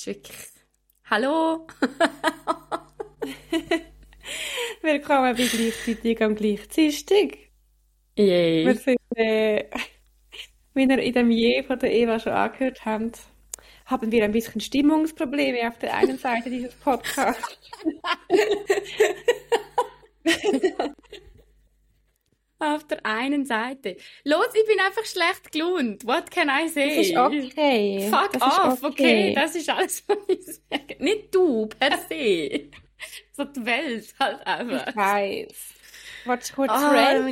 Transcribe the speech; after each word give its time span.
ist 0.00 0.06
wirklich... 0.06 0.36
Hallo! 1.10 1.66
Willkommen 4.82 5.36
bei 5.36 5.44
gleichzeitig 5.44 6.22
am 6.22 6.34
gleichzeitig. 6.34 7.50
Yay. 8.16 8.64
Wir 8.64 8.74
sind, 8.76 8.98
äh, 9.16 9.64
wie 10.72 10.84
ihr 10.84 10.98
in 10.98 11.12
dem 11.12 11.30
Je 11.30 11.62
von 11.64 11.78
der 11.78 11.92
Eva 11.92 12.18
schon 12.18 12.32
angehört 12.32 12.82
habt, 12.86 13.20
haben 13.84 14.10
wir 14.10 14.24
ein 14.24 14.32
bisschen 14.32 14.60
Stimmungsprobleme 14.62 15.68
auf 15.68 15.78
der 15.78 15.94
einen 15.94 16.16
Seite 16.16 16.48
dieses 16.48 16.74
Podcasts. 16.76 17.58
Auf 22.60 22.86
der 22.86 23.04
einen 23.06 23.46
Seite. 23.46 23.96
Los, 24.24 24.46
ich 24.54 24.66
bin 24.66 24.78
einfach 24.84 25.04
schlecht 25.06 25.50
gelohnt. 25.50 26.06
What 26.06 26.30
can 26.30 26.48
I 26.50 26.68
say? 26.68 26.96
Das 26.96 27.06
ist 27.06 27.16
okay. 27.16 28.08
Fuck 28.10 28.32
das 28.34 28.42
off, 28.42 28.82
okay. 28.82 29.32
Das 29.34 29.54
ist 29.56 29.68
alles, 29.70 30.04
was 30.08 30.18
ich 30.28 30.44
sage. 30.44 30.96
Nicht 31.02 31.34
du 31.34 31.66
per 31.66 31.98
se. 32.08 32.68
so 33.32 33.44
die 33.44 33.64
Welt 33.64 34.14
halt 34.20 34.46
einfach. 34.46 34.86
Ich 34.88 34.96
weiß. 34.96 35.48
Du 36.26 36.54
kurz 36.54 36.70
Oh, 36.70 36.90
du- 36.90 36.94
Nein, 36.94 37.28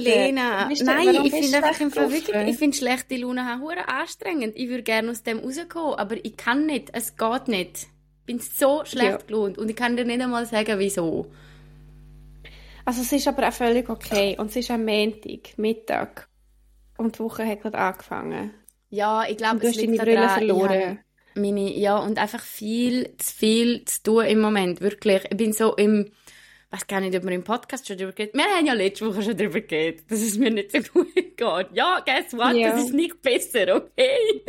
ich 1.27 1.31
finde 1.35 1.57
einfach 1.59 1.79
im 1.81 1.91
Fall 1.91 2.09
schlecht 2.09 2.29
wirklich, 2.29 2.49
ich 2.49 2.57
finde 2.57 2.77
schlechte 2.77 3.17
Laune 3.17 3.45
haben 3.45 3.61
hure 3.61 3.87
anstrengend. 3.87 4.55
Ich 4.57 4.69
würde 4.71 4.83
gerne 4.83 5.11
aus 5.11 5.23
dem 5.23 5.41
rauskommen, 5.41 5.95
aber 5.99 6.17
ich 6.25 6.39
kann 6.39 6.65
nicht. 6.65 6.89
Es 6.95 7.17
geht 7.19 7.49
nicht. 7.49 7.83
Ich 7.83 8.25
bin 8.25 8.39
so 8.41 8.83
schlecht 8.87 9.11
Ja. 9.11 9.17
gelaunt 9.19 9.59
und 9.59 9.69
ich 9.69 9.77
kann 9.77 9.97
dir 9.99 10.07
nicht 10.07 10.23
einmal 10.23 10.47
sagen, 10.47 10.79
wieso. 10.79 11.31
Also 12.89 13.03
es 13.03 13.13
ist 13.13 13.29
aber 13.29 13.47
auch 13.47 13.53
völlig 13.53 13.91
okay. 13.91 14.35
Und 14.39 14.47
es 14.47 14.57
ist 14.57 14.71
am 14.71 14.87
Montag, 14.87 15.59
Mittag. 15.59 16.27
Und 16.97 17.17
die 17.17 17.19
Woche 17.19 17.47
hat 17.47 17.61
gerade 17.61 17.77
angefangen. 17.77 18.55
Ja, 18.89 19.29
ich 19.29 19.37
glaube, 19.37 19.59
es 19.59 19.77
hast 19.77 19.77
liegt 19.77 19.99
daran, 19.99 20.31
verloren. 20.31 20.71
habe 20.71 20.99
Meine, 21.35 21.71
ja, 21.77 21.99
und 21.99 22.19
einfach 22.19 22.41
viel 22.41 23.15
zu 23.19 23.35
viel 23.35 23.85
zu 23.85 24.03
tun 24.05 24.25
im 24.25 24.41
Moment, 24.41 24.81
wirklich. 24.81 25.23
Ich 25.29 25.37
bin 25.37 25.53
so 25.53 25.77
im, 25.77 26.11
weiß 26.71 26.87
gar 26.87 27.01
nicht, 27.01 27.15
ob 27.15 27.25
wir 27.25 27.33
im 27.33 27.45
Podcast 27.45 27.87
schon 27.87 27.99
darüber 27.99 28.15
geredet 28.15 28.35
Wir 28.35 28.45
haben 28.45 28.65
ja 28.65 28.73
letzte 28.73 29.07
Woche 29.07 29.23
schon 29.23 29.37
darüber 29.37 29.61
geredet, 29.61 30.11
dass 30.11 30.23
es 30.23 30.39
mir 30.39 30.51
nicht 30.51 30.73
so 30.73 30.79
gut 30.95 31.15
geht. 31.15 31.67
Ja, 31.75 32.03
guess 32.07 32.33
what? 32.33 32.57
Ja. 32.57 32.71
Das 32.71 32.85
ist 32.85 32.95
nicht 32.95 33.21
besser, 33.21 33.77
okay? 33.77 34.47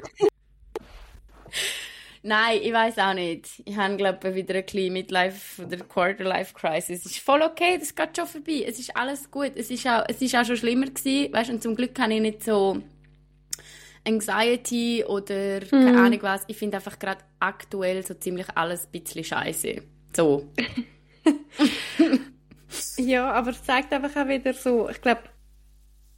Nein, 2.21 2.59
ich 2.61 2.73
weiß 2.73 2.97
auch 2.99 3.13
nicht. 3.13 3.61
Ich 3.65 3.77
habe, 3.77 3.95
glaube 3.95 4.29
ich, 4.29 4.35
wieder 4.35 4.55
ein 4.55 4.65
bisschen 4.65 4.93
Midlife 4.93 5.63
oder 5.65 5.77
Quarter-Life-Crisis. 5.77 7.05
Es 7.05 7.05
ist 7.05 7.19
voll 7.19 7.41
okay, 7.41 7.77
das 7.77 7.95
geht 7.95 8.17
schon 8.17 8.27
vorbei. 8.27 8.65
Es 8.67 8.79
ist 8.79 8.95
alles 8.95 9.31
gut. 9.31 9.51
Es 9.55 9.71
ist 9.71 9.87
auch, 9.87 10.03
es 10.07 10.21
ist 10.21 10.35
auch 10.35 10.45
schon 10.45 10.57
schlimmer 10.57 10.87
gewesen, 10.87 11.31
weißt, 11.33 11.49
und 11.49 11.63
zum 11.63 11.75
Glück 11.75 11.97
habe 11.99 12.13
ich 12.13 12.21
nicht 12.21 12.43
so 12.43 12.81
Anxiety 14.05 15.03
oder 15.07 15.61
keine 15.61 16.01
Ahnung 16.01 16.19
was. 16.21 16.43
Ich 16.47 16.57
finde 16.57 16.77
einfach 16.77 16.99
gerade 16.99 17.21
aktuell 17.39 18.05
so 18.05 18.13
ziemlich 18.13 18.47
alles 18.55 18.85
ein 18.85 18.91
bisschen 18.91 19.23
scheiße. 19.23 19.81
So. 20.15 20.45
Ja, 22.97 23.31
aber 23.31 23.51
es 23.51 23.63
zeigt 23.63 23.91
einfach 23.93 24.15
auch 24.15 24.27
wieder 24.27 24.53
so, 24.53 24.89
ich 24.89 25.01
glaube, 25.01 25.21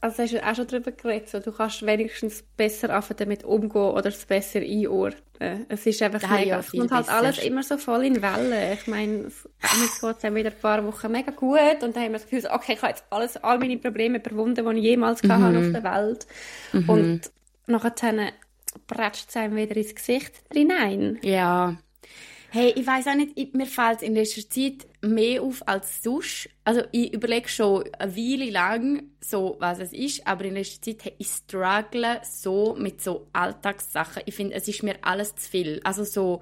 also 0.01 0.23
hast 0.23 0.33
du 0.33 0.45
auch 0.45 0.55
schon 0.55 0.67
darüber 0.67 0.91
geredet, 0.91 1.29
so, 1.29 1.39
du 1.39 1.51
kannst 1.51 1.85
wenigstens 1.85 2.43
besser 2.57 2.87
damit 3.15 3.43
umgehen 3.43 3.81
oder 3.81 4.07
es 4.07 4.25
besser 4.25 4.59
einordnen. 4.59 5.65
Es 5.69 5.85
ist 5.85 6.01
einfach 6.01 6.21
Ja, 6.21 6.27
mega, 6.29 6.45
ja, 6.45 6.59
es 6.59 6.69
viel 6.69 6.79
kommt 6.81 6.91
halt 6.91 7.05
besser. 7.05 7.17
alles 7.17 7.43
immer 7.43 7.63
so 7.63 7.77
voll 7.77 8.05
in 8.05 8.21
Wellen. 8.21 8.73
Ich 8.73 8.87
meine, 8.87 9.25
es 9.27 9.43
geht 10.01 10.11
es 10.11 10.17
dann 10.21 10.35
wieder 10.35 10.51
ein 10.51 10.59
paar 10.59 10.85
Wochen 10.85 11.11
mega 11.11 11.31
gut 11.31 11.81
und 11.81 11.95
dann 11.95 12.03
haben 12.03 12.11
wir 12.13 12.19
das 12.19 12.27
Gefühl, 12.29 12.49
okay, 12.51 12.73
ich 12.73 12.81
habe 12.81 12.91
jetzt 12.91 13.03
alles, 13.09 13.37
all 13.37 13.57
meine 13.59 13.77
Probleme 13.77 14.17
überwunden, 14.17 14.65
die 14.69 14.77
ich 14.79 14.83
jemals 14.85 15.23
Mhm. 15.23 15.31
hatte 15.31 15.57
auf 15.59 15.71
der 15.71 15.83
Welt. 15.83 16.27
Und 16.87 17.31
nachher 17.67 18.31
prätscht 18.87 19.29
es 19.29 19.35
einem 19.35 19.55
wieder 19.55 19.75
ins 19.75 19.95
Gesicht 19.95 20.33
hinein. 20.53 21.19
Ja. 21.23 21.75
Hey, 22.53 22.73
ich 22.75 22.85
weiß 22.85 23.07
auch 23.07 23.15
nicht, 23.15 23.31
ich, 23.35 23.53
mir 23.53 23.65
fällt 23.65 24.01
in 24.01 24.13
letzter 24.13 24.41
Zeit 24.41 24.85
mehr 25.01 25.41
auf 25.41 25.65
als 25.65 26.03
sonst. 26.03 26.49
Also 26.65 26.81
ich 26.91 27.13
überlege 27.13 27.47
schon 27.47 27.85
eine 27.97 28.13
Weile 28.13 28.49
lang, 28.51 29.03
so 29.21 29.55
was 29.59 29.79
es 29.79 29.93
ist, 29.93 30.27
aber 30.27 30.43
in 30.43 30.55
letzter 30.55 30.81
Zeit, 30.81 31.05
hey, 31.05 31.13
ich 31.17 31.27
struggle 31.29 32.19
so 32.29 32.75
mit 32.77 33.01
so 33.01 33.27
Alltagssachen. 33.31 34.23
Ich 34.25 34.35
finde, 34.35 34.55
es 34.55 34.67
ist 34.67 34.83
mir 34.83 34.95
alles 35.01 35.33
zu 35.33 35.49
viel. 35.49 35.79
Also 35.85 36.03
so 36.03 36.41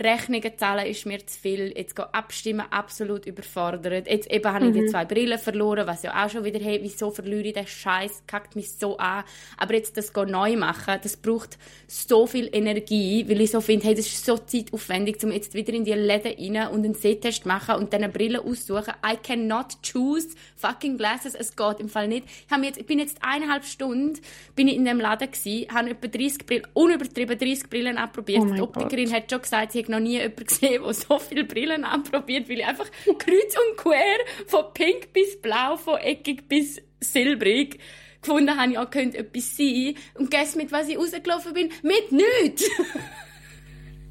Rechnungen 0.00 0.56
zahlen 0.56 0.86
ist 0.86 1.06
mir 1.06 1.26
zu 1.26 1.38
viel. 1.38 1.72
Jetzt 1.76 1.96
gehen 1.96 2.06
abstimmen, 2.12 2.66
absolut 2.70 3.26
überfordert. 3.26 4.08
Jetzt 4.08 4.30
eben 4.30 4.52
habe 4.52 4.66
ich 4.68 4.72
die 4.72 4.86
zwei 4.86 5.04
Brillen 5.04 5.38
verloren, 5.38 5.86
was 5.86 6.02
ja 6.02 6.24
auch 6.24 6.30
schon 6.30 6.44
wieder, 6.44 6.60
hey, 6.60 6.80
wieso 6.82 7.10
verliere 7.10 7.48
ich 7.48 7.54
den 7.54 7.66
Scheiß? 7.66 8.22
Kackt 8.26 8.56
mich 8.56 8.70
so 8.72 8.96
an. 8.98 9.24
Aber 9.56 9.74
jetzt 9.74 9.96
das 9.96 10.12
gehen 10.12 10.30
neu 10.30 10.56
machen, 10.56 10.98
das 11.02 11.16
braucht 11.16 11.58
so 11.86 12.26
viel 12.26 12.48
Energie, 12.52 13.24
weil 13.28 13.40
ich 13.40 13.50
so 13.50 13.60
finde, 13.60 13.86
hey, 13.86 13.94
das 13.94 14.06
ist 14.06 14.24
so 14.24 14.38
zeitaufwendig, 14.38 15.22
um 15.24 15.32
jetzt 15.32 15.54
wieder 15.54 15.72
in 15.72 15.84
die 15.84 15.92
Läden 15.92 16.32
rein 16.38 16.68
und 16.72 16.84
einen 16.84 16.94
Sehtest 16.94 17.46
machen 17.46 17.76
und 17.76 17.92
dann 17.92 18.02
eine 18.02 18.12
Brille 18.12 18.42
aussuchen. 18.42 18.94
I 19.04 19.16
cannot 19.16 19.82
choose 19.82 20.28
fucking 20.56 20.96
glasses. 20.96 21.34
Es 21.34 21.56
geht 21.56 21.80
im 21.80 21.88
Fall 21.88 22.08
nicht. 22.08 22.26
Ich, 22.26 22.64
jetzt, 22.64 22.78
ich 22.78 22.86
bin 22.86 22.98
jetzt 22.98 23.18
eineinhalb 23.22 23.64
Stunden 23.64 24.18
bin 24.54 24.68
ich 24.68 24.76
in 24.76 24.84
dem 24.84 25.00
Laden 25.00 25.30
gewesen, 25.30 25.66
habe 25.72 25.90
etwa 25.90 26.08
30 26.08 26.46
Brillen, 26.46 26.66
unübertrieben 26.74 27.38
30 27.38 27.70
Brillen 27.70 27.96
anprobiert. 27.96 28.42
Oh 28.42 28.52
Die 28.52 28.60
Optikerin 28.60 29.12
hat 29.12 29.30
schon 29.30 29.42
gesagt, 29.42 29.72
sie 29.72 29.78
hat 29.88 30.00
noch 30.00 30.00
nie 30.00 30.18
jemanden 30.18 30.44
gesehen, 30.44 30.82
der 30.82 30.94
so 30.94 31.18
viele 31.18 31.44
Brillen 31.44 31.84
anprobiert, 31.84 32.48
weil 32.48 32.58
ich 32.58 32.66
einfach 32.66 32.90
kreuz 33.04 33.56
und 33.68 33.76
quer 33.76 34.18
von 34.46 34.64
pink 34.74 35.12
bis 35.12 35.40
blau, 35.40 35.76
von 35.76 35.98
eckig 35.98 36.48
bis 36.48 36.80
silbrig 37.00 37.78
gefunden 38.20 38.58
habe, 38.58 38.72
ja, 38.72 38.84
könnte 38.86 39.18
etwas 39.18 39.56
sein. 39.56 39.94
Und 40.14 40.30
guess 40.30 40.56
mit 40.56 40.72
was 40.72 40.88
ich 40.88 40.98
rausgelaufen 40.98 41.52
bin? 41.52 41.70
Mit 41.82 42.12
nichts! 42.12 42.68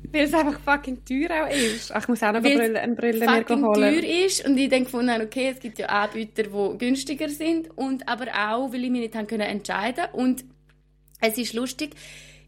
Weil 0.10 0.24
es 0.24 0.34
einfach 0.34 0.58
fucking 0.62 1.04
teuer 1.04 1.44
auch 1.44 1.50
ist. 1.50 1.92
Ach, 1.92 2.02
ich 2.02 2.08
muss 2.08 2.24
auch 2.24 2.32
noch 2.32 2.36
eine 2.36 2.46
Weil 2.46 2.58
Brille, 2.58 2.80
eine 2.80 2.96
Brille 2.96 3.20
mir 3.26 3.46
holen. 3.50 3.74
teuer 3.74 4.26
ist 4.26 4.48
und 4.48 4.58
ich 4.58 4.70
dann 4.70 4.86
gefunden 4.86 5.12
habe, 5.12 5.26
okay, 5.26 5.50
es 5.54 5.60
gibt 5.60 5.78
ja 5.80 5.88
Anbieter, 5.88 6.44
die 6.44 6.78
günstiger 6.78 7.28
sind 7.28 7.78
und 7.78 8.08
aber 8.08 8.28
auch, 8.28 8.72
weil 8.72 8.86
ich 8.86 8.90
mich 8.90 9.02
nicht 9.02 9.16
haben 9.16 9.28
können 9.28 9.42
entscheiden 9.42 10.06
und 10.14 10.46
es 11.20 11.38
ist 11.38 11.54
lustig, 11.54 11.94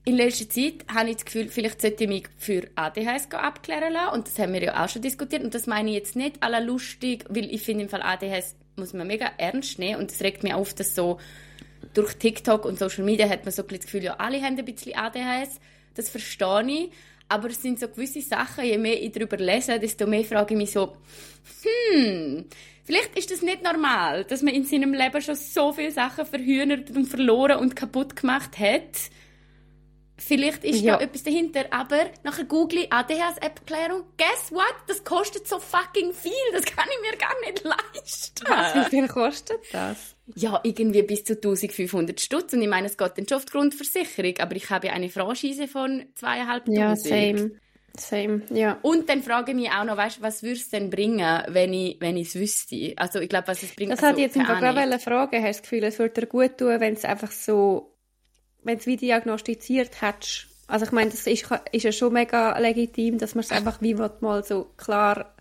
in 0.09 0.15
letzter 0.15 0.49
Zeit 0.49 0.85
habe 0.93 1.09
ich 1.09 1.17
das 1.17 1.25
Gefühl, 1.25 1.49
vielleicht 1.49 1.81
sollte 1.81 2.03
ich 2.03 2.09
mich 2.09 2.23
für 2.37 2.63
ADHS 2.75 3.31
abklären 3.31 3.93
lassen 3.93 4.15
und 4.15 4.27
das 4.27 4.39
haben 4.39 4.53
wir 4.53 4.63
ja 4.63 4.83
auch 4.83 4.89
schon 4.89 5.01
diskutiert 5.01 5.43
und 5.43 5.53
das 5.53 5.67
meine 5.67 5.89
ich 5.89 5.95
jetzt 5.95 6.15
nicht 6.15 6.41
alle 6.41 6.63
lustig, 6.63 7.25
weil 7.29 7.53
ich 7.53 7.61
finde 7.61 7.83
im 7.83 7.89
Fall 7.89 8.01
ADHS 8.01 8.55
muss 8.75 8.93
man 8.93 9.07
mega 9.07 9.29
ernst 9.37 9.77
nehmen 9.77 9.99
und 9.99 10.11
es 10.11 10.21
regt 10.21 10.43
mich 10.43 10.53
auf, 10.53 10.73
dass 10.73 10.95
so 10.95 11.19
durch 11.93 12.15
TikTok 12.15 12.65
und 12.65 12.79
Social 12.79 13.03
Media 13.03 13.29
hat 13.29 13.45
man 13.45 13.51
so 13.51 13.61
ein 13.61 13.67
das 13.67 13.81
Gefühl, 13.81 14.03
ja, 14.03 14.15
alle 14.15 14.41
haben 14.41 14.57
ein 14.57 14.65
bisschen 14.65 14.95
ADHS. 14.95 15.59
Das 15.95 16.09
verstehe 16.09 16.65
ich. 16.67 16.91
Aber 17.27 17.49
es 17.49 17.61
sind 17.61 17.79
so 17.79 17.87
gewisse 17.87 18.21
Sachen, 18.21 18.65
je 18.65 18.77
mehr 18.79 19.01
ich 19.01 19.11
darüber 19.11 19.37
lese, 19.37 19.79
desto 19.79 20.07
mehr 20.07 20.23
frage 20.23 20.55
ich 20.55 20.57
mich 20.57 20.71
so, 20.71 20.97
hm, 21.93 22.45
vielleicht 22.83 23.15
ist 23.17 23.29
das 23.29 23.43
nicht 23.43 23.63
normal, 23.63 24.23
dass 24.23 24.41
man 24.41 24.55
in 24.55 24.65
seinem 24.65 24.93
Leben 24.93 25.21
schon 25.21 25.35
so 25.35 25.71
viele 25.71 25.91
Sachen 25.91 26.25
verhühnert 26.25 26.89
und 26.89 27.05
verloren 27.05 27.59
und 27.59 27.75
kaputt 27.75 28.15
gemacht 28.15 28.57
hat. 28.57 29.11
Vielleicht 30.19 30.63
ist 30.63 30.81
Ja. 30.81 30.97
da 30.97 31.03
etwas 31.03 31.23
dahinter, 31.23 31.65
aber 31.71 32.09
nachher 32.23 32.45
google 32.45 32.85
ADHS-Erklärung. 32.89 34.03
Guess 34.17 34.51
what? 34.51 34.75
Das 34.87 35.03
kostet 35.03 35.47
so 35.47 35.59
fucking 35.59 36.13
viel. 36.13 36.31
Das 36.53 36.65
kann 36.65 36.87
ich 36.89 37.11
mir 37.11 37.17
gar 37.17 37.39
nicht 37.41 37.63
leisten. 37.63 38.45
Was, 38.47 38.75
wie 38.75 38.89
viel 38.89 39.07
kostet 39.07 39.59
das? 39.71 40.15
Ja, 40.35 40.59
irgendwie 40.63 41.01
bis 41.03 41.23
zu 41.23 41.33
1500 41.33 42.19
Stutz. 42.19 42.53
Und 42.53 42.61
ich 42.61 42.67
meine, 42.67 42.87
es 42.87 42.97
geht 42.97 43.17
dann 43.17 43.27
schon 43.27 43.37
auf 43.37 43.45
die 43.45 43.51
Grundversicherung, 43.51 44.37
aber 44.39 44.55
ich 44.55 44.69
habe 44.69 44.87
ja 44.87 44.93
eine 44.93 45.09
Franchise 45.09 45.67
von 45.67 46.05
zweieinhalbtausend. 46.15 46.77
Ja, 46.77 46.95
same. 46.95 47.51
Same, 47.97 48.43
ja. 48.51 48.77
Und 48.81 49.09
dann 49.09 49.23
frage 49.23 49.51
ich 49.51 49.57
mich 49.57 49.71
auch 49.71 49.83
noch, 49.83 49.97
weißt, 49.97 50.21
was 50.21 50.43
würde 50.43 50.55
es 50.55 50.69
denn 50.69 50.89
bringen, 50.89 51.43
wenn 51.47 51.73
ich 51.73 51.97
wenn 51.99 52.17
ich 52.17 52.29
es 52.29 52.35
wüsste? 52.35 52.93
Also 52.97 53.19
ich 53.19 53.29
glaube, 53.29 53.47
was 53.47 53.63
es 53.63 53.75
bringt. 53.75 53.91
Das 53.91 54.03
also, 54.03 54.15
ich 54.17 54.23
jetzt 54.23 54.37
einfach 54.37 54.59
gerade 54.59 54.99
fragen. 54.99 55.43
Hast 55.43 55.43
du 55.43 55.47
das 55.47 55.61
Gefühl, 55.63 55.83
es 55.83 55.99
würde 55.99 56.21
dir 56.21 56.27
gut 56.27 56.57
tun, 56.57 56.79
wenn 56.79 56.93
es 56.93 57.03
einfach 57.03 57.31
so, 57.31 57.95
wenn 58.63 58.77
es 58.77 58.85
wie 58.85 58.97
diagnostiziert 58.97 60.01
hättest? 60.01 60.47
Also 60.67 60.85
ich 60.85 60.91
meine, 60.91 61.09
das 61.09 61.25
ist, 61.25 61.47
ist 61.71 61.83
ja 61.83 61.91
schon 61.91 62.13
mega 62.13 62.57
legitim, 62.59 63.17
dass 63.17 63.33
man 63.33 63.43
es 63.43 63.51
einfach 63.51 63.81
wie 63.81 63.95
mal 63.95 64.43
so 64.43 64.67
klar 64.77 65.33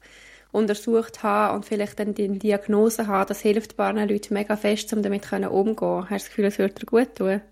untersucht 0.53 1.23
haben 1.23 1.57
und 1.57 1.67
vielleicht 1.67 1.99
dann 2.01 2.15
die 2.15 2.39
Diagnose 2.39 3.07
haben. 3.07 3.29
Das 3.29 3.41
hilft 3.41 3.77
paar 3.77 3.93
Leuten 3.93 4.35
mega 4.35 4.57
fest, 4.57 4.93
um 4.93 5.03
damit 5.03 5.31
umgehen. 5.31 6.09
Hast 6.09 6.11
du 6.11 6.15
das 6.15 6.29
Gefühl, 6.29 6.45
es 6.47 6.59
würde 6.59 6.75
dir 6.75 6.87
gut 6.87 7.15
tun? 7.15 7.43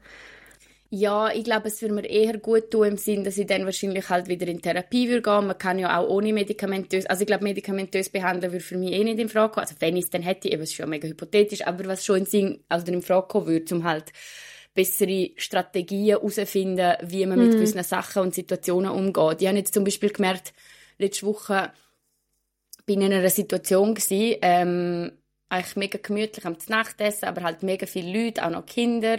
Ja, 0.89 1.33
ich 1.33 1.43
glaube, 1.43 1.67
es 1.67 1.83
würde 1.83 1.95
mir 1.95 2.09
eher 2.09 2.39
gut 2.39 2.71
tun 2.71 2.87
im 2.87 2.97
Sinn, 2.97 3.25
dass 3.25 3.37
ich 3.37 3.47
dann 3.47 3.65
wahrscheinlich 3.65 4.09
halt 4.09 4.29
wieder 4.29 4.47
in 4.47 4.63
Therapie 4.63 5.09
würde 5.09 5.23
gehen. 5.23 5.47
Man 5.49 5.59
kann 5.59 5.81
ja 5.81 5.99
auch 5.99 6.09
ohne 6.09 6.33
medikamentös, 6.33 7.07
also 7.07 7.23
ich 7.23 7.27
glaube, 7.27 7.43
medikamentös 7.43 8.09
behandeln 8.09 8.53
würde 8.53 8.65
für 8.65 8.79
mich 8.79 8.93
eh 8.93 9.03
nicht 9.03 9.19
in 9.19 9.29
Frage 9.29 9.53
kommen. 9.53 9.67
Also 9.67 9.75
wenn 9.81 9.97
ich 9.97 10.05
es 10.05 10.11
dann 10.11 10.23
hätte, 10.23 10.49
eben, 10.49 10.63
es 10.63 10.71
ist 10.71 10.77
schon 10.77 10.89
mega 10.89 11.09
hypothetisch, 11.09 11.67
aber 11.67 11.87
was 11.87 12.05
schon 12.05 12.19
in 12.19 12.27
Sinn, 12.27 12.61
also 12.69 12.91
in 12.91 13.03
Frage 13.03 13.27
kommen 13.27 13.47
würde, 13.47 13.75
um 13.75 13.85
halt 13.85 14.13
bessere 14.77 15.31
Strategien 15.37 16.11
herauszufinden, 16.11 16.95
wie 17.03 17.27
man 17.27 17.39
mit 17.39 17.53
gewissen 17.53 17.83
Sachen 17.83 18.23
und 18.23 18.35
Situationen 18.35 18.91
umgeht. 18.91 19.43
Ich 19.43 19.49
habe 19.49 19.59
jetzt 19.59 19.75
zum 19.75 19.83
Beispiel 19.83 20.11
gemerkt, 20.11 20.53
letzte 20.99 21.27
Woche 21.27 21.73
bin 22.85 23.01
ich 23.01 23.07
in 23.09 23.13
einer 23.13 23.31
Situation 23.31 23.95
gewesen, 23.95 24.39
ähm, 24.43 25.13
eigentlich 25.49 25.77
mega 25.77 25.99
gemütlich 26.01 26.45
am 26.45 26.57
Nachtessen, 26.69 27.29
aber 27.29 27.43
halt 27.43 27.63
mega 27.63 27.87
viele 27.87 28.25
Leute, 28.25 28.45
auch 28.45 28.51
noch 28.51 28.67
Kinder. 28.67 29.19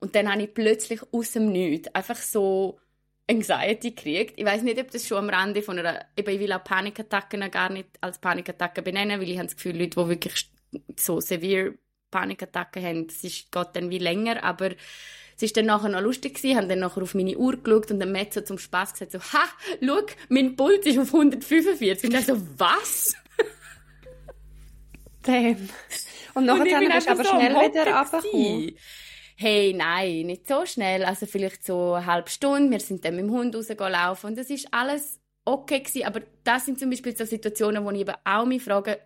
Und 0.00 0.14
dann 0.16 0.30
habe 0.30 0.42
ich 0.42 0.54
plötzlich 0.54 1.00
aus 1.12 1.32
dem 1.32 1.52
Nichts 1.52 1.94
einfach 1.94 2.16
so 2.16 2.78
Anxiety 3.28 3.94
kriegt. 3.94 4.38
Ich 4.38 4.44
weiß 4.44 4.62
nicht, 4.62 4.78
ob 4.80 4.90
das 4.90 5.06
schon 5.06 5.18
am 5.18 5.30
Rande 5.30 5.62
von 5.62 5.78
einer, 5.78 6.04
eben 6.16 6.34
ich 6.34 6.40
will 6.40 6.52
auch 6.52 6.64
Panikattacken 6.64 7.50
gar 7.50 7.70
nicht 7.70 7.88
als 8.00 8.18
Panikattacken 8.18 8.84
benennen, 8.84 9.20
weil 9.20 9.28
ich 9.28 9.38
habe 9.38 9.46
das 9.46 9.56
Gefühl, 9.56 9.78
Leute, 9.78 10.00
die 10.00 10.08
wirklich 10.08 10.50
so 10.98 11.20
severe 11.20 11.74
Panikattacken 12.14 12.82
haben, 12.82 13.06
das 13.08 13.24
ist, 13.24 13.50
geht 13.50 13.68
dann 13.72 13.90
wie 13.90 13.98
länger, 13.98 14.44
aber 14.44 14.70
es 15.36 15.42
ist 15.42 15.56
dann 15.56 15.66
nachher 15.66 15.88
noch 15.88 16.00
lustig 16.00 16.34
gewesen, 16.36 16.56
haben 16.56 16.68
dann 16.68 16.78
nachher 16.78 17.02
auf 17.02 17.14
meine 17.14 17.36
Uhr 17.36 17.56
geschaut 17.56 17.90
und 17.90 17.98
dann 17.98 18.12
Metzo 18.12 18.42
zum 18.42 18.58
Spaß 18.58 18.92
gesagt 18.92 19.10
so, 19.10 19.18
ha, 19.18 19.44
schau, 19.84 20.00
mein 20.28 20.54
Puls 20.54 20.86
ist 20.86 20.98
auf 20.98 21.12
145. 21.12 22.04
Und 22.04 22.14
dann 22.14 22.22
so, 22.22 22.40
was? 22.56 23.14
Damn. 25.24 25.68
Und 26.34 26.44
nachher 26.46 26.78
und 26.78 26.92
bist 26.92 27.06
du 27.06 27.10
aber 27.10 27.24
so 27.24 27.30
schnell 27.30 27.50
wieder 27.50 27.86
runtergekommen. 27.86 28.76
Hey, 29.36 29.74
nein, 29.76 30.26
nicht 30.26 30.46
so 30.46 30.64
schnell. 30.66 31.04
Also 31.04 31.26
vielleicht 31.26 31.64
so 31.64 31.94
eine 31.94 32.06
halbe 32.06 32.30
Stunde. 32.30 32.70
Wir 32.70 32.78
sind 32.78 33.04
dann 33.04 33.16
mit 33.16 33.24
dem 33.24 33.32
Hund 33.32 33.56
rausgelaufen 33.56 34.30
und 34.30 34.38
das 34.38 34.50
ist 34.50 34.68
alles 34.70 35.20
okay 35.44 35.80
gewesen. 35.80 36.06
Aber 36.06 36.20
das 36.44 36.66
sind 36.66 36.78
zum 36.78 36.90
Beispiel 36.90 37.16
so 37.16 37.24
Situationen, 37.24 37.84
wo 37.84 37.90
ich 37.90 38.00
eben 38.00 38.14
auch 38.24 38.46
mich 38.46 38.62
frage, 38.62 39.00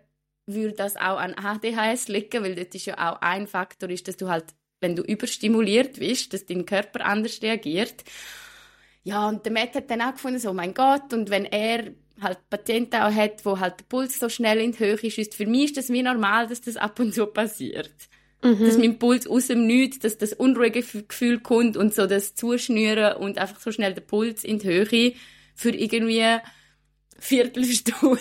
würde 0.53 0.73
das 0.73 0.95
auch 0.95 1.17
an 1.17 1.33
ADHS 1.33 2.07
liegen? 2.07 2.43
Weil 2.43 2.55
das 2.55 2.67
ist 2.73 2.85
ja 2.85 3.11
auch 3.11 3.21
ein 3.21 3.47
Faktor, 3.47 3.89
ist, 3.89 4.07
dass 4.07 4.17
du 4.17 4.29
halt, 4.29 4.45
wenn 4.81 4.95
du 4.95 5.03
überstimuliert 5.03 5.99
bist, 5.99 6.33
dass 6.33 6.45
dein 6.45 6.65
Körper 6.65 7.05
anders 7.05 7.41
reagiert. 7.41 8.03
Ja, 9.03 9.27
und 9.27 9.45
der 9.45 9.53
Matt 9.53 9.75
hat 9.75 9.89
dann 9.89 10.01
auch 10.01 10.13
gefunden, 10.13 10.39
so, 10.39 10.53
mein 10.53 10.73
Gott, 10.73 11.13
und 11.13 11.29
wenn 11.29 11.45
er 11.45 11.91
halt 12.21 12.37
Patienten 12.49 12.97
auch 12.97 13.13
hat, 13.13 13.45
wo 13.45 13.59
halt 13.59 13.79
der 13.79 13.85
Puls 13.85 14.19
so 14.19 14.29
schnell 14.29 14.59
in 14.59 14.73
die 14.73 14.79
Höhe 14.79 14.99
ist, 15.01 15.35
für 15.35 15.45
mich 15.45 15.65
ist 15.65 15.77
das 15.77 15.89
wie 15.89 16.03
normal, 16.03 16.47
dass 16.47 16.61
das 16.61 16.77
ab 16.77 16.99
und 16.99 17.13
zu 17.13 17.25
passiert. 17.27 17.91
Mhm. 18.43 18.65
Dass 18.65 18.77
mein 18.77 18.99
Puls 18.99 19.27
aus 19.27 19.47
dem 19.47 19.67
Nichts, 19.67 19.99
dass 19.99 20.17
das 20.17 20.33
unruhige 20.33 20.81
Gefühl 20.81 21.39
kommt 21.39 21.77
und 21.77 21.93
so 21.93 22.07
das 22.07 22.35
Zuschnüren 22.35 23.17
und 23.17 23.37
einfach 23.37 23.59
so 23.59 23.71
schnell 23.71 23.93
der 23.93 24.01
Puls 24.01 24.43
in 24.43 24.59
die 24.59 24.67
Höhe 24.67 25.13
für 25.55 25.71
irgendwie 25.71 26.39
Viertelstunde 27.19 28.19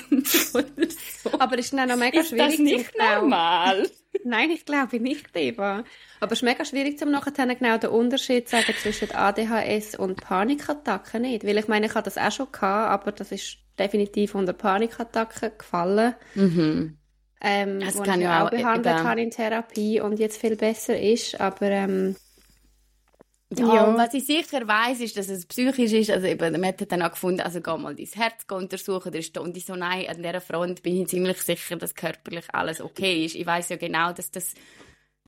oder 0.54 0.88
so. 1.22 1.38
Aber 1.38 1.58
ist 1.58 1.72
dann 1.72 1.90
auch 1.90 1.96
mega 1.96 2.20
ist 2.20 2.30
schwierig. 2.30 2.52
Ist 2.52 2.58
das 2.58 2.58
nicht 2.58 2.98
normal? 2.98 3.90
Nein, 4.24 4.50
ich 4.50 4.64
glaube 4.64 5.00
nicht, 5.00 5.26
Eva. 5.34 5.84
Aber 6.20 6.32
es 6.32 6.38
ist 6.38 6.42
mega 6.42 6.64
schwierig, 6.64 7.00
um 7.02 7.10
nachher 7.10 7.32
genau 7.32 7.78
den 7.78 7.90
Unterschied 7.90 8.48
zu 8.48 8.56
sagen 8.56 8.74
zwischen 8.80 9.10
ADHS 9.12 9.94
und 9.96 10.20
Panikattacken 10.20 11.22
nicht. 11.22 11.44
Weil 11.46 11.58
ich 11.58 11.68
meine, 11.68 11.86
ich 11.86 11.94
hatte 11.94 12.10
das 12.10 12.18
auch 12.18 12.32
schon 12.32 12.52
gehabt, 12.52 12.90
aber 12.90 13.12
das 13.12 13.32
ist 13.32 13.58
definitiv 13.78 14.34
unter 14.34 14.52
Panikattacken 14.52 15.52
gefallen. 15.56 16.14
Mhm. 16.34 16.98
Ähm, 17.40 17.80
das 17.80 18.02
kann 18.02 18.20
ich 18.20 18.24
ja 18.24 18.46
auch 18.46 18.50
behandelt 18.50 18.96
eben. 18.96 19.08
habe 19.08 19.20
in 19.20 19.30
Therapie 19.30 20.00
und 20.00 20.18
jetzt 20.18 20.40
viel 20.40 20.56
besser 20.56 21.00
ist, 21.00 21.40
aber 21.40 21.70
ähm, 21.70 22.16
ja, 23.56 23.74
ja. 23.74 23.96
was 23.96 24.12
ich 24.12 24.26
sicher 24.26 24.66
weiß, 24.68 25.00
ist, 25.00 25.16
dass 25.16 25.28
es 25.28 25.46
psychisch 25.46 25.92
ist. 25.92 26.10
Also 26.10 26.26
eben, 26.26 26.60
Matt 26.60 26.80
hat 26.80 26.92
dann 26.92 27.02
auch 27.02 27.12
gefunden, 27.12 27.40
also 27.40 27.60
geh 27.60 27.76
mal 27.78 27.94
dein 27.94 28.06
Herz 28.06 28.44
untersuchen. 28.50 29.10
Der 29.10 29.20
ist 29.20 29.36
und 29.38 29.56
ich 29.56 29.64
so, 29.64 29.74
nein, 29.74 30.06
an 30.08 30.22
dieser 30.22 30.40
Front 30.40 30.82
bin 30.82 31.00
ich 31.00 31.08
ziemlich 31.08 31.40
sicher, 31.40 31.76
dass 31.76 31.94
körperlich 31.94 32.44
alles 32.52 32.80
okay 32.80 33.24
ist. 33.24 33.34
Ich 33.34 33.46
weiß 33.46 33.70
ja 33.70 33.76
genau, 33.76 34.12
dass 34.12 34.30
das 34.30 34.54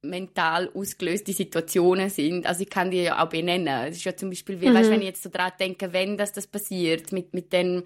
mental 0.03 0.71
ausgelöste 0.75 1.33
Situationen 1.33 2.11
sind. 2.11 2.47
Also 2.47 2.63
ich 2.63 2.71
kann 2.71 2.91
die 2.91 3.03
ja 3.03 3.25
auch 3.25 3.29
benennen. 3.29 3.89
Es 3.89 3.97
ist 3.97 4.05
ja 4.05 4.17
zum 4.17 4.31
Beispiel, 4.31 4.61
wie, 4.61 4.69
mhm. 4.69 4.75
weißt, 4.75 4.91
wenn 4.91 5.01
ich 5.01 5.09
jetzt 5.09 5.23
so 5.23 5.31
daran 5.31 5.53
denke, 5.59 5.93
wenn 5.93 6.17
das, 6.17 6.33
das 6.33 6.47
passiert, 6.47 7.13
mit, 7.13 7.33
mit 7.33 7.53
den 7.53 7.85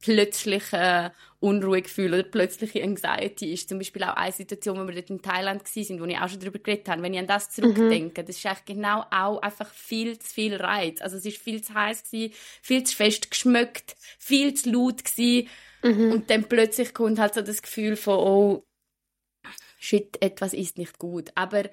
plötzliche 0.00 1.12
Unruhegefühl 1.40 2.12
oder 2.12 2.22
plötzliche 2.22 2.82
Anxiety 2.82 3.52
ist 3.52 3.68
zum 3.68 3.78
Beispiel 3.78 4.02
auch 4.04 4.14
eine 4.16 4.32
Situation, 4.32 4.78
wo 4.78 4.86
wir 4.86 4.94
dort 4.94 5.10
in 5.10 5.22
Thailand 5.22 5.62
waren, 5.64 6.00
wo 6.00 6.04
ich 6.04 6.18
auch 6.18 6.28
schon 6.28 6.40
darüber 6.40 6.58
geredet 6.58 6.88
habe. 6.88 7.02
Wenn 7.02 7.14
ich 7.14 7.20
an 7.20 7.26
das 7.26 7.50
zurückdenke, 7.50 8.22
mhm. 8.22 8.26
das 8.26 8.36
ist 8.36 8.46
eigentlich 8.46 8.76
genau 8.76 9.04
auch 9.10 9.40
einfach 9.40 9.72
viel 9.72 10.18
zu 10.18 10.32
viel 10.32 10.54
Reiz. 10.56 11.00
Also 11.00 11.16
es 11.16 11.24
ist 11.24 11.38
viel 11.38 11.62
zu 11.62 11.74
heiß 11.74 12.10
gewesen, 12.10 12.34
viel 12.62 12.84
zu 12.84 12.96
fest 12.96 13.30
geschmückt, 13.30 13.96
viel 14.18 14.54
zu 14.54 14.70
laut 14.70 15.04
gewesen. 15.04 15.48
Mhm. 15.82 16.12
Und 16.12 16.30
dann 16.30 16.44
plötzlich 16.44 16.94
kommt 16.94 17.18
halt 17.18 17.34
so 17.34 17.42
das 17.42 17.62
Gefühl 17.62 17.96
von, 17.96 18.18
oh, 18.18 18.66
shit, 19.78 20.20
etwas 20.22 20.52
ist 20.52 20.78
nicht 20.78 20.98
gut. 20.98 21.30
Aber 21.34 21.64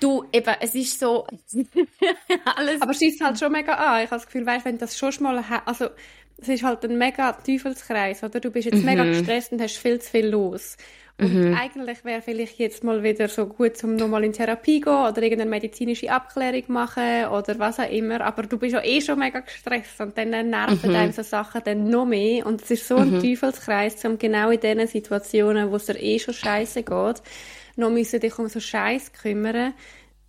Du, 0.00 0.24
eben, 0.32 0.54
es 0.60 0.74
ist 0.74 0.98
so, 0.98 1.26
alles. 2.56 2.82
Aber 2.82 2.94
schießt 2.94 3.22
halt 3.22 3.38
schon 3.38 3.52
mega 3.52 3.74
an. 3.74 4.02
Ich 4.02 4.10
habe 4.10 4.16
das 4.16 4.26
Gefühl, 4.26 4.46
weißt, 4.46 4.64
wenn 4.64 4.78
das 4.78 4.98
schon 4.98 5.12
mal, 5.20 5.42
also, 5.66 5.90
es 6.36 6.48
ist 6.48 6.62
halt 6.62 6.84
ein 6.84 6.98
mega 6.98 7.32
Teufelskreis, 7.32 8.22
oder? 8.22 8.40
Du 8.40 8.50
bist 8.50 8.66
jetzt 8.66 8.80
mhm. 8.80 8.84
mega 8.84 9.04
gestresst 9.04 9.52
und 9.52 9.60
hast 9.60 9.76
viel 9.76 10.00
zu 10.00 10.10
viel 10.10 10.28
los. 10.28 10.76
Und 11.16 11.32
mhm. 11.32 11.54
eigentlich 11.54 12.04
wäre 12.04 12.22
vielleicht 12.22 12.58
jetzt 12.58 12.82
mal 12.82 13.04
wieder 13.04 13.28
so 13.28 13.46
gut, 13.46 13.82
um 13.84 13.94
nochmal 13.94 14.24
in 14.24 14.32
Therapie 14.32 14.80
gehen 14.80 14.92
oder 14.92 15.22
irgendeine 15.22 15.48
medizinische 15.48 16.10
Abklärung 16.10 16.64
machen 16.68 17.26
oder 17.26 17.56
was 17.60 17.78
auch 17.78 17.88
immer. 17.88 18.20
Aber 18.22 18.42
du 18.42 18.58
bist 18.58 18.72
ja 18.72 18.82
eh 18.82 19.00
schon 19.00 19.20
mega 19.20 19.38
gestresst 19.38 20.00
und 20.00 20.18
dann 20.18 20.30
nerven 20.30 20.90
mhm. 20.90 20.96
einem 20.96 21.12
so 21.12 21.22
Sachen 21.22 21.60
dann 21.64 21.88
noch 21.88 22.04
mehr. 22.04 22.44
Und 22.44 22.62
es 22.62 22.72
ist 22.72 22.88
so 22.88 22.96
ein 22.96 23.12
mhm. 23.12 23.20
Teufelskreis, 23.20 24.04
um 24.04 24.18
genau 24.18 24.50
in 24.50 24.58
diesen 24.58 24.88
Situationen, 24.88 25.70
wo 25.70 25.76
es 25.76 25.86
dir 25.86 26.00
eh 26.00 26.18
schon 26.18 26.34
scheiße 26.34 26.82
geht, 26.82 27.22
noch 27.76 27.90
müssen 27.90 28.18
dich 28.18 28.36
um 28.36 28.48
so 28.48 28.58
Scheiß 28.58 29.12
kümmern, 29.12 29.72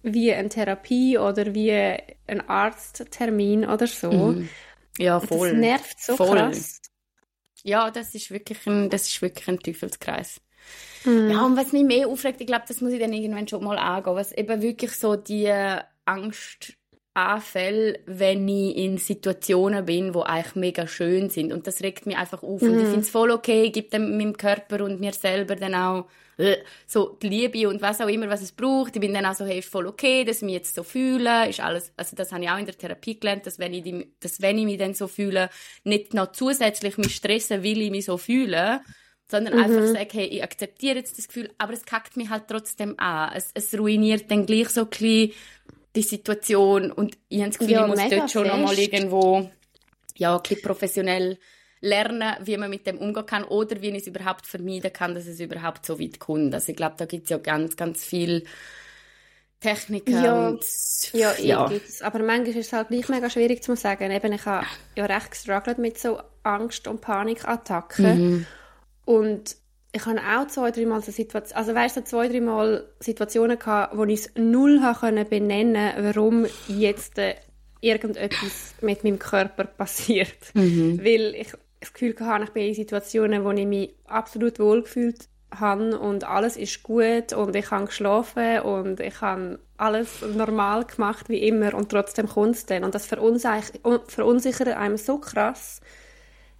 wie 0.04 0.32
eine 0.32 0.50
Therapie 0.50 1.18
oder 1.18 1.56
wie 1.56 1.72
ein 1.72 2.48
Arzttermin 2.48 3.66
oder 3.66 3.88
so. 3.88 4.12
Mhm. 4.12 4.50
Ja, 4.98 5.20
voll. 5.20 5.52
das 5.52 5.60
nervt 5.60 6.00
so 6.00 6.16
voll. 6.16 6.38
krass. 6.38 6.82
Ja, 7.64 7.90
das 7.92 8.14
ist 8.14 8.32
wirklich 8.32 8.66
ein, 8.68 8.90
das 8.90 9.08
ist 9.08 9.22
wirklich 9.22 9.48
ein 9.48 9.60
Teufelskreis. 9.60 10.40
Mhm. 11.04 11.32
Ja, 11.32 11.46
und 11.46 11.58
was 11.58 11.72
mich 11.72 11.84
mehr 11.84 12.08
aufregt, 12.08 12.42
ich 12.42 12.48
glaube, 12.48 12.66
das 12.68 12.82
muss 12.82 12.94
ich 12.94 13.00
dann 13.00 13.14
irgendwann 13.14 13.48
schon 13.48 13.64
mal 13.64 13.78
angehen, 13.78 14.16
was 14.16 14.32
eben 14.32 14.62
wirklich 14.62 14.92
so 14.92 15.16
die 15.16 15.52
Angst 16.06 16.78
Anfälle, 17.16 18.00
wenn 18.06 18.46
ich 18.48 18.76
in 18.76 18.98
Situationen 18.98 19.86
bin, 19.86 20.14
wo 20.14 20.24
eigentlich 20.24 20.56
mega 20.56 20.86
schön 20.86 21.30
sind. 21.30 21.54
Und 21.54 21.66
das 21.66 21.82
regt 21.82 22.06
mich 22.06 22.18
einfach 22.18 22.44
auf. 22.44 22.62
Mhm. 22.62 22.68
Und 22.68 22.78
ich 22.78 22.84
mhm. 22.84 22.90
finde 22.90 23.00
es 23.00 23.10
voll 23.10 23.32
okay, 23.32 23.70
gibt 23.70 23.94
dem 23.94 24.18
meinem 24.18 24.36
Körper 24.36 24.84
und 24.84 25.00
mir 25.00 25.14
selber 25.14 25.56
dann 25.56 25.76
auch 25.76 26.08
so 26.86 27.18
die 27.22 27.30
Liebe 27.30 27.70
und 27.70 27.82
was 27.82 28.02
auch 28.02 28.08
immer, 28.08 28.30
was 28.30 28.42
es 28.42 28.52
braucht. 28.52 28.96
Ich 28.96 29.02
bin 29.02 29.14
dann 29.14 29.26
auch 29.26 29.36
so, 29.36 29.46
hey, 29.46 29.60
ist 29.60 29.70
voll 29.70 29.88
okay, 29.88 30.24
dass 30.24 30.38
ich 30.38 30.44
mich 30.44 30.54
jetzt 30.54 30.76
so 30.76 30.84
fühle, 30.84 31.48
ist 31.50 31.60
alles, 31.60 31.92
also 31.96 32.16
das 32.16 32.32
habe 32.32 32.44
ich 32.44 32.50
auch 32.50 32.58
in 32.58 32.66
der 32.66 32.78
Therapie 32.78 33.20
gelernt, 33.20 33.46
dass 33.46 33.60
wenn 33.60 33.74
ich, 33.74 33.84
die, 33.84 34.14
dass 34.20 34.42
wenn 34.42 34.58
ich 34.58 34.66
mich 34.66 34.78
dann 34.78 34.94
so 34.94 35.08
fühle, 35.08 35.50
nicht 35.84 36.14
noch 36.14 36.32
zusätzlich 36.32 36.98
mich 36.98 37.16
stressen, 37.16 37.64
will 37.64 37.82
ich 37.82 37.92
mich 37.92 38.06
so 38.06 38.18
fühlen, 38.18 38.80
sondern 39.30 39.56
mhm. 39.56 39.64
einfach 39.64 39.88
sagen, 39.88 40.10
hey, 40.12 40.26
ich 40.26 40.44
akzeptiere 40.44 40.98
jetzt 40.98 41.18
das 41.18 41.28
Gefühl, 41.28 41.50
aber 41.58 41.74
es 41.74 41.86
kackt 41.86 42.18
mich 42.18 42.30
halt 42.30 42.44
trotzdem 42.48 43.00
an. 43.00 43.32
Es, 43.34 43.50
es 43.54 43.78
ruiniert 43.78 44.30
dann 44.30 44.46
gleich 44.46 44.70
so 44.70 44.82
ein 44.82 44.90
bisschen 44.90 45.32
die 45.96 46.02
Situation 46.02 46.92
und 46.92 47.18
ich 47.30 47.40
habe 47.40 47.50
das 47.50 47.58
Gefühl, 47.58 47.74
ja, 47.74 47.86
ich 47.86 47.88
muss 47.88 48.10
dort 48.10 48.32
schon 48.32 48.48
nochmal 48.48 48.78
irgendwo 48.78 49.50
ja, 50.18 50.38
ein 50.38 50.62
professionell 50.62 51.38
lernen, 51.86 52.36
wie 52.42 52.58
man 52.58 52.70
mit 52.70 52.88
dem 52.88 52.98
umgehen 52.98 53.26
kann 53.26 53.44
oder 53.44 53.82
wie 53.82 53.90
ich 53.90 54.02
es 54.02 54.08
überhaupt 54.08 54.48
vermeiden 54.48 54.92
kann, 54.92 55.14
dass 55.14 55.28
es 55.28 55.40
überhaupt 55.40 55.86
so 55.86 56.00
weit 56.00 56.20
kommt. 56.20 56.54
Also 56.54 56.72
ich 56.72 56.76
glaube, 56.76 56.96
da 56.98 57.06
gibt 57.06 57.26
es 57.26 57.30
ja 57.30 57.38
ganz, 57.38 57.78
ganz 57.78 58.04
viel 58.04 58.44
Techniken 59.60 60.24
ja, 60.24 60.48
und 60.48 60.64
ja, 61.14 61.34
ja. 61.40 61.68
Gibt's. 61.68 62.02
aber 62.02 62.20
manchmal 62.20 62.50
ist 62.50 62.68
es 62.68 62.74
halt 62.74 62.90
gleich 62.90 63.08
mega 63.08 63.30
schwierig 63.30 63.64
zu 63.64 63.76
sagen. 63.76 64.12
Eben, 64.12 64.34
ich 64.34 64.46
habe 64.46 64.66
ja 64.96 65.06
recht 65.06 65.32
gestruggelt 65.32 65.78
mit 65.78 65.98
so 65.98 66.20
Angst- 66.44 66.88
und 66.88 67.02
Panikattacken 67.02 68.06
mhm. 68.06 68.46
und 69.06 69.56
ich 69.92 70.06
habe 70.06 70.20
auch 70.20 70.48
zwei, 70.48 70.72
dreimal 70.72 71.02
so 71.02 71.12
Situationen, 71.12 71.58
also 71.58 71.74
weißt 71.74 71.98
du, 71.98 72.04
zwei, 72.04 72.28
dreimal 72.28 72.86
Situationen 73.00 73.58
gehabt, 73.58 73.96
wo 73.98 74.04
ich 74.04 74.22
es 74.22 74.32
null 74.36 74.82
können 75.00 75.28
benennen 75.30 75.94
warum 75.98 76.46
jetzt 76.68 77.18
äh, 77.18 77.36
irgendetwas 77.80 78.76
mit 78.82 79.04
meinem 79.04 79.20
Körper 79.20 79.64
passiert. 79.64 80.54
Mhm. 80.54 81.00
Weil 81.00 81.34
ich 81.36 81.54
das 81.86 81.94
Gefühl 81.94 82.16
hatte, 82.20 82.46
ich 82.46 82.50
bin 82.52 82.68
in 82.68 82.74
Situationen, 82.74 83.44
wo 83.44 83.52
ich 83.52 83.66
mich 83.66 83.96
absolut 84.06 84.60
wohlgefühlt 84.60 85.28
habe 85.60 85.98
und 86.00 86.24
alles 86.24 86.58
ist 86.58 86.84
gut 86.84 87.34
und 87.34 87.56
ich 87.56 87.72
habe 87.72 87.86
geschlafen 87.86 88.60
und 88.62 89.00
ich 89.00 89.22
habe 89.22 89.60
alles 89.78 90.22
normal 90.22 90.86
gemacht 90.86 91.30
wie 91.30 91.48
immer 91.48 91.74
und 91.74 91.90
trotzdem 91.90 92.28
kommt 92.28 92.56
es 92.56 92.66
dann. 92.66 92.84
Und 92.84 92.96
das 92.96 93.06
verunsichert 93.06 94.68
einem 94.68 94.98
so 94.98 95.18
krass, 95.18 95.82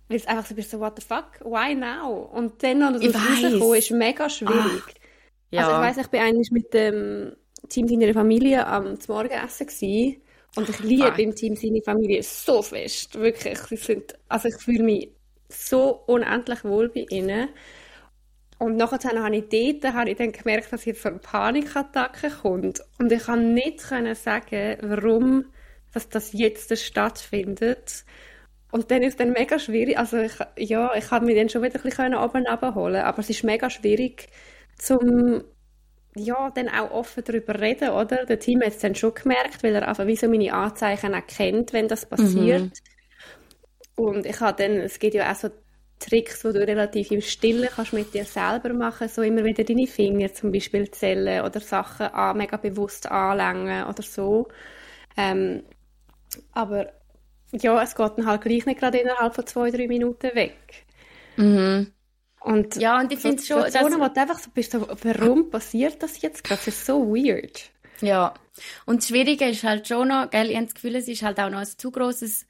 weil 0.08 0.18
es 0.18 0.28
einfach 0.28 0.46
so 0.46 0.56
bist, 0.56 0.72
so, 0.72 0.80
what 0.80 0.94
the 1.00 1.06
fuck, 1.06 1.40
why 1.44 1.76
now? 1.76 2.30
Und 2.32 2.62
dann 2.64 2.80
noch 2.80 2.94
das 2.94 3.16
rauskommen, 3.16 3.76
ist 3.76 3.92
mega 3.92 4.30
schwierig. 4.30 4.84
Ach, 4.86 4.94
ja. 5.52 5.68
Also 5.68 5.76
ich 5.76 5.88
weiss, 5.88 6.06
ich 6.06 6.12
bin 6.12 6.22
eigentlich 6.22 6.52
mit 6.52 6.74
dem 6.74 7.36
Team 7.70 7.88
seiner 7.88 8.14
Familie 8.14 8.66
am 8.68 8.98
Morgenessen 9.08 9.68
gewesen. 9.68 10.22
Und 10.56 10.70
ich 10.70 10.80
liebe 10.80 11.12
ah. 11.12 11.18
im 11.18 11.36
Team 11.36 11.56
seine 11.56 11.82
Familie 11.82 12.24
so 12.24 12.62
fest. 12.62 13.20
Wirklich. 13.20 13.60
Sie 13.60 13.76
sind, 13.76 14.14
also 14.30 14.48
ich 14.48 14.56
fühle 14.56 14.84
mich 14.84 15.12
so 15.56 16.04
unendlich 16.08 16.64
wohl 16.64 16.90
bei 16.90 17.06
ihnen. 17.10 17.50
Und 18.58 18.78
nachher 18.78 19.22
habe 19.22 19.36
ich 19.36 19.82
dort 19.82 19.94
habe 19.94 20.10
ich 20.10 20.18
dann 20.18 20.32
gemerkt, 20.32 20.72
dass 20.72 20.86
jetzt 20.86 21.02
so 21.02 21.10
eine 21.10 21.20
Panikattacke 21.20 22.30
kommt. 22.30 22.82
Und 23.00 23.12
ich 23.12 23.24
kann 23.24 23.54
nicht 23.54 23.82
sagen, 23.82 24.78
warum 24.82 25.46
dass 25.96 26.10
das 26.10 26.34
jetzt 26.34 26.78
stattfindet. 26.78 28.04
Und 28.72 28.92
dann 28.92 29.02
ist 29.02 29.14
es 29.14 29.16
dann 29.16 29.32
mega 29.32 29.58
schwierig, 29.58 29.98
also 29.98 30.18
ich, 30.18 30.34
ja, 30.58 30.94
ich 30.96 31.10
habe 31.10 31.26
mich 31.26 31.38
dann 31.38 31.48
schon 31.48 31.64
wieder 31.64 31.80
ein 31.80 31.84
bisschen 31.84 32.14
oben 32.14 32.46
abholen 32.46 33.02
aber 33.02 33.20
es 33.20 33.30
ist 33.30 33.46
mega 33.46 33.70
schwierig, 33.70 34.28
zum 34.78 35.44
ja, 36.18 36.50
dann 36.52 36.70
auch 36.70 36.92
offen 36.92 37.24
darüber 37.26 37.60
reden, 37.60 37.90
oder? 37.90 38.26
Der 38.26 38.40
Team 38.40 38.62
hat 38.62 38.70
es 38.70 38.80
dann 38.80 38.96
schon 38.96 39.14
gemerkt, 39.14 39.64
weil 39.64 39.76
er 39.76 39.88
einfach 39.88 40.08
wie 40.08 40.16
so 40.16 40.30
meine 40.30 40.54
Anzeichen 40.54 41.14
erkennt, 41.14 41.74
wenn 41.74 41.90
das 41.90 42.06
passiert. 42.06 42.64
Mhm. 42.64 42.72
Und 43.96 44.26
ich 44.26 44.40
habe 44.40 44.62
dann, 44.62 44.80
es 44.80 45.00
gibt 45.00 45.14
ja 45.14 45.32
auch 45.32 45.36
so 45.36 45.50
Tricks, 46.00 46.42
die 46.42 46.52
du 46.52 46.68
relativ 46.68 47.12
im 47.12 47.22
Stillen 47.22 47.70
kannst 47.74 47.94
mit 47.94 48.14
dir 48.14 48.26
selber 48.26 48.74
machen, 48.74 49.08
so 49.08 49.22
immer 49.22 49.44
wieder 49.46 49.64
deine 49.64 49.88
Finger 49.88 50.34
zum 50.34 50.52
Beispiel 50.52 50.92
zählen 50.92 51.44
oder 51.46 51.60
Sachen 51.62 52.08
an, 52.08 52.38
mega 52.38 52.58
bewusst 52.58 53.10
anlängen 53.10 53.86
oder 53.86 54.04
so. 54.04 54.48
Ähm, 55.16 55.64
aber 56.52 56.92
ja, 57.52 57.82
es 57.82 57.96
geht 57.96 58.18
dann 58.18 58.26
halt 58.26 58.42
gleich 58.42 58.66
nicht 58.66 58.80
gerade 58.80 58.98
innerhalb 58.98 59.36
von 59.36 59.48
zwei, 59.48 59.72
drei 59.72 59.88
Minuten 59.88 60.36
weg. 60.36 60.86
Mhm. 61.38 61.92
Und 62.42 62.76
ja, 62.76 63.00
und 63.00 63.12
ich 63.12 63.20
finde 63.20 63.42
schon, 63.42 63.62
dass... 63.62 63.74
wo 63.76 63.88
du 63.88 64.22
einfach 64.22 64.40
so 64.40 64.52
bist, 64.54 64.72
so, 64.74 64.88
warum 65.02 65.50
passiert 65.50 66.04
das 66.04 66.22
jetzt 66.22 66.44
gerade? 66.44 66.60
Das 66.66 66.68
ist 66.68 66.86
so 66.86 67.08
weird. 67.08 67.72
Ja. 68.02 68.34
Und 68.86 69.02
das 69.02 69.08
Schwierige 69.08 69.46
ist 69.50 69.64
halt 69.64 69.88
schon 69.88 70.10
noch, 70.10 70.30
gell, 70.30 70.50
ich 70.50 70.56
habe 70.56 70.66
das 70.66 70.76
Gefühl, 70.76 70.96
es 70.96 71.08
ist 71.08 71.24
halt 71.24 71.40
auch 71.40 71.50
noch 71.50 71.60
ein 71.60 71.66
zu 71.66 71.92
grosses 71.92 72.46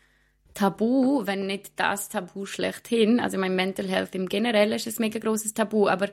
Tabu, 0.56 1.28
wenn 1.28 1.46
nicht 1.46 1.74
das 1.76 2.10
Tabu 2.10 2.48
schlechthin. 2.48 3.20
Also 3.20 3.38
mein 3.38 3.56
Mental 3.56 3.88
Health 3.88 4.16
im 4.16 4.28
Generellen 4.28 4.74
ist 4.74 4.88
ein 4.88 4.96
mega 4.98 5.20
grosses 5.20 5.54
Tabu, 5.54 5.88
aber 5.88 6.10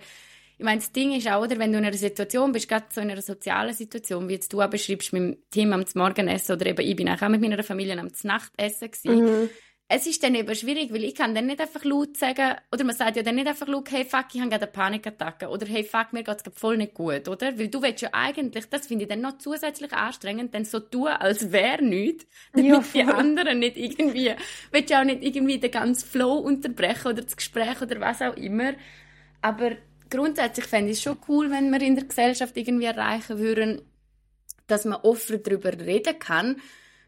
ich 0.59 0.65
meine, 0.65 0.81
das 0.81 0.93
Ding 0.93 1.13
ist 1.13 1.27
auch, 1.27 1.43
oder, 1.43 1.59
wenn 1.59 1.73
du 1.73 1.79
in 1.79 1.85
einer 1.87 1.97
Situation 1.97 2.53
bist, 2.53 2.69
gerade 2.69 2.85
so 2.91 3.01
in 3.01 3.11
einer 3.11 3.23
sozialen 3.23 3.73
Situation, 3.73 4.29
wie 4.29 4.35
jetzt 4.35 4.53
du 4.53 4.61
auch 4.61 4.69
beschreibst, 4.69 5.13
mit 5.15 5.23
dem 5.23 5.37
Team 5.51 5.73
am 5.73 5.85
Morgenessen 5.95 6.55
oder 6.55 6.67
eben 6.67 6.87
ich 6.87 6.95
bin 6.95 7.09
auch 7.09 7.29
mit 7.29 7.41
meiner 7.41 7.63
Familie 7.65 7.99
am 7.99 8.11
Nachtessen 8.23 8.91
gewesen, 8.91 9.25
mhm 9.25 9.51
es 9.89 10.07
ist 10.07 10.23
dann 10.23 10.35
eben 10.35 10.55
schwierig, 10.55 10.91
weil 10.93 11.05
ich 11.05 11.15
kann 11.15 11.35
dann 11.35 11.47
nicht 11.47 11.61
einfach 11.61 11.85
laut 11.85 12.17
sagen, 12.17 12.57
oder 12.73 12.85
man 12.85 12.97
sagt 12.97 13.17
ja 13.17 13.23
dann 13.23 13.35
nicht 13.35 13.47
einfach 13.47 13.69
laut, 13.69 13.91
hey 13.91 14.07
fuck, 14.07 14.27
ich 14.33 14.41
habe 14.41 14.49
gerade 14.49 14.65
eine 14.65 14.73
Panikattacke, 14.73 15.49
oder 15.49 15.67
hey 15.67 15.85
fuck, 15.85 16.13
mir 16.13 16.23
geht 16.23 16.39
es 16.47 16.59
voll 16.59 16.79
nicht 16.79 16.95
gut, 16.95 17.29
oder? 17.29 17.59
Weil 17.59 17.69
du 17.69 17.83
willst 17.83 18.01
ja 18.01 18.09
eigentlich, 18.13 18.69
das 18.71 18.87
finde 18.87 19.05
ich 19.05 19.11
dann 19.11 19.21
noch 19.21 19.37
zusätzlich 19.37 19.93
anstrengend, 19.93 20.55
dann 20.55 20.65
so 20.65 20.81
tun, 20.81 21.09
als 21.09 21.53
wäre 21.53 21.85
nichts, 21.85 22.27
damit 22.55 22.71
ja, 22.71 22.85
die 22.95 23.03
anderen 23.03 23.59
nicht 23.59 23.77
irgendwie, 23.77 24.35
willst 24.71 24.89
ja 24.89 25.01
auch 25.01 25.05
nicht 25.05 25.23
irgendwie 25.23 25.59
den 25.59 25.71
ganzen 25.71 26.09
Flow 26.09 26.39
unterbrechen 26.39 27.09
oder 27.09 27.23
das 27.23 27.37
Gespräch 27.37 27.83
oder 27.83 28.01
was 28.01 28.23
auch 28.23 28.37
immer, 28.37 28.73
aber 29.43 29.73
grundsätzlich 30.09 30.67
fände 30.67 30.91
ich 30.91 30.99
es 30.99 31.03
schon 31.03 31.19
cool, 31.29 31.51
wenn 31.51 31.71
wir 31.71 31.83
in 31.83 31.97
der 31.97 32.05
Gesellschaft 32.05 32.57
irgendwie 32.57 32.87
erreichen 32.87 33.39
würden, 33.39 33.83
dass 34.69 34.87
man 34.87 35.01
offen 35.03 35.43
darüber 35.43 35.73
reden 35.73 36.19
kann. 36.19 36.63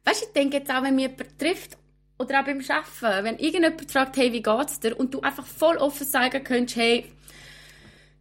Weißt 0.04 0.22
du, 0.22 0.26
ich 0.26 0.32
denke 0.32 0.58
jetzt 0.58 0.70
auch, 0.70 0.82
wenn 0.82 0.96
mich 0.96 1.08
jemand 1.08 1.38
trifft 1.38 1.78
oder 2.24 2.40
auch 2.40 2.44
beim 2.44 2.60
Arbeiten, 2.60 3.24
wenn 3.24 3.38
irgendjemand 3.38 3.90
fragt, 3.90 4.16
hey, 4.16 4.32
wie 4.32 4.42
geht's 4.42 4.80
dir? 4.80 4.98
Und 4.98 5.14
du 5.14 5.20
einfach 5.20 5.46
voll 5.46 5.76
offen 5.76 6.06
sagen 6.06 6.42
könntest, 6.42 6.76
hey, 6.76 7.04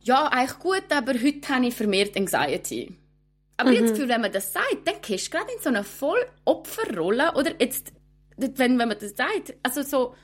ja, 0.01 0.27
eigentlich 0.27 0.59
gut, 0.59 0.83
aber 0.89 1.13
heute 1.13 1.49
habe 1.49 1.67
ich 1.67 1.73
vermehrt 1.73 2.17
Anxiety. 2.17 2.95
Aber 3.57 3.69
mhm. 3.69 3.75
jetzt 3.77 3.89
Gefühl, 3.91 4.09
wenn 4.09 4.21
man 4.21 4.31
das 4.31 4.51
sagt, 4.51 4.85
dann 4.85 4.95
gehst 5.01 5.27
du 5.27 5.37
gerade 5.37 5.51
in 5.51 5.61
so 5.61 5.69
eine 5.69 5.83
voll 5.83 6.19
Opferrolle. 6.45 7.33
Oder 7.35 7.51
jetzt, 7.59 7.93
wenn, 8.37 8.77
wenn 8.77 8.89
man 8.89 8.97
das 8.99 9.15
sagt, 9.15 9.55
also 9.63 9.81
so, 9.83 10.15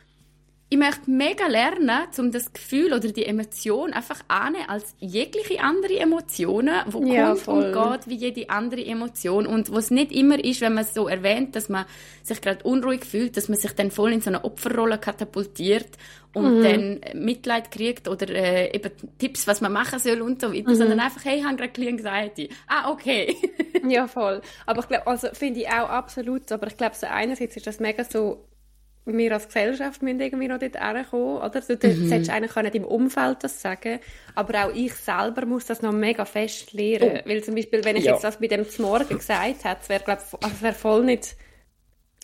ich 0.72 0.78
möchte 0.78 1.10
mega 1.10 1.48
lernen, 1.48 2.08
um 2.20 2.32
das 2.32 2.54
Gefühl 2.54 2.94
oder 2.94 3.12
die 3.12 3.26
Emotion 3.26 3.92
einfach 3.92 4.22
annehmen 4.28 4.66
als 4.68 4.96
jegliche 5.00 5.62
andere 5.62 5.98
Emotionen, 5.98 6.76
wo 6.86 7.04
ja, 7.06 7.30
kommt 7.30 7.42
voll. 7.42 7.76
und 7.76 7.92
geht 7.92 8.08
wie 8.08 8.16
jede 8.16 8.50
andere 8.52 8.86
Emotion 8.86 9.48
und 9.48 9.74
was 9.74 9.90
nicht 9.90 10.12
immer 10.12 10.44
ist, 10.44 10.62
wenn 10.62 10.76
man 10.76 10.84
es 10.84 10.94
so 10.94 11.08
erwähnt, 11.08 11.56
dass 11.56 11.70
man 11.70 11.86
sich 12.22 12.40
gerade 12.40 12.64
unruhig 12.64 13.04
fühlt, 13.04 13.36
dass 13.36 13.50
man 13.50 13.58
sich 13.58 13.72
dann 13.72 13.90
voll 13.90 14.14
in 14.14 14.22
so 14.22 14.30
eine 14.30 14.44
Opferrolle 14.44 15.00
katapultiert 15.00 15.90
und 16.36 16.60
mhm. 16.60 16.64
dann 16.64 17.02
Mitleid 17.16 17.72
kriegt 17.72 18.08
oder 18.08 18.30
äh, 18.30 18.76
eben 18.76 18.92
Tipps, 19.18 19.48
was 19.48 19.62
man 19.62 19.74
machen 19.74 19.98
soll 19.98 20.22
und 20.22 20.40
so 20.40 20.54
weiter, 20.54 20.70
mhm. 20.70 20.76
sondern 20.76 21.00
einfach, 21.00 21.26
hey, 21.26 21.40
ich 21.40 21.46
habe 21.46 21.56
gerade 21.56 21.82
ein 21.82 21.88
Anxiety. 21.88 22.50
Ah, 22.68 22.92
okay. 22.92 23.36
ja, 23.88 24.08
voll. 24.08 24.42
Aber 24.68 24.82
ich 24.82 24.88
glaube, 24.88 25.08
also 25.08 25.30
finde 25.34 25.62
ich 25.62 25.68
auch 25.68 25.90
absolut, 25.90 26.52
aber 26.52 26.68
ich 26.68 26.78
glaube, 26.78 26.96
so 26.96 27.08
einerseits 27.08 27.58
ist 27.58 27.66
das 27.66 27.80
mega 27.80 28.04
so 28.04 28.46
wir 29.18 29.34
als 29.34 29.48
Gesellschaft 29.48 30.02
müssen 30.02 30.20
irgendwie 30.20 30.48
noch 30.48 30.60
dort 30.60 30.80
herkommen, 30.80 31.38
oder? 31.38 31.62
Du 31.62 31.88
mhm. 31.88 32.10
solltest 32.10 32.30
eigentlich 32.30 32.76
im 32.76 32.86
Umfeld 32.86 33.44
das 33.44 33.62
sagen, 33.62 34.00
aber 34.36 34.66
auch 34.66 34.74
ich 34.74 34.94
selber 34.94 35.46
muss 35.46 35.66
das 35.66 35.82
noch 35.82 35.92
mega 35.92 36.26
fest 36.26 36.74
lernen, 36.74 37.22
oh. 37.24 37.30
weil 37.30 37.44
zum 37.44 37.56
Beispiel, 37.56 37.84
wenn 37.84 37.96
ich 37.96 38.06
ja. 38.06 38.14
jetzt 38.14 38.24
das 38.24 38.38
bei 38.38 38.48
dem 38.48 38.66
Morgen 38.80 39.18
gesagt 39.18 39.64
hätte, 39.64 39.90
wäre, 39.90 40.04
glaube 40.04 40.22
also 40.42 40.62
wär 40.62 40.74
voll 40.74 41.04
nicht 41.04 41.36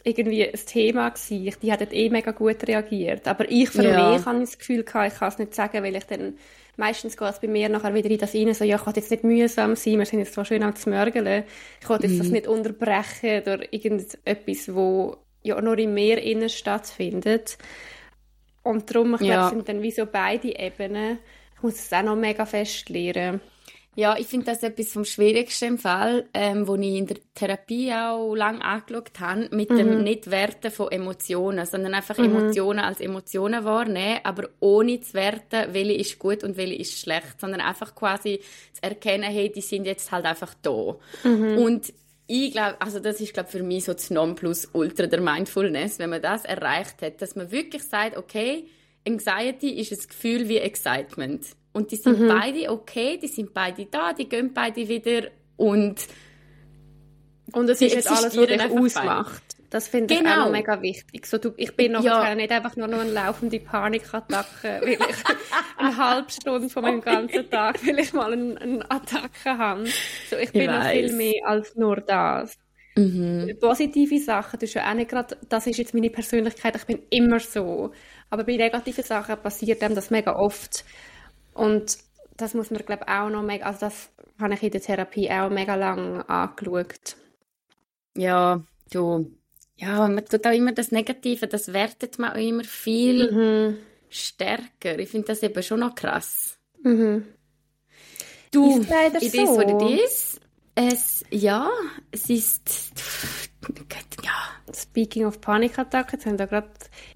irgendwie 0.03 0.47
ein 0.47 0.59
Thema 0.67 1.09
gewesen. 1.09 1.55
Die 1.61 1.71
hätten 1.71 1.91
eh 1.91 2.09
mega 2.09 2.31
gut 2.31 2.67
reagiert. 2.67 3.27
Aber 3.27 3.49
ich 3.49 3.69
für 3.69 3.83
ja. 3.83 4.11
mich 4.11 4.25
habe 4.25 4.39
das 4.39 4.57
Gefühl 4.59 4.83
gehabt, 4.83 5.11
ich 5.11 5.19
kann 5.19 5.29
es 5.29 5.39
nicht 5.39 5.55
sagen, 5.55 5.83
weil 5.83 5.95
ich 5.95 6.03
dann 6.05 6.35
meistens 6.77 7.17
geht 7.17 7.29
es 7.29 7.39
bei 7.39 7.47
mir 7.47 7.69
nachher 7.69 7.93
wieder 7.93 8.09
in 8.09 8.17
das 8.17 8.33
rein, 8.35 8.53
so, 8.53 8.63
ja, 8.63 8.75
ich 8.75 8.85
will 8.85 8.93
jetzt 8.95 9.11
nicht 9.11 9.23
mühsam 9.23 9.75
sein, 9.75 9.97
wir 9.97 10.05
sind 10.05 10.19
jetzt 10.19 10.33
zwar 10.33 10.45
schön 10.45 10.63
am 10.63 10.75
Zmörgeln, 10.75 11.43
ich 11.81 11.89
will 11.89 11.99
jetzt 12.01 12.11
mhm. 12.11 12.17
das 12.19 12.27
nicht 12.27 12.47
unterbrechen 12.47 13.41
oder 13.41 13.73
irgendetwas, 13.73 14.75
wo 14.75 15.17
ja 15.45 15.61
nur 15.61 15.77
im 15.77 15.93
Meer 15.93 16.21
innen 16.21 16.49
stattfindet. 16.49 17.57
Und 18.63 18.89
darum, 18.89 19.15
ich 19.15 19.21
ja. 19.21 19.35
glaube, 19.35 19.55
sind 19.55 19.69
dann 19.69 19.81
wie 19.81 19.91
so 19.91 20.05
beide 20.05 20.57
Ebenen. 20.57 21.19
Ich 21.55 21.61
muss 21.61 21.75
es 21.75 21.93
auch 21.93 22.03
noch 22.03 22.15
mega 22.15 22.45
fest 22.45 22.89
lernen. 22.89 23.41
Ja, 23.97 24.17
ich 24.17 24.27
finde 24.27 24.47
das 24.47 24.61
etwas 24.61 24.91
vom 24.91 25.05
Schwierigsten 25.05 25.65
im 25.65 25.77
Fall, 25.77 26.25
ähm, 26.33 26.67
wo 26.67 26.75
ich 26.75 26.95
in 26.95 27.07
der 27.07 27.17
Therapie 27.33 27.93
auch 27.93 28.35
lange 28.35 28.61
angeschaut 28.61 29.17
habe, 29.21 29.47
mit 29.51 29.69
mhm. 29.69 29.77
dem 29.77 30.03
Nicht-Werten 30.03 30.69
von 30.69 30.91
Emotionen, 30.91 31.65
sondern 31.65 31.93
einfach 31.93 32.17
mhm. 32.17 32.25
Emotionen 32.25 32.79
als 32.79 32.99
Emotionen 32.99 33.63
wahrnehmen, 33.63 34.19
aber 34.23 34.49
ohne 34.59 34.99
zu 34.99 35.13
werten, 35.13 35.73
welche 35.73 35.93
ist 35.93 36.19
gut 36.19 36.43
und 36.43 36.57
welche 36.57 36.75
ist 36.75 36.99
schlecht, 36.99 37.39
sondern 37.39 37.61
einfach 37.61 37.95
quasi 37.95 38.41
zu 38.73 38.83
erkennen, 38.83 39.31
hey, 39.31 39.49
die 39.49 39.61
sind 39.61 39.85
jetzt 39.85 40.11
halt 40.11 40.25
einfach 40.25 40.53
da. 40.61 40.97
Mhm. 41.23 41.57
Und 41.59 41.93
ich 42.27 42.51
glaube, 42.51 42.79
also 42.81 42.99
das 42.99 43.21
ist 43.21 43.33
glaube 43.33 43.49
für 43.49 43.63
mich 43.63 43.85
so 43.85 43.93
das 43.93 44.09
Nonplusultra 44.09 45.07
der 45.07 45.21
Mindfulness, 45.21 45.99
wenn 45.99 46.09
man 46.09 46.21
das 46.21 46.45
erreicht 46.45 47.01
hat, 47.01 47.21
dass 47.21 47.35
man 47.35 47.51
wirklich 47.51 47.83
sagt, 47.83 48.17
okay, 48.17 48.65
Anxiety 49.07 49.69
ist 49.69 49.91
ein 49.91 50.07
Gefühl 50.07 50.49
wie 50.49 50.57
Excitement 50.57 51.45
und 51.73 51.91
die 51.91 51.97
sind 51.97 52.19
mhm. 52.19 52.27
beide 52.27 52.71
okay, 52.71 53.19
die 53.21 53.27
sind 53.27 53.53
beide 53.53 53.85
da, 53.85 54.13
die 54.13 54.27
gehen 54.27 54.53
beide 54.53 54.87
wieder 54.87 55.27
und 55.57 55.97
und 57.51 57.69
es 57.69 57.79
ist 57.79 57.93
jetzt 57.93 58.09
alles, 58.09 58.35
was 58.35 58.47
dich 58.47 58.61
ausmacht. 58.61 59.43
Das 59.75 59.89
finde 59.89 60.13
ich 60.13 60.21
genau. 60.21 60.45
auch 60.45 60.51
mega 60.51 60.81
wichtig. 60.81 61.25
So, 61.25 61.37
du, 61.37 61.51
ich 61.57 61.75
bin 61.75 61.91
noch 61.91 62.01
ja. 62.01 62.33
nicht 62.33 62.49
einfach 62.49 62.77
nur 62.77 62.87
noch 62.87 63.01
eine 63.01 63.11
laufende 63.11 63.59
Panikattacke, 63.59 64.79
weil 64.81 64.93
ich 64.93 65.77
eine 65.77 65.97
halbe 65.97 66.31
Stunde 66.31 66.69
von 66.69 66.81
meinem 66.81 67.01
ganzen 67.01 67.49
Tag, 67.49 67.85
weil 67.85 67.99
ich 67.99 68.13
mal 68.13 68.31
eine, 68.31 68.57
eine 68.61 68.89
Attacke 68.89 69.57
habe. 69.57 69.85
So, 70.29 70.37
ich 70.37 70.53
bin 70.53 70.61
ich 70.61 70.67
noch 70.69 70.85
viel 70.85 71.11
mehr 71.11 71.41
als 71.43 71.75
nur 71.75 71.97
das. 71.97 72.57
Mhm. 72.95 73.57
Positive 73.59 74.17
Sachen, 74.19 74.57
das 74.61 74.69
ist 74.69 74.75
ja 74.75 74.89
auch 74.89 74.93
nicht 74.93 75.09
gerade, 75.09 75.37
das 75.49 75.67
ist 75.67 75.77
jetzt 75.77 75.93
meine 75.93 76.09
Persönlichkeit, 76.09 76.77
ich 76.77 76.85
bin 76.85 77.01
immer 77.09 77.41
so. 77.41 77.91
Aber 78.29 78.45
bei 78.45 78.55
negativen 78.55 79.03
Sachen 79.03 79.35
passiert 79.41 79.83
einem 79.83 79.95
das 79.95 80.09
mega 80.09 80.37
oft. 80.37 80.85
Und 81.53 81.97
das 82.37 82.53
muss 82.53 82.71
man, 82.71 82.79
glaube 82.85 83.03
ich, 83.05 83.13
auch 83.13 83.29
noch 83.29 83.43
mega, 83.43 83.65
also 83.65 83.81
das 83.81 84.09
habe 84.39 84.53
ich 84.53 84.63
in 84.63 84.71
der 84.71 84.81
Therapie 84.81 85.29
auch 85.29 85.49
mega 85.49 85.75
lang 85.75 86.21
angeschaut. 86.21 87.17
Ja, 88.15 88.63
du, 88.89 89.35
ja, 89.77 90.07
man 90.07 90.25
tut 90.25 90.45
auch 90.47 90.51
immer 90.51 90.71
das 90.71 90.91
Negative, 90.91 91.47
das 91.47 91.73
wertet 91.73 92.17
man 92.17 92.31
auch 92.33 92.37
immer 92.37 92.63
viel 92.63 93.31
mhm. 93.31 93.77
stärker. 94.09 94.97
Ich 94.99 95.09
finde 95.09 95.27
das 95.27 95.43
eben 95.43 95.61
schon 95.63 95.81
noch 95.81 95.95
krass. 95.95 96.57
Mhm. 96.81 97.25
Du, 98.51 98.79
ist 98.79 98.89
leider 98.89 99.21
it 99.21 99.31
so. 99.31 99.43
is 99.43 99.49
what 99.49 99.69
it 99.69 99.99
is. 99.99 100.39
Es, 100.75 101.25
ja, 101.29 101.69
es 102.11 102.29
ist, 102.29 102.69
ja. 104.23 104.33
Speaking 104.73 105.25
of 105.25 105.39
Panikattacken, 105.39 106.19
jetzt 106.19 106.25
haben 106.25 106.39
wir 106.39 106.47
gerade 106.47 106.69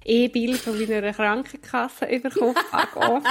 E-Bild 0.05 0.57
von 0.57 0.79
meiner 0.79 1.13
Krankenkasse 1.13 2.05
bekommen. 2.05 2.55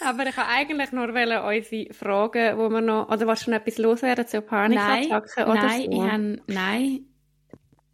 Aber 0.00 0.26
ich 0.26 0.36
wollte 0.36 0.48
eigentlich 0.48 0.92
nur 0.92 1.08
unsere 1.08 1.94
Fragen, 1.94 2.58
wo 2.58 2.68
wir 2.68 2.80
noch, 2.80 3.08
oder 3.08 3.26
was 3.26 3.42
schon 3.42 3.54
etwas 3.54 3.78
loswerden 3.78 4.26
zu 4.26 4.42
Panikattacken 4.42 5.44
oder 5.44 5.54
nein, 5.54 5.82
so? 5.82 5.90
Ich 5.90 6.00
habe, 6.00 6.40
nein, 6.46 7.00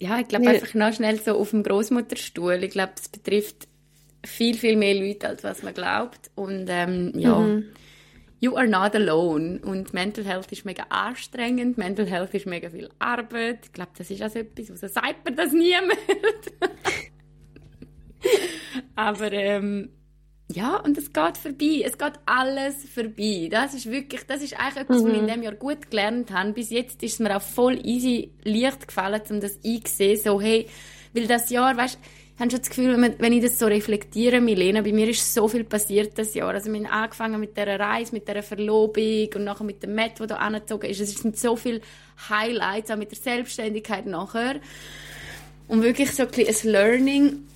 ja, 0.02 0.18
ich 0.18 0.26
glaube 0.26 0.48
einfach 0.48 0.74
noch 0.74 0.92
schnell 0.92 1.20
so 1.20 1.38
auf 1.38 1.50
dem 1.50 1.62
Großmutterstuhl. 1.62 2.64
Ich 2.64 2.70
glaube, 2.72 2.92
das 2.96 3.08
betrifft 3.08 3.68
viel, 4.26 4.56
viel 4.56 4.76
mehr 4.76 4.94
Leute, 4.94 5.28
als 5.28 5.44
was 5.44 5.62
man 5.62 5.74
glaubt. 5.74 6.30
Und 6.34 6.66
ähm, 6.68 7.12
ja, 7.14 7.38
mhm. 7.38 7.66
you 8.40 8.56
are 8.56 8.66
not 8.66 8.96
alone. 8.96 9.60
Und 9.64 9.94
Mental 9.94 10.24
Health 10.24 10.50
ist 10.50 10.64
mega 10.64 10.86
anstrengend. 10.88 11.78
Mental 11.78 12.06
Health 12.06 12.34
ist 12.34 12.46
mega 12.46 12.68
viel 12.68 12.90
Arbeit. 12.98 13.66
Ich 13.66 13.72
glaube, 13.72 13.92
das 13.96 14.10
ist 14.10 14.20
also 14.22 14.40
etwas, 14.40 14.82
was 14.82 14.92
sagt 14.92 15.24
man 15.24 15.36
das 15.36 15.52
niemand. 15.52 15.96
Aber 18.96 19.30
ähm, 19.30 19.90
ja, 20.52 20.76
und 20.76 20.98
es 20.98 21.12
geht 21.12 21.36
vorbei. 21.36 21.82
Es 21.84 21.98
geht 21.98 22.12
alles 22.26 22.74
vorbei. 22.92 23.48
Das 23.50 23.74
ist 23.74 23.90
wirklich, 23.90 24.22
das 24.26 24.42
ist 24.42 24.58
eigentlich 24.58 24.82
etwas, 24.82 25.02
mhm. 25.02 25.06
was 25.06 25.12
ich 25.12 25.18
in 25.18 25.26
diesem 25.26 25.42
Jahr 25.42 25.54
gut 25.54 25.90
gelernt 25.90 26.30
habe. 26.30 26.52
Bis 26.52 26.70
jetzt 26.70 27.02
ist 27.02 27.14
es 27.14 27.18
mir 27.18 27.36
auch 27.36 27.42
voll 27.42 27.78
easy 27.84 28.30
leicht 28.44 28.86
gefallen, 28.86 29.22
um 29.30 29.40
das 29.40 29.58
einzusehen. 29.64 30.18
So, 30.18 30.40
hey, 30.40 30.66
weil 31.12 31.26
das 31.26 31.50
Jahr, 31.50 31.76
weißt 31.76 31.98
ich 32.34 32.40
habe 32.40 32.50
schon 32.50 32.60
das 32.60 32.68
Gefühl, 32.70 33.00
wenn, 33.00 33.14
wenn 33.18 33.32
ich 33.34 33.42
das 33.42 33.58
so 33.58 33.66
reflektiere, 33.66 34.40
Milena, 34.40 34.80
bei 34.80 34.92
mir 34.92 35.08
ist 35.08 35.34
so 35.34 35.46
viel 35.48 35.64
passiert 35.64 36.18
das 36.18 36.34
Jahr. 36.34 36.54
Also 36.54 36.72
wir 36.72 36.78
haben 36.80 36.86
angefangen 36.86 37.38
mit 37.38 37.56
dieser 37.56 37.78
Reise, 37.78 38.14
mit 38.14 38.26
dieser 38.26 38.42
Verlobung 38.42 39.28
und 39.34 39.44
nachher 39.44 39.64
mit 39.64 39.82
dem 39.82 39.94
Matt, 39.94 40.18
der 40.18 40.26
da 40.26 40.36
angezogen 40.36 40.86
ist. 40.90 41.00
Es 41.00 41.14
sind 41.14 41.38
so 41.38 41.56
viele 41.56 41.82
Highlights, 42.30 42.90
auch 42.90 42.96
mit 42.96 43.10
der 43.10 43.18
Selbstständigkeit 43.18 44.06
nachher. 44.06 44.56
Und 45.68 45.82
wirklich 45.82 46.10
so 46.12 46.22
ein, 46.22 46.30
ein 46.34 46.70
Learning. 46.70 47.46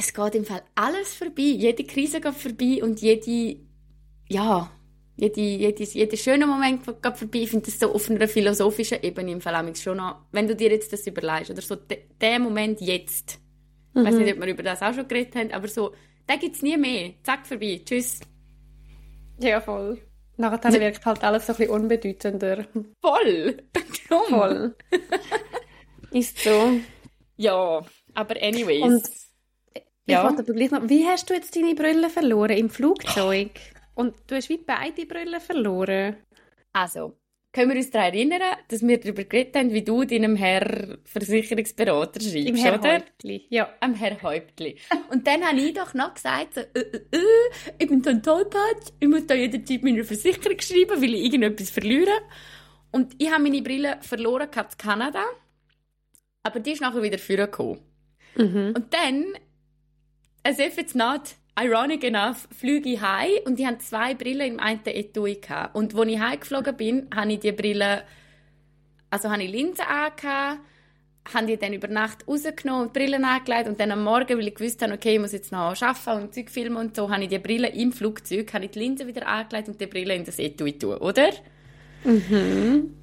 Es 0.00 0.14
geht 0.14 0.34
im 0.34 0.46
Fall 0.46 0.62
alles 0.76 1.12
vorbei. 1.12 1.42
Jede 1.42 1.84
Krise 1.84 2.22
geht 2.22 2.34
vorbei 2.34 2.82
und 2.82 3.02
jede, 3.02 3.60
ja, 4.30 4.72
jede, 5.14 5.40
jede, 5.42 5.84
jeder 5.84 6.16
schöne 6.16 6.46
Moment 6.46 6.86
geht 6.86 7.18
vorbei. 7.18 7.40
Ich 7.40 7.50
finde 7.50 7.66
das 7.66 7.78
so 7.78 7.92
auf 7.92 8.08
einer 8.08 8.26
philosophischen 8.26 9.02
Ebene 9.02 9.32
im 9.32 9.42
Fall 9.42 9.76
schon 9.76 9.98
noch, 9.98 10.22
wenn 10.32 10.48
du 10.48 10.56
dir 10.56 10.70
jetzt 10.70 10.90
das 10.90 11.06
überlegst, 11.06 11.50
oder 11.50 11.60
so 11.60 11.76
der 11.76 12.38
Moment 12.38 12.80
jetzt. 12.80 13.40
Ich 13.94 14.02
weiß 14.02 14.14
nicht, 14.14 14.32
ob 14.32 14.40
wir 14.40 14.46
über 14.46 14.62
das 14.62 14.80
auch 14.80 14.94
schon 14.94 15.06
geredet 15.06 15.36
haben, 15.36 15.52
aber 15.52 15.68
so, 15.68 15.92
den 16.26 16.38
gibt 16.38 16.56
es 16.56 16.62
nie 16.62 16.78
mehr. 16.78 17.12
Zack, 17.22 17.46
vorbei. 17.46 17.82
Tschüss. 17.84 18.20
Ja, 19.38 19.60
voll. 19.60 20.00
Nachher 20.38 20.80
wirkt 20.80 21.04
halt 21.04 21.22
alles 21.22 21.46
so 21.46 21.52
ein 21.52 21.58
bisschen 21.58 21.74
unbedeutender. 21.74 22.66
Voll! 23.02 23.62
Voll. 24.30 24.74
Ist 26.10 26.38
so. 26.38 26.80
Ja, 27.36 27.84
aber 28.14 28.42
anyways. 28.42 28.82
Und 28.82 29.29
ich 30.06 30.14
ja. 30.14 30.24
wollte 30.24 30.42
aber 30.42 30.52
gleich 30.52 30.70
noch, 30.70 30.88
wie 30.88 31.06
hast 31.06 31.28
du 31.30 31.34
jetzt 31.34 31.54
deine 31.54 31.74
Brille 31.74 32.10
verloren? 32.10 32.56
Im 32.56 32.70
Flugzeug? 32.70 33.50
Und 33.94 34.14
du 34.26 34.34
hast 34.34 34.48
wie 34.48 34.58
beide 34.58 35.06
Brillen 35.06 35.40
verloren. 35.40 36.16
Also, 36.72 37.20
können 37.52 37.70
wir 37.70 37.76
uns 37.76 37.90
daran 37.90 38.14
erinnern, 38.14 38.56
dass 38.68 38.86
wir 38.86 39.00
darüber 39.00 39.24
geredet 39.24 39.56
haben, 39.56 39.72
wie 39.72 39.82
du 39.82 40.04
deinem 40.04 40.36
Herr 40.36 40.98
Versicherungsberater 41.04 42.20
schreibst, 42.20 42.48
Im 42.48 42.54
Herr 42.54 42.78
oder? 42.78 42.94
Häuptli. 42.94 43.46
Ja. 43.50 43.74
Am 43.80 43.94
Herr 43.94 44.22
Häuptli. 44.22 44.76
Und 45.10 45.26
dann 45.26 45.44
habe 45.44 45.58
ich 45.58 45.74
doch 45.74 45.92
noch 45.94 46.14
gesagt, 46.14 46.54
so, 46.54 46.60
äh, 46.60 46.78
äh, 46.78 47.00
äh, 47.10 47.20
ich 47.78 47.88
bin 47.88 48.04
so 48.04 48.10
ein 48.10 48.22
Tollpatsch, 48.22 48.92
ich 49.00 49.08
muss 49.08 49.26
da 49.26 49.34
jederzeit 49.34 49.82
meine 49.82 50.04
Versicherung 50.04 50.60
schreiben, 50.60 51.02
weil 51.02 51.14
ich 51.14 51.24
irgendetwas 51.24 51.70
verliere. 51.70 52.12
Und 52.92 53.14
ich 53.18 53.30
habe 53.30 53.42
meine 53.42 53.62
Brille 53.62 53.98
verloren 54.00 54.48
in 54.54 54.78
Kanada, 54.78 55.24
aber 56.44 56.60
die 56.60 56.72
ist 56.72 56.80
nachher 56.80 57.02
wieder 57.02 57.18
vorgekommen. 57.18 57.80
Mhm. 58.36 58.74
Und 58.76 58.94
dann, 58.94 59.24
as 60.44 60.58
if 60.58 60.78
it's 60.78 60.94
not, 60.94 61.34
ironic 61.58 62.04
enough, 62.04 62.48
fliege 62.56 62.88
ich 62.90 63.00
heim 63.00 63.30
und 63.44 63.58
die 63.58 63.66
haben 63.66 63.80
zwei 63.80 64.14
Brillen 64.14 64.54
im 64.54 64.60
einen 64.60 64.80
Etui 64.84 65.36
gehabt. 65.36 65.74
Und 65.74 65.94
als 65.94 66.08
ich 66.08 66.18
heimgeflogen 66.18 66.76
bin, 66.76 67.08
habe 67.14 67.32
ich 67.32 67.40
die 67.40 67.52
Brille, 67.52 68.04
also 69.10 69.30
habe 69.30 69.42
ich 69.42 69.50
Linsen 69.50 69.84
angehabt, 69.84 70.60
habe 71.34 71.46
die 71.46 71.56
dann 71.58 71.72
über 71.72 71.88
Nacht 71.88 72.26
rausgenommen 72.26 72.86
und 72.86 72.96
die 72.96 73.00
Brillen 73.00 73.24
angelegt 73.24 73.68
und 73.68 73.78
dann 73.78 73.90
am 73.90 74.04
Morgen, 74.04 74.38
weil 74.38 74.48
ich 74.48 74.54
gewusst 74.54 74.80
habe, 74.82 74.94
okay, 74.94 75.14
ich 75.14 75.20
muss 75.20 75.32
jetzt 75.32 75.52
noch 75.52 75.80
arbeiten 75.80 76.22
und 76.22 76.34
Zeug 76.34 76.50
filmen 76.50 76.76
und 76.76 76.96
so, 76.96 77.10
habe 77.10 77.22
ich 77.22 77.28
die 77.28 77.38
Brille 77.38 77.68
im 77.68 77.92
Flugzeug, 77.92 78.52
habe 78.54 78.64
ich 78.64 78.70
die 78.70 78.78
Linsen 78.78 79.06
wieder 79.06 79.26
angelegt 79.26 79.68
und 79.68 79.80
die 79.80 79.86
Brille 79.86 80.14
in 80.14 80.24
das 80.24 80.38
Etui 80.38 80.78
tun, 80.78 80.96
oder? 80.96 81.30
Mhm. 82.04 82.94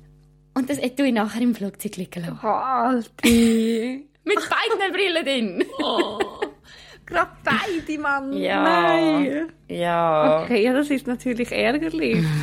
Und 0.56 0.70
das 0.70 0.80
Etui 0.80 1.12
nachher 1.12 1.42
im 1.42 1.54
Flugzeug 1.54 1.98
liegen 1.98 2.24
lassen. 2.24 2.42
Halti! 2.42 4.08
Mit 4.24 4.36
beiden 4.36 4.94
Brillen 4.94 5.26
drin! 5.26 5.66
Oh. 5.80 6.37
Gerade 7.08 7.32
beide, 7.44 8.00
Mann. 8.00 8.34
Ja. 8.34 8.64
Nein. 8.64 9.52
Ja. 9.68 10.44
Okay, 10.44 10.64
ja, 10.64 10.74
das 10.74 10.90
ist 10.90 11.08
natürlich 11.08 11.52
ärgerlich. 11.52 12.24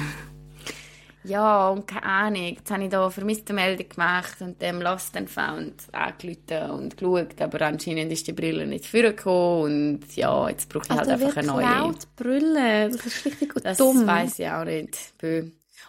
Ja, 1.26 1.70
und 1.70 1.86
keine 1.86 2.02
Ahnung. 2.02 2.44
Jetzt 2.44 2.70
habe 2.70 2.84
ich 2.84 2.90
da 2.90 3.08
vermisste 3.08 3.54
Meldung 3.54 3.88
gemacht 3.88 4.42
und 4.42 4.60
dem 4.60 4.82
Lost 4.82 5.16
and 5.16 5.30
Found 5.30 5.72
angerufen 5.92 6.70
und 6.70 6.96
geschaut, 6.98 7.40
aber 7.40 7.62
anscheinend 7.62 8.12
ist 8.12 8.26
die 8.26 8.34
Brille 8.34 8.66
nicht 8.66 8.84
vorgekommen 8.84 10.00
und 10.00 10.16
ja, 10.16 10.50
jetzt 10.50 10.68
brauche 10.68 10.84
ich 10.84 10.90
halt 10.90 11.08
also 11.08 11.24
einfach 11.24 11.36
eine 11.38 11.46
neue. 11.46 11.94
Brille, 12.14 12.90
das 12.90 13.06
ist 13.06 13.24
richtig 13.24 13.54
das 13.54 13.78
dumm. 13.78 14.06
Das 14.06 14.06
weiss 14.06 14.38
ich 14.38 14.48
auch 14.48 14.64
nicht. 14.64 14.98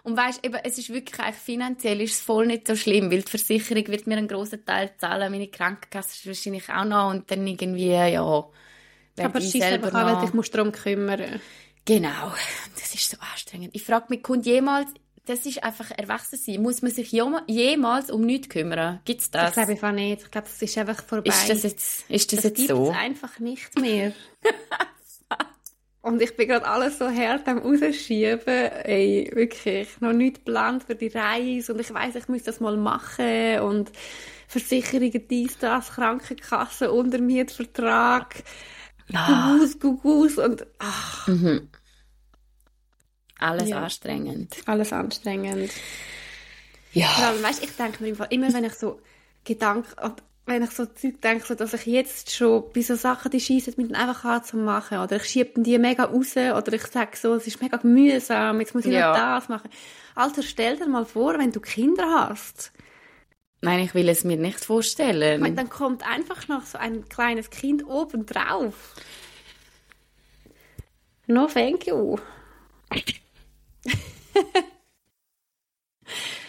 Und 0.04 0.16
weißt, 0.16 0.46
eben, 0.46 0.56
es 0.64 0.78
ist 0.78 0.94
wirklich 0.94 1.20
eigentlich 1.20 1.36
finanziell 1.36 2.00
ist 2.00 2.14
es 2.14 2.22
voll 2.22 2.46
nicht 2.48 2.68
so 2.68 2.76
schlimm, 2.76 3.12
weil 3.12 3.22
die 3.22 3.30
Versicherung 3.30 3.88
wird 3.88 4.08
mir 4.08 4.18
einen 4.18 4.30
grossen 4.30 4.64
Teil 4.64 4.92
zahlen, 4.98 5.32
meine 5.32 5.48
Krankenkasse 5.48 6.28
wahrscheinlich 6.30 6.70
auch 6.70 6.86
noch 6.86 7.10
und 7.10 7.30
dann 7.30 7.46
irgendwie, 7.46 7.92
ja, 7.92 8.46
aber 9.18 9.40
es 9.40 9.54
ist 9.54 9.62
einfach 9.62 9.94
an, 9.94 10.16
weil 10.16 10.26
dich 10.26 10.34
musst 10.34 10.54
darum 10.54 10.72
kümmern. 10.72 11.40
Genau, 11.86 12.34
das 12.76 12.94
ist 12.96 13.10
so 13.10 13.18
anstrengend. 13.32 13.70
Ich 13.74 13.84
frage 13.84 14.08
mich, 14.10 14.24
kommt 14.24 14.46
jemals, 14.46 14.90
das 15.26 15.46
ist 15.46 15.64
einfach 15.64 15.92
erwachsen 15.92 16.38
sein, 16.38 16.62
muss 16.62 16.82
man 16.82 16.92
sich 16.92 17.12
jemals 17.12 18.12
um 18.12 18.22
nichts 18.22 18.50
kümmern? 18.50 19.00
Gibt 19.06 19.22
es 19.22 19.32
das? 19.32 19.50
Ich 19.50 19.54
glaube 19.54 19.72
einfach 19.72 19.92
nicht. 19.92 20.24
Ich 20.24 20.32
glaube, 20.32 20.48
es 20.48 20.62
ist 20.62 20.78
einfach 20.78 21.04
vorbei. 21.04 21.30
Ist 21.30 21.50
das 21.50 21.64
jetzt, 21.64 22.10
ist 22.10 22.34
das, 22.34 22.42
das 22.42 22.44
jetzt 22.44 22.68
so? 22.68 22.90
Es 22.92 22.98
einfach 22.98 23.40
nicht 23.40 23.80
mehr. 23.80 24.14
Und 26.02 26.22
ich 26.22 26.38
bin 26.38 26.48
gerade 26.48 26.68
alles 26.68 27.00
so 27.00 27.10
hart 27.10 27.48
am 27.48 27.58
rausschieben. 27.58 28.38
Ey, 28.48 29.28
wirklich, 29.34 29.90
noch 30.02 30.14
nicht 30.14 30.46
geplant 30.46 30.84
für 30.84 30.94
die 30.94 31.08
Reise. 31.08 31.74
Und 31.74 31.82
ich 31.82 31.92
weiß, 31.92 32.14
ich 32.14 32.28
muss 32.28 32.44
das 32.44 32.60
mal 32.60 32.78
machen. 32.78 33.62
Und 33.62 33.92
Versicherungen, 34.48 35.28
dies, 35.28 35.58
das, 35.58 35.94
Krankenkasse, 35.94 36.92
Untermietvertrag. 36.92 38.36
Ah. 39.14 39.54
Gugus, 39.54 39.80
Gugus 39.80 40.38
und 40.38 40.66
ach. 40.80 41.28
Mhm. 41.28 41.70
Alles 43.40 43.70
ja. 43.70 43.84
anstrengend. 43.84 44.56
Alles 44.66 44.94
anstrengend. 44.94 45.72
Ja. 46.94 47.08
Vor 47.08 47.26
allem, 47.26 47.44
weißt, 47.44 47.64
ich 47.64 47.76
denke 47.76 48.04
mir 48.04 48.16
immer, 48.30 48.54
wenn 48.54 48.64
ich 48.64 48.74
so 48.74 49.02
Gedanken, 49.44 49.90
wenn 50.46 50.64
ich 50.64 50.72
so 50.72 50.86
Zeug 50.86 51.22
denke, 51.22 51.46
so, 51.46 51.56
dass 51.56 51.74
ich 51.74 51.86
jetzt 51.86 52.34
schon 52.34 52.66
bei 52.74 52.82
so 52.82 52.96
Sachen, 52.96 53.32
die 53.32 53.40
schießen, 53.40 53.74
mit 53.78 53.94
einfach 53.96 54.24
hart 54.24 54.46
zu 54.48 54.58
machen, 54.58 55.00
oder 55.00 55.18
ich 55.18 55.26
schiebe 55.26 55.62
die 55.62 55.78
mega 55.78 56.06
raus, 56.06 56.38
oder 56.38 56.74
ich 56.74 56.86
sage 56.88 57.18
so, 57.18 57.34
es 57.34 57.48
ist 57.48 57.62
mega 57.62 57.80
mühsam, 57.84 58.60
jetzt 58.60 58.76
muss 58.76 58.86
ich 58.86 58.94
ja. 58.94 59.10
noch 59.10 59.18
das 59.18 59.50
machen. 59.50 59.70
Alter, 60.14 60.44
stell 60.44 60.78
dir 60.78 60.88
mal 60.88 61.06
vor, 61.06 61.38
wenn 61.38 61.52
du 61.52 61.60
Kinder 61.60 62.30
hast. 62.30 62.72
Nein, 63.66 63.80
ich 63.80 63.96
will 63.96 64.08
es 64.10 64.24
mir 64.24 64.38
nicht 64.38 64.64
vorstellen. 64.64 65.42
Meine, 65.42 65.56
dann 65.56 65.70
kommt 65.70 66.08
einfach 66.08 66.48
noch 66.48 66.62
so 66.62 66.78
ein 66.78 67.10
kleines 67.10 67.50
Kind 67.50 67.84
oben 67.88 68.28
drauf. 68.28 68.94
No, 71.26 71.48
thank 71.48 71.88
you. 71.88 72.20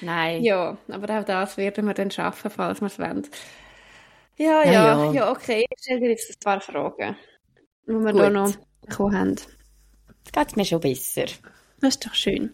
Nein. 0.03 0.43
Ja, 0.43 0.77
aber 0.89 1.19
auch 1.19 1.25
das 1.25 1.57
werden 1.57 1.87
wir 1.87 1.95
dann 1.95 2.11
schaffen, 2.11 2.51
falls 2.51 2.83
wir 2.83 2.89
es 2.89 2.99
wollen. 2.99 3.27
Ja, 4.37 4.63
ja, 4.67 4.73
ja, 4.73 5.13
ja, 5.13 5.31
okay. 5.31 5.65
Ich 5.71 5.83
stelle 5.83 6.01
dir 6.01 6.11
jetzt 6.11 6.31
ein 6.31 6.39
paar 6.45 6.61
Fragen, 6.61 7.17
die 7.87 7.93
wir 7.93 8.13
hier 8.13 8.29
noch 8.29 8.53
bekommen 8.83 9.19
haben. 9.19 9.37
Geht 10.33 10.55
mir 10.55 10.67
schon 10.67 10.81
besser. 10.81 11.25
Das 11.81 11.95
ist 11.95 12.05
doch 12.05 12.13
schön. 12.13 12.53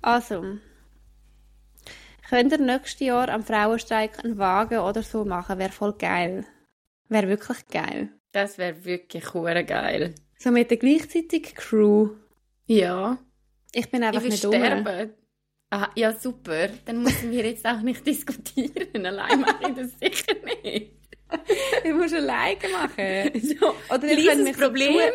Also, 0.00 0.58
Könnt 2.34 2.50
ihr 2.50 2.58
nächstes 2.58 2.98
Jahr 2.98 3.28
am 3.28 3.44
Frauenstreik 3.44 4.24
einen 4.24 4.38
Wagen 4.38 4.80
oder 4.80 5.04
so 5.04 5.24
machen? 5.24 5.56
Wäre 5.56 5.70
voll 5.70 5.92
geil. 5.92 6.44
Wäre 7.08 7.28
wirklich 7.28 7.64
geil. 7.68 8.08
Das 8.32 8.58
wäre 8.58 8.84
wirklich 8.84 9.32
cool 9.36 9.62
geil. 9.62 10.16
So 10.40 10.50
mit 10.50 10.68
der 10.68 10.78
gleichzeitigen 10.78 11.54
Crew. 11.54 12.10
Ja. 12.66 13.18
Ich 13.72 13.88
bin 13.88 14.02
einfach 14.02 14.20
ich 14.20 14.30
nicht 14.30 14.38
sterben. 14.38 15.12
Aha, 15.70 15.92
ja, 15.94 16.12
super. 16.12 16.70
Dann 16.86 17.04
müssen 17.04 17.30
wir 17.30 17.46
jetzt 17.46 17.64
auch 17.64 17.80
nicht 17.82 18.04
diskutieren. 18.08 19.06
Allein 19.06 19.40
mache 19.40 19.68
ich 19.68 19.74
das 19.76 19.92
sicher 20.00 20.34
nicht. 20.64 20.90
ich 21.84 21.92
muss 21.94 22.12
alleine 22.12 22.68
machen. 22.72 23.40
So, 23.42 23.76
Oder 23.94 24.08
ich 24.10 24.56
Problem. 24.58 25.12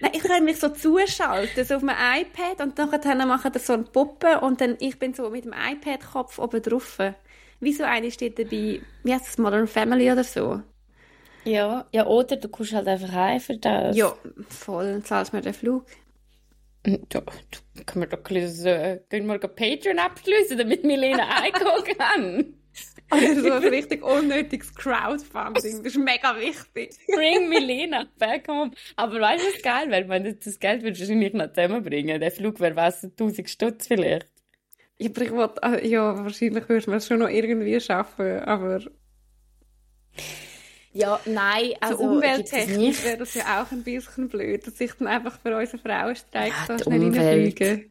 Nein, 0.00 0.12
ich 0.14 0.22
kann 0.22 0.44
mich 0.44 0.58
so 0.58 0.68
zuschalten, 0.68 1.64
so 1.64 1.76
auf 1.76 1.82
meinem 1.82 2.22
iPad 2.22 2.60
und 2.60 2.78
dann 2.78 3.28
machen 3.28 3.54
wir 3.54 3.60
so 3.60 3.74
eine 3.74 3.84
Puppe 3.84 4.40
und 4.40 4.60
dann 4.60 4.76
ich 4.80 4.98
bin 4.98 5.14
so 5.14 5.30
mit 5.30 5.44
dem 5.44 5.52
iPad-Kopf 5.52 6.38
oben 6.38 6.62
drauf. 6.62 6.98
Wie 7.60 7.72
so 7.72 7.84
eine 7.84 8.10
steht 8.10 8.38
dabei, 8.38 8.80
wie 9.02 9.14
heißt 9.14 9.26
das, 9.26 9.38
Modern 9.38 9.66
Family 9.66 10.10
oder 10.10 10.24
so? 10.24 10.62
Ja, 11.44 11.86
ja, 11.92 12.06
oder 12.06 12.36
du 12.36 12.48
kommst 12.48 12.72
halt 12.72 12.88
einfach 12.88 13.12
ein 13.14 13.40
für 13.40 13.56
das. 13.56 13.96
Ja, 13.96 14.14
voll, 14.48 14.92
dann 14.92 15.04
zahlst 15.04 15.32
du 15.32 15.36
mir 15.36 15.42
den 15.42 15.54
Flug. 15.54 15.86
Da, 16.82 17.20
da 17.20 17.82
können 17.84 18.02
wir 18.02 18.08
doch 18.08 18.18
ein 18.18 18.34
bisschen, 18.34 18.66
äh, 18.66 19.00
können 19.10 19.26
wir 19.26 19.38
Patreon 19.38 19.98
abschließen, 19.98 20.56
damit 20.56 20.84
Milena 20.84 21.28
eingehen 21.42 21.96
kann. 21.98 22.54
Also 23.12 23.42
so 23.42 23.52
ein 23.52 23.64
richtig 23.64 24.04
unnötiges 24.04 24.72
Crowdfunding. 24.72 25.82
Das 25.82 25.94
ist 25.94 25.98
mega 25.98 26.36
wichtig. 26.38 26.96
Bring 27.14 27.48
Milena 27.48 28.06
back 28.18 28.46
home. 28.46 28.70
Aber 28.94 29.20
weißt 29.20 29.44
du, 29.44 29.48
was 29.48 29.62
geil 29.62 29.90
wäre? 29.90 30.08
Wenn 30.08 30.38
das 30.38 30.60
Geld 30.60 30.82
würdest 30.82 31.00
du 31.00 31.06
wahrscheinlich 31.06 31.32
noch 31.32 31.52
zusammenbringen. 31.52 32.20
Der 32.20 32.30
Flug 32.30 32.60
wäre 32.60 32.76
was, 32.76 33.02
1000 33.02 33.50
Stutz 33.50 33.88
vielleicht. 33.88 34.28
Ja, 34.98 35.10
aber 35.10 35.22
ich 35.22 35.32
wollte, 35.32 35.62
äh, 35.62 35.88
ja, 35.88 36.16
wahrscheinlich 36.24 36.68
würdest 36.68 36.86
du 36.86 36.92
es 36.92 37.06
schon 37.08 37.18
noch 37.18 37.28
irgendwie 37.28 37.80
schaffen, 37.80 38.40
aber... 38.40 38.80
Ja, 40.92 41.18
nein, 41.24 41.72
also... 41.80 41.96
So 41.96 42.02
umwelttechnisch 42.04 43.04
wäre 43.04 43.18
das 43.18 43.34
ja 43.34 43.62
auch 43.62 43.72
ein 43.72 43.82
bisschen 43.82 44.28
blöd, 44.28 44.66
dass 44.66 44.80
ich 44.80 44.92
dann 44.92 45.08
einfach 45.08 45.40
für 45.40 45.56
unseren 45.56 45.80
Frauenstreik 45.80 46.52
ja, 46.68 46.78
so 46.78 46.84
schnell 46.84 47.02
reinfliege. 47.02 47.90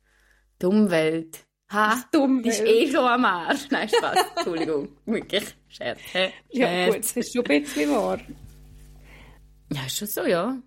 Die 0.62 0.66
Umwelt. 0.66 1.49
Ha, 1.72 2.04
dumm 2.12 2.42
bist 2.42 2.62
eh 2.62 2.92
schon 2.92 3.06
am 3.06 3.26
Arsch. 3.26 3.68
Nein, 3.70 3.88
Spaß. 3.90 4.18
Entschuldigung. 4.38 4.90
Wirklich. 5.06 5.44
Scherz. 5.68 6.00
Scherz. 6.12 6.34
Ja, 6.50 6.88
gut, 6.88 7.00
das 7.00 7.12
ist 7.12 7.34
schon 7.34 7.46
ein 7.46 7.62
bisschen 7.62 7.92
wahr. 7.92 8.20
Ja, 9.72 9.86
ist 9.86 9.98
schon 9.98 10.08
so, 10.08 10.26
ja. 10.26 10.58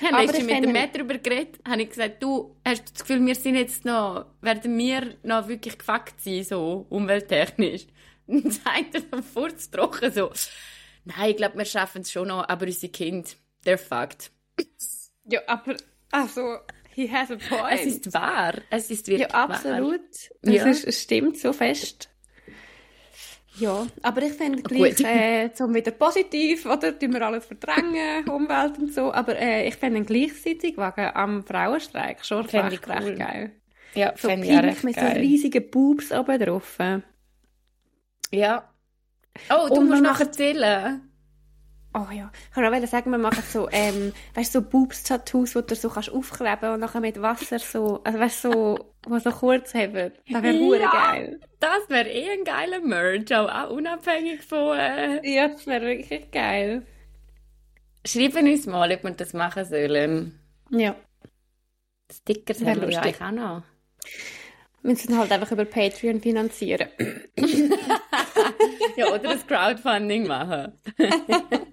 Haben 0.00 0.14
Aber 0.14 0.22
letztens 0.22 0.38
ich 0.48 0.54
mit 0.54 0.64
dem 0.64 0.72
Matt 0.72 0.94
darüber 0.94 1.18
geredet, 1.18 1.58
habe 1.66 1.82
ich 1.82 1.88
gesagt, 1.90 2.22
du, 2.22 2.56
hast 2.64 2.88
du 2.88 2.92
das 2.92 3.02
Gefühl, 3.02 3.26
wir 3.26 3.34
sind 3.34 3.56
jetzt 3.56 3.84
noch, 3.84 4.26
werden 4.40 4.78
wir 4.78 5.16
noch 5.22 5.48
wirklich 5.48 5.76
gefuckt 5.78 6.20
sein, 6.20 6.44
so 6.44 6.86
umwelttechnisch? 6.88 7.86
Und 8.26 8.44
dann 8.44 8.52
sagt 8.52 8.94
er 8.94 9.00
so 9.00 9.22
furztrocken 9.22 10.12
so, 10.12 10.32
nein, 11.04 11.30
ich 11.30 11.36
glaube, 11.36 11.58
wir 11.58 11.64
schaffen 11.64 12.02
es 12.02 12.12
schon 12.12 12.28
noch, 12.28 12.48
aber 12.48 12.66
unsere 12.66 12.92
Kinder, 12.92 13.28
they're 13.66 13.76
fucked. 13.76 14.30
Ja, 15.24 15.40
aber, 15.46 15.76
also, 16.12 16.58
he 16.94 17.10
has 17.10 17.30
a 17.30 17.36
point. 17.36 17.72
Es 17.72 17.86
ist 17.86 18.12
wahr, 18.14 18.54
es 18.70 18.90
ist 18.90 19.06
wirklich 19.08 19.28
ja, 19.28 19.34
absolut. 19.34 20.00
wahr. 20.42 20.52
Ja. 20.52 20.66
Es, 20.66 20.78
ist, 20.78 20.88
es 20.88 21.02
stimmt 21.02 21.38
so 21.38 21.52
fest. 21.52 22.08
Ja, 23.56 23.86
aber 24.02 24.22
ich 24.22 24.32
finde 24.32 24.62
gleich, 24.62 25.00
äh, 25.00 25.52
zum 25.52 25.74
wieder 25.74 25.90
positiv, 25.90 26.64
oder? 26.64 26.98
Tun 26.98 27.12
wir 27.12 27.22
alles 27.22 27.44
verdrängen, 27.44 28.28
Umwelt 28.30 28.78
und 28.78 28.92
so. 28.92 29.12
Aber 29.12 29.38
äh, 29.38 29.68
ich 29.68 29.76
finde 29.76 30.02
gleichzeitig 30.04 30.76
wegen 30.78 31.10
am 31.14 31.44
Frauenstreik 31.44 32.24
schon 32.24 32.48
Fände 32.48 32.72
recht, 32.72 32.88
cool. 32.88 32.94
recht 32.94 33.18
geil. 33.18 33.52
Ja, 33.94 34.14
So 34.16 34.28
fände 34.28 34.46
ich 34.46 34.56
recht 34.62 34.84
mit 34.84 34.98
so 34.98 35.06
geil. 35.06 35.18
riesigen 35.18 35.70
Boobs 35.70 36.12
oben 36.12 36.38
drauf. 36.40 36.78
Ja. 38.30 38.72
Oh, 39.50 39.68
du 39.68 39.80
Und 39.80 39.88
musst 39.88 40.02
man 40.02 40.02
noch 40.02 40.20
erzählen. 40.20 41.11
Oh 41.94 42.06
ja, 42.10 42.30
ich 42.48 42.54
kann 42.54 42.64
auch 42.74 42.86
sagen, 42.86 43.10
wir 43.10 43.18
machen 43.18 43.42
so, 43.46 43.68
ähm, 43.70 44.14
weißt 44.34 44.52
so 44.52 44.62
Boobs-Tattoos, 44.62 45.52
die 45.52 45.62
du 45.66 45.74
so 45.74 45.90
kannst 45.90 46.10
aufkleben 46.10 46.70
und 46.72 46.80
nachher 46.80 47.00
mit 47.00 47.20
Wasser 47.20 47.58
so, 47.58 48.00
also 48.02 48.18
weißt 48.18 48.42
so, 48.42 48.94
die 49.06 49.20
so 49.20 49.30
kurz 49.30 49.74
haben. 49.74 50.12
Das 50.30 50.42
wäre 50.42 50.78
Ja. 50.78 50.90
geil. 50.90 51.40
Das 51.60 51.88
wäre 51.88 52.08
eh 52.08 52.30
ein 52.30 52.44
geiler 52.44 52.80
Merch, 52.80 53.34
auch, 53.34 53.48
auch 53.48 53.70
unabhängig 53.70 54.42
von... 54.42 54.78
Äh... 54.78 55.20
Ja, 55.34 55.48
das 55.48 55.66
wäre 55.66 55.84
wirklich 55.84 56.30
geil. 56.30 56.86
Schreiben 58.06 58.50
uns 58.50 58.66
mal, 58.66 58.90
ob 58.90 59.04
wir 59.04 59.10
das 59.10 59.34
machen 59.34 59.64
sollen. 59.66 60.40
Ja. 60.70 60.96
Stickers 62.10 62.60
Wäre 62.60 62.70
haben 62.70 62.80
wir 62.82 62.90
ja 62.90 63.02
eigentlich 63.02 63.20
auch 63.20 63.30
noch. 63.30 63.62
Wir 64.80 64.90
müssen 64.90 65.16
halt 65.16 65.30
einfach 65.30 65.52
über 65.52 65.64
Patreon 65.66 66.20
finanzieren. 66.20 66.88
Ja, 68.96 69.06
oder 69.14 69.30
ein 69.30 69.46
Crowdfunding 69.46 70.26
machen. 70.26 70.72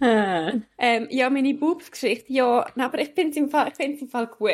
Ah. 0.00 0.52
Ähm, 0.78 1.06
ja, 1.10 1.30
meine 1.30 1.54
Boobs-Geschichte, 1.54 2.32
ja, 2.32 2.66
nein, 2.74 2.86
aber 2.86 2.98
ich 2.98 3.10
finde 3.10 3.30
es 3.30 3.36
im 3.36 3.48
Fall, 3.50 3.68
ich 3.68 3.74
find's 3.74 4.02
im 4.02 4.08
Fall 4.08 4.26
gut. 4.26 4.50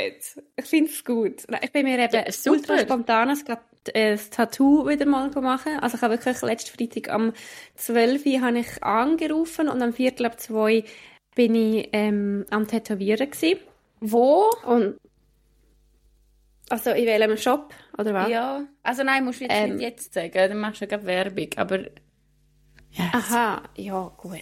Ich 0.56 0.66
finde 0.66 0.90
es 0.90 1.02
gut. 1.02 1.44
Ich 1.62 1.72
bin 1.72 1.84
mir 1.86 1.98
eben 1.98 2.12
Ja, 2.12 2.30
super. 2.30 2.56
ultra 2.56 2.78
spontan 2.80 3.30
äh, 3.94 4.10
das 4.10 4.28
Tattoo 4.28 4.86
wieder 4.86 5.06
mal 5.06 5.30
machen. 5.30 5.78
Also 5.80 5.96
ich 5.96 6.02
habe 6.02 6.14
wirklich 6.14 6.42
letzten 6.42 6.76
Freitag 6.76 7.08
am 7.10 7.32
12. 7.76 8.26
Uhr 8.26 8.40
habe 8.42 8.58
ich 8.58 8.82
angerufen 8.82 9.68
und 9.70 9.80
am 9.80 9.94
Viertel 9.94 10.26
ab 10.26 10.38
2 10.38 10.84
bin 11.34 11.54
ich 11.54 11.88
ähm, 11.92 12.44
am 12.50 12.66
Tätowieren 12.68 13.30
gewesen. 13.30 13.58
Wo? 14.00 14.50
Und 14.66 14.98
also 16.68 16.90
in 16.90 17.06
welchem 17.06 17.36
Shop, 17.38 17.72
oder 17.96 18.12
was? 18.12 18.28
Ja. 18.28 18.64
Also 18.82 19.02
nein, 19.02 19.24
musst 19.24 19.40
du 19.40 19.44
jetzt 19.44 19.54
Ähm. 19.56 19.76
nicht 19.76 19.82
jetzt 19.82 20.12
sagen, 20.12 20.30
dann 20.34 20.58
machst 20.58 20.82
du 20.82 20.84
ja 20.84 20.90
gerade 20.90 21.06
Werbung, 21.06 21.48
aber... 21.56 21.84
Ja. 22.90 23.04
Aha, 23.12 23.62
ja, 23.76 24.12
gut. 24.16 24.38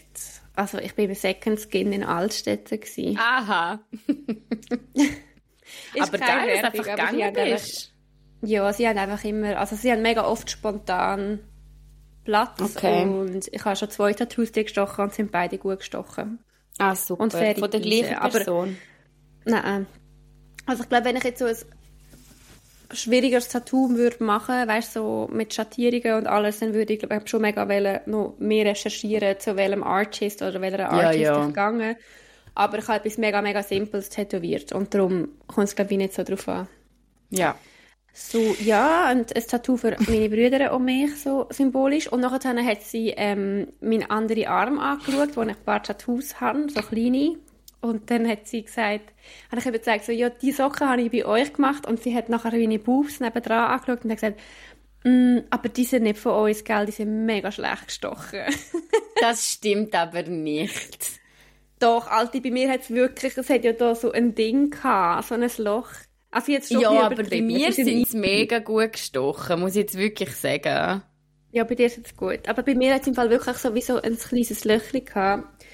Also 0.54 0.78
ich 0.78 0.94
bin 0.94 1.08
bei 1.08 1.14
Second 1.14 1.60
Skin 1.60 1.92
in 1.92 2.04
Altstädten 2.04 2.80
gewesen. 2.80 3.18
Aha. 3.18 3.80
Ist 5.94 6.08
aber 6.14 6.18
geil, 6.18 6.54
dass 6.62 6.64
einfach 6.64 6.88
aber 6.92 7.10
gegangen 7.12 7.34
bist. 7.34 7.92
Ja, 8.42 8.72
sie 8.72 8.86
haben 8.88 8.98
einfach 8.98 9.24
immer, 9.24 9.58
also 9.58 9.76
sie 9.76 9.90
haben 9.90 10.02
mega 10.02 10.24
oft 10.24 10.50
spontan 10.50 11.40
Platz 12.24 12.60
Okay. 12.60 13.02
und 13.04 13.48
ich 13.50 13.64
habe 13.64 13.76
schon 13.76 13.90
zwei 13.90 14.12
Tattoos 14.12 14.52
gestochen 14.52 15.04
und 15.04 15.14
sind 15.14 15.32
beide 15.32 15.58
gut 15.58 15.78
gestochen. 15.78 16.38
Ah, 16.78 16.94
super. 16.94 17.22
Und 17.22 17.32
fertig 17.32 17.60
Von 17.60 17.70
der 17.70 17.80
gleichen 17.80 18.14
aber- 18.16 18.30
Person. 18.30 18.76
Nein. 19.44 19.86
Also 20.66 20.82
ich 20.82 20.88
glaube, 20.88 21.04
wenn 21.06 21.16
ich 21.16 21.24
jetzt 21.24 21.38
so 21.38 21.46
ein 21.46 21.56
schwierigeres 22.92 23.48
Tattoo 23.48 23.90
würde 23.90 24.22
machen, 24.22 24.68
weißt 24.68 24.92
so 24.92 25.28
mit 25.32 25.54
Schattierungen 25.54 26.18
und 26.18 26.26
alles, 26.26 26.60
dann 26.60 26.74
würde 26.74 26.92
ich 26.92 27.00
glaube 27.00 27.20
ich 27.22 27.30
schon 27.30 27.42
mega 27.42 27.68
wollen, 27.68 28.00
noch 28.06 28.34
mehr 28.38 28.66
recherchieren, 28.66 29.38
zu 29.40 29.56
welchem 29.56 29.82
Artist 29.82 30.42
oder 30.42 30.60
welcher 30.60 30.90
Artist 30.90 31.20
ja. 31.20 31.40
ich 31.40 31.46
gegangen. 31.48 31.96
Aber 32.54 32.78
ich 32.78 32.88
habe 32.88 33.00
etwas 33.00 33.18
mega, 33.18 33.42
mega 33.42 33.62
Simples 33.62 34.08
tätowiert 34.08 34.72
und 34.72 34.94
darum 34.94 35.28
kommt 35.46 35.68
es 35.68 35.76
glaube 35.76 35.92
ich 35.92 35.98
nicht 35.98 36.14
so 36.14 36.22
drauf 36.22 36.48
an. 36.48 36.68
Ja. 37.30 37.56
So, 38.18 38.56
ja, 38.60 39.12
und 39.12 39.36
ein 39.36 39.46
Tattoo 39.46 39.76
für 39.76 39.94
meine 40.08 40.30
Brüder 40.30 40.72
und 40.72 40.86
mich, 40.86 41.14
so 41.20 41.46
symbolisch. 41.50 42.10
Und 42.10 42.20
nachher 42.20 42.64
hat 42.64 42.80
sie 42.80 43.10
ähm, 43.14 43.66
meinen 43.82 44.08
anderen 44.10 44.46
Arm 44.46 44.78
angeschaut, 44.78 45.36
wo 45.36 45.42
ich 45.42 45.50
ein 45.50 45.64
paar 45.66 45.82
Tattoos 45.82 46.40
habe, 46.40 46.66
so 46.70 46.80
kleine. 46.80 47.36
Und 47.88 48.10
dann 48.10 48.28
hat 48.28 48.46
sie 48.46 48.62
gesagt, 48.62 49.12
habe 49.50 49.60
ich 49.60 49.66
eben 49.66 49.78
gesagt, 49.78 50.04
so, 50.04 50.12
ja, 50.12 50.30
die 50.30 50.52
Socken 50.52 50.88
habe 50.88 51.02
ich 51.02 51.10
bei 51.10 51.24
euch 51.24 51.52
gemacht. 51.52 51.86
Und 51.86 52.02
sie 52.02 52.14
hat 52.14 52.28
nachher 52.28 52.52
meine 52.52 52.78
Boobs 52.78 53.20
nebendran 53.20 53.70
angeschaut 53.70 54.04
und 54.04 54.10
hat 54.10 54.20
gesagt, 54.20 54.40
«Mm, 55.04 55.38
aber 55.50 55.68
die 55.68 55.84
sind 55.84 56.02
nicht 56.02 56.18
von 56.18 56.32
uns, 56.32 56.64
gell, 56.64 56.86
die 56.86 56.92
sind 56.92 57.26
mega 57.26 57.52
schlecht 57.52 57.88
gestochen. 57.88 58.40
Das 59.18 59.50
stimmt 59.50 59.94
aber 59.94 60.24
nicht. 60.24 61.08
Doch, 61.78 62.06
Alte, 62.08 62.42
bei 62.42 62.50
mir 62.50 62.70
hat 62.70 62.82
es 62.82 62.90
wirklich, 62.90 63.34
es 63.36 63.48
hat 63.48 63.64
ja 63.64 63.72
da 63.72 63.94
so 63.94 64.12
ein 64.12 64.34
Ding 64.34 64.70
gehabt, 64.70 65.28
so 65.28 65.34
ein 65.34 65.50
Loch. 65.56 65.88
Also 66.30 66.52
jetzt 66.52 66.70
schon 66.70 66.82
Ja, 66.82 66.90
aber 66.90 67.22
bei 67.22 67.40
mir 67.40 67.72
sind 67.72 68.08
sie 68.08 68.16
mega 68.18 68.58
gut 68.58 68.92
gestochen, 68.92 69.60
muss 69.60 69.70
ich 69.70 69.82
jetzt 69.82 69.96
wirklich 69.96 70.36
sagen. 70.36 71.02
Ja, 71.52 71.64
bei 71.64 71.74
dir 71.74 71.86
ist 71.86 71.98
es 72.04 72.14
gut. 72.14 72.46
Aber 72.48 72.62
bei 72.62 72.74
mir 72.74 72.92
hat 72.94 73.02
es 73.02 73.08
im 73.08 73.14
Fall 73.14 73.30
wirklich 73.30 73.56
so 73.56 73.74
wie 73.74 73.80
so 73.80 74.00
ein 74.00 74.18
kleines 74.18 74.64
Löchchen 74.64 75.04
gehabt. 75.04 75.64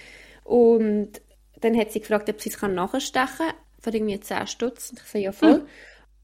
Und 0.44 1.20
dann 1.62 1.76
hat 1.76 1.92
sie 1.92 2.00
gefragt, 2.00 2.28
ob 2.28 2.40
sie 2.40 2.50
es 2.50 2.60
nachstechen 2.60 3.26
kann. 3.38 3.54
Für 3.80 3.90
irgendwie 3.90 4.20
10 4.20 4.46
Stutz. 4.46 4.90
Und 4.90 5.00
ich 5.00 5.06
so, 5.06 5.18
ja, 5.18 5.32
voll. 5.32 5.66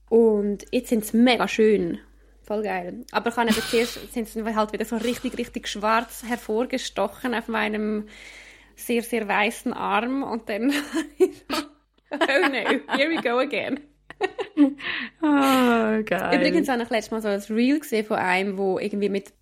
Und 0.08 0.64
jetzt 0.70 0.88
sind 0.88 1.04
sie 1.04 1.16
mega 1.16 1.48
schön. 1.48 1.98
Voll 2.42 2.62
geil. 2.62 3.04
Aber 3.12 3.30
ich 3.30 3.36
habe 3.36 3.50
eben 3.50 3.60
zuerst, 3.60 4.12
sind 4.12 4.28
sie 4.28 4.42
halt 4.42 4.72
wieder 4.72 4.84
so 4.84 4.96
richtig, 4.96 5.36
richtig 5.36 5.68
schwarz 5.68 6.22
hervorgestochen 6.26 7.34
auf 7.34 7.48
meinem 7.48 8.08
sehr, 8.74 9.02
sehr 9.02 9.28
weißen 9.28 9.72
Arm. 9.72 10.22
Und 10.22 10.48
dann 10.48 10.70
oh 12.10 12.16
no, 12.48 12.96
here 12.96 13.10
we 13.10 13.20
go 13.22 13.38
again. 13.38 13.80
Oh, 15.22 16.02
geil. 16.04 16.36
Übrigens 16.36 16.68
habe 16.68 16.82
ich 16.82 16.90
letztes 16.90 17.10
Mal 17.10 17.22
so 17.22 17.28
ein 17.28 17.56
Reel 17.56 17.78
gesehen 17.80 18.06
von 18.06 18.16
einem, 18.16 18.56
wo 18.56 18.78
irgendwie 18.78 19.08
mit, 19.08 19.32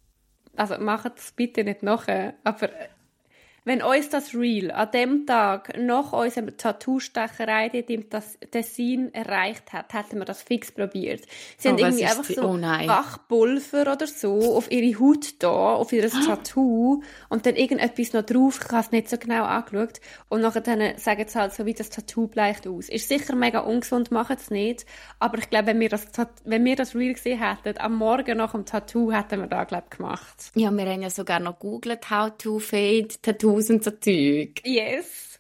also 0.56 0.78
macht 0.78 1.16
das 1.16 1.32
bitte 1.32 1.64
nicht 1.64 1.82
nachher, 1.82 2.35
aber 2.44 2.68
wenn 3.66 3.83
uns 3.83 4.09
das 4.09 4.33
Reel 4.35 4.70
an 4.70 4.90
dem 4.92 5.26
Tag 5.26 5.76
nach 5.79 6.14
unserer 6.14 6.57
Tattoo-Stecherei 6.57 7.66
im 7.88 8.09
Tas- 8.09 8.38
Tessin 8.50 9.12
erreicht 9.12 9.72
hat, 9.74 9.92
hätten 9.92 10.16
wir 10.18 10.24
das 10.24 10.40
fix 10.40 10.72
probiert. 10.72 11.22
Sie 11.59 11.68
Oh, 11.68 11.72
haben 11.72 11.79
irgendwie 11.79 12.05
einfach 12.05 12.24
die- 12.26 12.35
so 12.35 12.42
oh. 12.42 12.59
Wachpulver 12.61 13.92
oder 13.92 14.07
so 14.07 14.57
auf 14.57 14.70
ihre 14.70 14.98
Haut 15.00 15.35
da, 15.42 15.48
auf 15.74 15.92
ihr 15.92 16.09
Tattoo 16.09 17.02
und 17.29 17.44
dann 17.46 17.57
irgendetwas 17.57 18.12
noch 18.12 18.22
drauf, 18.22 18.61
ich 18.64 18.70
habe 18.72 18.81
es 18.83 18.92
nicht 18.92 19.09
so 19.11 19.16
genau 19.18 19.44
angeschaut 19.44 20.00
und 20.29 20.40
nachher 20.42 20.61
dann 20.61 20.96
sagen 20.98 21.24
sie 21.26 21.38
halt 21.38 21.52
so, 21.52 21.66
wie 21.66 21.74
das 21.74 21.90
Tattoo 21.90 22.29
bleicht 22.29 22.66
aus. 22.66 22.88
Ist 22.88 23.09
sicher 23.09 23.35
mega 23.35 23.61
ungesund, 23.61 24.11
machen 24.11 24.37
es 24.38 24.50
nicht, 24.50 24.87
aber 25.18 25.38
ich 25.38 25.50
glaube, 25.50 25.66
wenn 25.68 25.81
wir 25.81 25.88
das, 25.88 26.07
wenn 26.44 26.64
wir 26.64 26.76
das 26.76 26.94
Reel 26.94 27.14
gesehen 27.14 27.40
hätten, 27.42 27.79
am 27.81 27.96
Morgen 27.96 28.38
nach 28.38 28.52
dem 28.52 28.64
Tattoo, 28.64 29.11
hätten 29.12 29.40
wir 29.40 29.48
da, 29.48 29.64
glaube 29.64 29.85
ich, 29.90 29.96
gemacht. 29.98 30.50
Ja, 30.55 30.70
wir 30.70 30.85
haben 30.87 31.02
ja 31.02 31.11
sogar 31.11 31.40
noch 31.40 31.59
gegoogelt, 31.59 32.09
how 32.11 32.31
to 32.38 32.59
fade 32.59 33.09
Tattoos 33.56 33.70
und 33.70 33.84
so 33.84 33.90
Zeug. 33.92 34.60
Yes. 34.64 35.38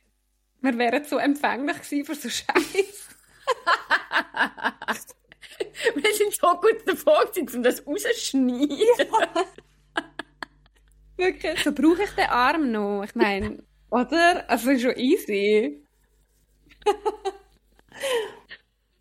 Wir 0.60 0.78
wären 0.78 1.04
so 1.04 1.18
empfänglich 1.18 1.82
gewesen 1.82 2.04
für 2.04 2.14
so 2.14 2.28
Scheiß. 2.28 2.46
Wir 5.94 6.14
sind 6.14 6.34
so 6.34 6.48
gut 6.48 6.82
davor 6.86 7.26
gewesen, 7.26 7.58
um 7.58 7.62
das 7.62 7.86
rauszuschneiden. 7.86 8.68
Wirklich. 11.16 11.62
So 11.62 11.70
brauche 11.72 12.02
ich 12.02 12.10
den 12.10 12.26
Arm 12.26 12.72
noch. 12.72 13.04
Ich 13.04 13.14
meine, 13.14 13.62
oder? 13.90 14.50
Also 14.50 14.70
ist 14.70 14.82
schon 14.82 14.96
easy. 14.96 15.86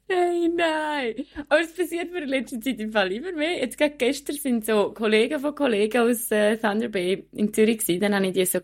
Hey, 0.08 0.50
nein. 0.50 1.26
Aber 1.50 1.62
es 1.62 1.74
passiert 1.74 2.12
mir 2.12 2.22
in 2.22 2.30
letzter 2.30 2.62
Zeit 2.62 2.80
im 2.80 2.92
Fall 2.92 3.12
immer 3.12 3.32
mehr. 3.32 3.58
Jetzt 3.58 3.76
gerade 3.76 3.96
gestern 3.98 4.36
sind 4.36 4.64
so 4.64 4.94
Kollegen 4.94 5.40
von 5.40 5.56
Kollegen 5.56 5.98
aus 5.98 6.30
äh, 6.30 6.58
Thunder 6.58 6.90
Bay 6.90 7.28
in 7.32 7.52
Zürich 7.52 7.80
gewesen. 7.80 8.02
Dann 8.02 8.14
habe 8.14 8.28
ich 8.28 8.34
die 8.34 8.46
so 8.46 8.60
ein 8.60 8.64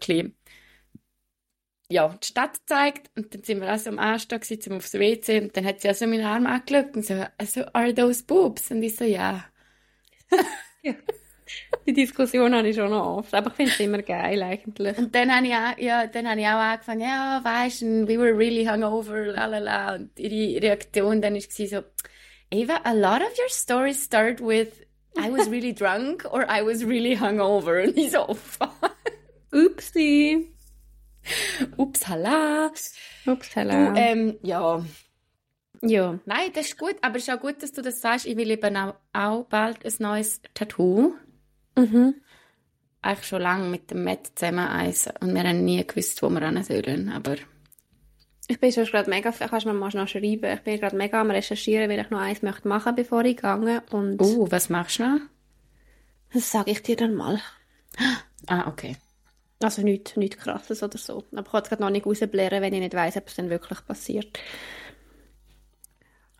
ja, 1.91 2.08
die 2.21 2.27
Stadt 2.27 2.60
gezeigt. 2.60 3.10
Und 3.15 3.34
dann 3.34 3.43
sind 3.43 3.62
wir 3.62 3.73
auch 3.73 3.77
so 3.77 3.89
am 3.89 3.99
Anstehen 3.99 4.39
gewesen, 4.39 4.62
zum 4.62 4.73
aufs 4.77 4.93
WC. 4.93 5.41
Und 5.41 5.58
dann 5.58 5.65
hat 5.65 5.82
sie 5.82 5.89
auch 5.89 5.95
so 5.95 6.08
meinen 6.08 6.25
Arm 6.25 6.45
angeschaut 6.45 6.95
und 6.95 7.06
so, 7.06 7.23
also, 7.38 7.63
are 7.73 7.93
those 7.93 8.23
boobs? 8.23 8.71
Und 8.71 8.84
ich 8.84 8.95
so, 8.95 9.04
ja. 9.06 9.45
Die 11.86 11.93
Diskussion 11.93 12.56
habe 12.56 12.69
ich 12.69 12.75
schon 12.75 12.89
noch 12.91 13.17
oft. 13.17 13.34
Aber 13.34 13.49
ich 13.49 13.56
finde 13.56 13.71
es 13.71 13.80
immer 13.80 14.01
geil 14.01 14.41
eigentlich. 14.41 14.97
Und 14.97 15.13
dann 15.13 15.36
habe 15.36 15.47
ich 15.47 15.54
auch, 15.54 15.77
ja, 15.77 16.08
dann 16.08 16.30
habe 16.30 16.39
ich 16.39 16.47
auch 16.47 16.51
angefangen, 16.51 17.01
ja, 17.01 17.41
weißt 17.43 17.82
du, 17.82 18.08
we 18.08 18.17
were 18.17 18.38
really 18.38 18.65
hungover, 18.65 19.25
la 19.25 19.45
la 19.45 19.58
la. 19.58 19.95
Und 19.95 20.17
ihre 20.17 20.62
Reaktion 20.62 21.21
dann 21.21 21.36
war 21.36 21.41
so, 21.41 21.84
Eva, 22.51 22.82
a 22.84 22.93
lot 22.93 23.21
of 23.21 23.38
your 23.38 23.49
stories 23.49 24.04
start 24.04 24.41
with, 24.41 24.86
I 25.17 25.30
was 25.30 25.49
really 25.49 25.73
drunk 25.77 26.25
or 26.32 26.45
I 26.49 26.62
was 26.62 26.84
really 26.86 27.15
hungover. 27.17 27.84
Und 27.84 27.97
ich 27.97 28.12
so, 28.12 28.27
oh, 28.27 28.34
fuck. 28.36 28.95
Upsi. 29.51 30.47
Upsala. 31.78 32.71
Upsala. 33.26 33.91
Du, 33.91 34.00
ähm, 34.00 34.38
ja. 34.41 34.84
ja. 35.82 36.19
Nein, 36.26 36.52
das 36.54 36.67
ist 36.67 36.78
gut, 36.78 36.95
aber 37.02 37.17
es 37.17 37.28
ist 37.28 37.34
auch 37.34 37.39
gut, 37.39 37.62
dass 37.63 37.71
du 37.71 37.82
das 37.82 38.02
sagst. 38.02 38.26
Ich 38.26 38.38
will 38.38 38.52
eben 38.52 38.76
auch, 38.78 38.95
auch 39.13 39.45
bald 39.45 39.86
ein 39.86 39.93
neues 40.00 40.41
Tattoo. 40.54 41.13
Mhm. 41.78 42.15
Eigentlich 43.02 43.28
schon 43.28 43.41
lange 43.41 43.67
mit 43.69 43.89
dem 43.91 44.04
Matt 44.04 44.32
zusammen 44.36 44.67
eins. 44.67 45.10
Und 45.21 45.34
wir 45.34 45.43
haben 45.43 45.65
nie 45.65 45.86
gewusst, 45.86 46.21
wo 46.21 46.30
wir 46.30 46.41
hin 46.41 46.63
sollen. 46.63 47.10
Aber 47.10 47.36
Ich 48.47 48.60
bin 48.60 48.71
schon 48.71 48.86
gerade 48.86 49.10
mega, 49.10 49.32
kannst 49.32 49.65
du 49.65 49.71
mir 49.71 49.80
mal 49.80 49.89
noch 49.93 50.08
schreiben, 50.08 50.54
ich 50.54 50.62
bin 50.62 50.80
gerade 50.80 50.95
mega 50.95 51.21
am 51.21 51.32
recherchieren, 51.32 51.89
weil 51.89 52.00
ich 52.00 52.10
noch 52.10 52.19
eins 52.19 52.41
möchte 52.41 52.67
machen, 52.67 52.95
bevor 52.95 53.24
ich 53.24 53.38
gehe. 53.38 53.82
Und 53.91 54.21
uh, 54.21 54.52
was 54.52 54.69
machst 54.69 55.00
du 55.00 55.04
noch? 55.04 55.21
das 56.34 56.52
sage 56.52 56.71
ich 56.71 56.82
dir 56.84 56.95
dann 56.95 57.15
mal. 57.15 57.41
Ah, 58.47 58.67
okay. 58.67 58.97
Also 59.63 59.82
nichts, 59.82 60.17
nichts 60.17 60.38
krasses 60.38 60.84
oder 60.84 60.97
so. 60.97 61.24
Aber 61.32 61.45
ich 61.45 61.52
kann 61.52 61.62
es 61.63 61.69
gerade 61.69 61.82
noch 61.82 61.89
nicht 61.89 62.06
rausblären, 62.06 62.62
wenn 62.62 62.74
ich 62.74 62.80
nicht 62.80 62.93
weiss, 62.93 63.17
ob 63.17 63.28
es 63.28 63.36
dann 63.36 63.50
wirklich 63.50 63.86
passiert. 63.86 64.39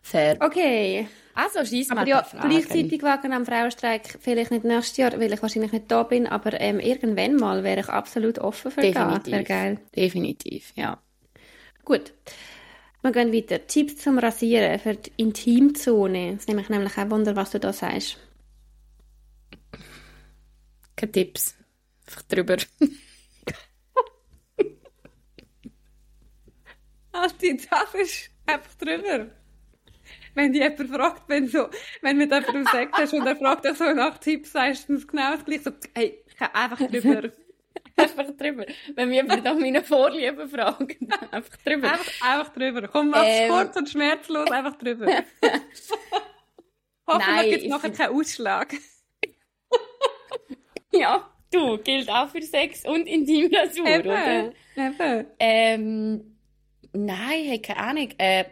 Fair. 0.02 0.36
Okay. 0.40 1.08
Also, 1.34 1.64
schieß 1.64 1.88
mal 1.90 1.98
Aber 1.98 2.08
ja, 2.08 2.26
gleichzeitig 2.42 3.02
wegen 3.02 3.32
am 3.32 3.46
Frauenstreik, 3.46 4.18
vielleicht 4.20 4.50
nicht 4.50 4.64
nächstes 4.64 4.96
Jahr, 4.98 5.18
weil 5.18 5.32
ich 5.32 5.40
wahrscheinlich 5.40 5.72
nicht 5.72 5.90
da 5.90 6.02
bin, 6.02 6.26
aber 6.26 6.60
ähm, 6.60 6.78
irgendwann 6.78 7.36
mal 7.36 7.64
wäre 7.64 7.80
ich 7.80 7.88
absolut 7.88 8.38
offen 8.38 8.70
für 8.70 8.82
das. 8.82 8.92
Definitiv. 8.92 9.32
Wäre 9.32 9.44
geil. 9.44 9.80
Definitiv, 9.96 10.72
ja. 10.74 11.00
Gut. 11.84 12.12
Wir 13.00 13.12
gehen 13.12 13.32
weiter. 13.32 13.66
Tipps 13.66 13.96
zum 13.96 14.18
Rasieren 14.18 14.78
für 14.78 14.94
die 14.94 15.12
Intimzone. 15.16 16.36
Das 16.36 16.46
nehme 16.46 16.60
ich 16.60 16.68
nämlich 16.68 16.96
auch 16.98 17.10
Wunder, 17.10 17.34
was 17.34 17.50
du 17.50 17.58
da 17.58 17.72
sagst. 17.72 18.18
Keine 20.94 21.12
Tipps. 21.12 21.56
Einfach 22.06 22.22
drüber. 22.22 22.56
Also, 27.12 27.34
das 27.40 27.94
ist 27.94 28.30
einfach 28.46 28.74
drüber. 28.78 29.30
Wenn 30.34 30.52
dich 30.52 30.62
jemand 30.62 30.90
fragt, 30.90 31.28
wenn, 31.28 31.46
so, 31.46 31.68
wenn 32.00 32.18
du 32.18 32.24
mit 32.26 32.32
jemandem 32.32 32.66
Sex 32.66 32.92
hast 32.92 33.12
und 33.12 33.26
er 33.26 33.36
fragt 33.36 33.64
dich 33.66 33.74
so 33.76 33.92
nach 33.92 34.16
Tipps, 34.18 34.52
sagst 34.52 34.88
du 34.88 34.98
genau 35.06 35.32
das 35.36 35.44
gleiche. 35.44 35.62
So, 35.64 35.70
hey, 35.94 36.24
einfach 36.54 36.78
drüber. 36.78 37.30
einfach 37.96 38.30
drüber. 38.38 38.64
Wenn 38.94 39.08
mich 39.08 39.16
jemand 39.16 39.44
nach 39.44 39.54
meinen 39.54 39.84
Vorlieben 39.84 40.48
fragt, 40.48 40.96
einfach 41.30 41.56
drüber. 41.58 41.92
einfach, 41.92 42.22
einfach 42.22 42.52
drüber. 42.54 42.88
Komm, 42.88 43.10
mach's 43.10 43.26
Ähm. 43.28 43.50
kurz 43.50 43.76
und 43.76 43.88
schmerzlos, 43.90 44.50
einfach 44.50 44.76
drüber. 44.78 45.06
Hoffentlich 47.06 47.50
gibt 47.50 47.62
es 47.64 47.68
nachher 47.68 47.80
find- 47.80 47.96
keinen 47.98 48.14
Ausschlag. 48.14 48.74
Ja, 50.92 51.30
du, 51.50 51.78
gilt 51.78 52.08
auch 52.10 52.28
für 52.28 52.42
Sex 52.42 52.84
und 52.84 53.06
Intimrasur, 53.06 53.84
oder? 53.84 54.52
Eben. 54.76 55.26
Ähm, 55.38 56.31
nein, 56.92 57.44
hey, 57.46 57.58
keine 57.60 57.80
Ahnung. 57.80 58.08
Äh, 58.18 58.44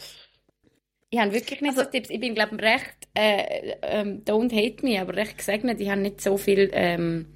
ich 1.10 1.18
habe 1.18 1.32
wirklich 1.32 1.60
nicht 1.60 1.76
so 1.76 1.84
Tipps. 1.84 2.10
Ich 2.10 2.20
bin, 2.20 2.34
glaube 2.34 2.56
ich, 2.56 2.62
recht, 2.62 3.08
äh, 3.14 3.74
ähm, 3.82 4.24
don't 4.24 4.52
hate 4.54 4.84
me, 4.84 5.00
aber 5.00 5.16
recht 5.16 5.38
gesegnet. 5.38 5.80
Ich 5.80 5.90
habe 5.90 6.00
nicht 6.00 6.20
so 6.20 6.36
viel 6.36 6.70
ähm, 6.72 7.26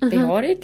Behaarung. 0.00 0.60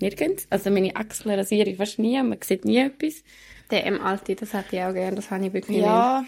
Nirgends. 0.00 0.46
Also 0.48 0.70
meine 0.70 0.94
Achseln 0.94 1.36
rasiere 1.36 1.70
ich 1.70 1.76
fast 1.76 1.98
nie, 1.98 2.22
man 2.22 2.38
sieht 2.42 2.64
nie 2.64 2.78
etwas. 2.78 3.24
DM 3.70 4.00
Alte, 4.00 4.36
das 4.36 4.54
hätte 4.54 4.76
ich 4.76 4.82
auch 4.82 4.94
gerne, 4.94 5.16
das 5.16 5.30
habe 5.30 5.46
ich 5.46 5.52
wirklich 5.52 5.78
Ja. 5.78 6.24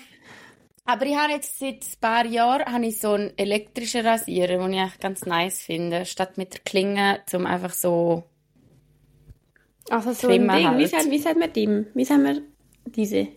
Aber 0.85 1.07
ich 1.07 1.15
habe 1.15 1.33
jetzt 1.33 1.59
seit 1.61 1.85
ein 1.85 2.01
paar 2.01 2.27
Jahren 2.27 2.73
habe 2.73 2.87
ich 2.87 2.99
so 2.99 3.13
einen 3.13 3.33
elektrischen 3.37 4.05
Rasierer, 4.05 4.59
den 4.59 4.73
ich 4.73 4.81
eigentlich 4.81 4.99
ganz 4.99 5.25
nice 5.25 5.61
finde. 5.61 6.05
Statt 6.05 6.37
mit 6.37 6.53
der 6.53 6.61
Klinge, 6.65 7.21
um 7.33 7.47
einfach 7.47 7.73
so... 7.73 8.25
nicht. 9.89 9.93
Also 9.93 10.13
so 10.13 10.29
ein 10.29 10.49
Ding, 10.49 10.49
wie, 10.49 10.67
halt. 10.67 10.89
sagt, 10.89 11.11
wie 11.11 11.19
sagt 11.19 11.39
man 11.39 11.53
dem? 11.53 11.87
Wie 11.95 12.05
sagen 12.05 12.25
wir 12.25 12.43
diese? 12.85 13.29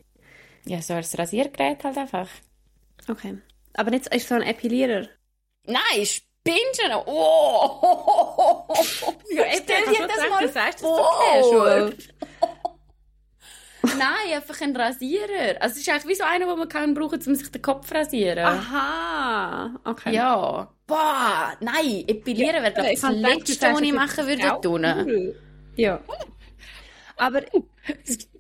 Ja, 0.65 0.81
so 0.81 0.93
ein 0.93 1.03
Rasiergerät 1.03 1.83
halt 1.83 1.97
einfach. 1.97 2.27
Okay. 3.07 3.37
Aber 3.73 3.91
nicht, 3.91 4.07
ist 4.07 4.27
so 4.27 4.35
ein 4.35 4.43
Epilierer. 4.43 5.07
Nein, 5.65 6.05
spinnst 6.05 6.81
du 6.83 6.89
noch? 6.89 7.05
Oh! 7.07 8.73
Ja, 9.31 9.45
Stell 9.51 9.83
dir 9.85 10.07
das 10.07 10.29
mal 10.29 10.73
vor. 10.77 11.91
Nein, 13.83 14.35
einfach 14.35 14.61
ein 14.61 14.75
Rasierer. 14.75 15.59
Also 15.59 15.73
es 15.73 15.81
ist 15.81 15.89
eigentlich 15.89 16.07
wie 16.07 16.15
so 16.15 16.23
einer, 16.23 16.45
den 16.45 16.57
man 16.57 16.69
kann 16.69 16.93
brauchen, 16.93 17.21
um 17.25 17.35
sich 17.35 17.51
den 17.51 17.61
Kopf 17.61 17.87
zu 17.87 17.95
rasieren. 17.95 18.45
Aha, 18.45 19.75
okay. 19.83 20.13
Ja. 20.13 20.71
Boah, 20.87 21.53
nein, 21.59 22.03
epilieren 22.07 22.61
wäre 22.61 22.71
glaube 22.73 22.93
ich 22.93 22.99
das 23.01 23.11
Letzte, 23.11 23.73
was 23.73 23.81
ich 23.81 23.87
jetzt, 23.87 23.95
machen 23.95 24.27
würde 24.27 24.59
cool. 24.65 25.35
Ja. 25.75 25.99
Aber 27.17 27.41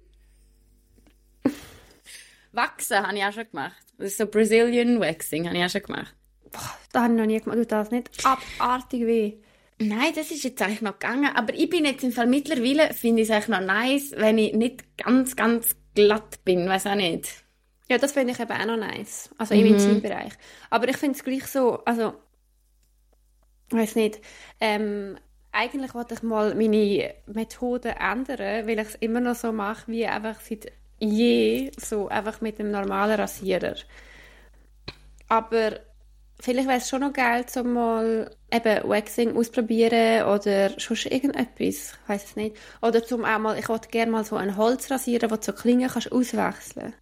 Wachsen 2.53 3.05
habe 3.05 3.17
ich 3.17 3.23
auch 3.23 3.33
schon 3.33 3.49
gemacht. 3.49 3.75
Das 3.97 4.07
ist 4.07 4.17
so 4.17 4.25
Brazilian 4.27 4.99
Waxing, 4.99 5.47
habe 5.47 5.57
ich 5.57 5.63
auch 5.65 5.69
schon 5.69 5.83
gemacht. 5.83 6.15
da 6.91 7.03
habe 7.03 7.13
ich 7.13 7.19
noch 7.19 7.25
nie 7.25 7.39
gemacht. 7.39 7.57
Du 7.57 7.65
das 7.65 7.91
nicht 7.91 8.09
abartig 8.25 9.05
weh. 9.05 9.37
Nein, 9.79 10.13
das 10.15 10.31
ist 10.31 10.43
jetzt 10.43 10.61
eigentlich 10.61 10.81
noch 10.81 10.93
gegangen. 10.99 11.35
Aber 11.35 11.53
ich 11.53 11.69
bin 11.69 11.83
jetzt 11.85 12.03
im 12.03 12.11
Fall 12.11 12.27
mittlerweile, 12.27 12.93
finde 12.93 13.23
ich 13.23 13.29
es 13.29 13.35
eigentlich 13.35 13.49
noch 13.59 13.65
nice, 13.65 14.13
wenn 14.15 14.37
ich 14.37 14.53
nicht 14.53 14.97
ganz, 14.97 15.35
ganz 15.35 15.75
glatt 15.95 16.43
bin. 16.45 16.69
Weiß 16.69 16.85
auch 16.87 16.95
nicht. 16.95 17.43
Ja, 17.89 17.97
das 17.97 18.11
finde 18.13 18.33
ich 18.33 18.39
eben 18.39 18.51
auch 18.51 18.65
noch 18.65 18.77
nice. 18.77 19.29
Also 19.37 19.55
im 19.55 19.61
Mhm. 19.61 19.65
Intimbereich. 19.73 20.33
Aber 20.69 20.87
ich 20.87 20.97
finde 20.97 21.17
es 21.17 21.23
gleich 21.23 21.47
so, 21.47 21.83
also, 21.85 22.13
weiß 23.71 23.95
nicht, 23.95 24.21
ähm, 24.59 25.17
eigentlich 25.51 25.93
wollte 25.93 26.13
ich 26.15 26.23
mal 26.23 26.55
meine 26.55 27.13
Methode 27.27 27.95
ändern, 27.99 28.67
weil 28.67 28.79
ich 28.79 28.87
es 28.87 28.95
immer 28.95 29.19
noch 29.19 29.35
so 29.35 29.51
mache, 29.51 29.91
wie 29.91 30.05
einfach 30.05 30.39
seit 30.39 30.71
je, 31.11 31.71
so 31.77 32.07
einfach 32.07 32.41
mit 32.41 32.59
dem 32.59 32.71
normalen 32.71 33.19
Rasierer. 33.19 33.75
Aber 35.27 35.79
vielleicht 36.39 36.67
wäre 36.67 36.77
es 36.77 36.89
schon 36.89 37.01
noch 37.01 37.13
geil, 37.13 37.45
zum 37.47 37.73
mal 37.73 38.29
eben 38.51 38.89
Waxing 38.89 39.35
ausprobieren 39.35 40.25
oder 40.27 40.77
schon 40.79 40.97
irgendetwas, 41.11 41.93
ich 42.03 42.09
weiß 42.09 42.23
es 42.25 42.35
nicht. 42.35 42.57
Oder 42.81 43.03
zum 43.03 43.25
auch 43.25 43.39
mal, 43.39 43.57
ich 43.57 43.69
wollte 43.69 43.89
gerne 43.89 44.11
mal 44.11 44.25
so 44.25 44.35
einen 44.35 44.57
Holzrasierer, 44.57 45.31
wo 45.31 45.35
du 45.35 45.43
so 45.43 45.53
Klingen 45.53 45.89
kannst 45.89 46.11
auswechseln. 46.11 46.93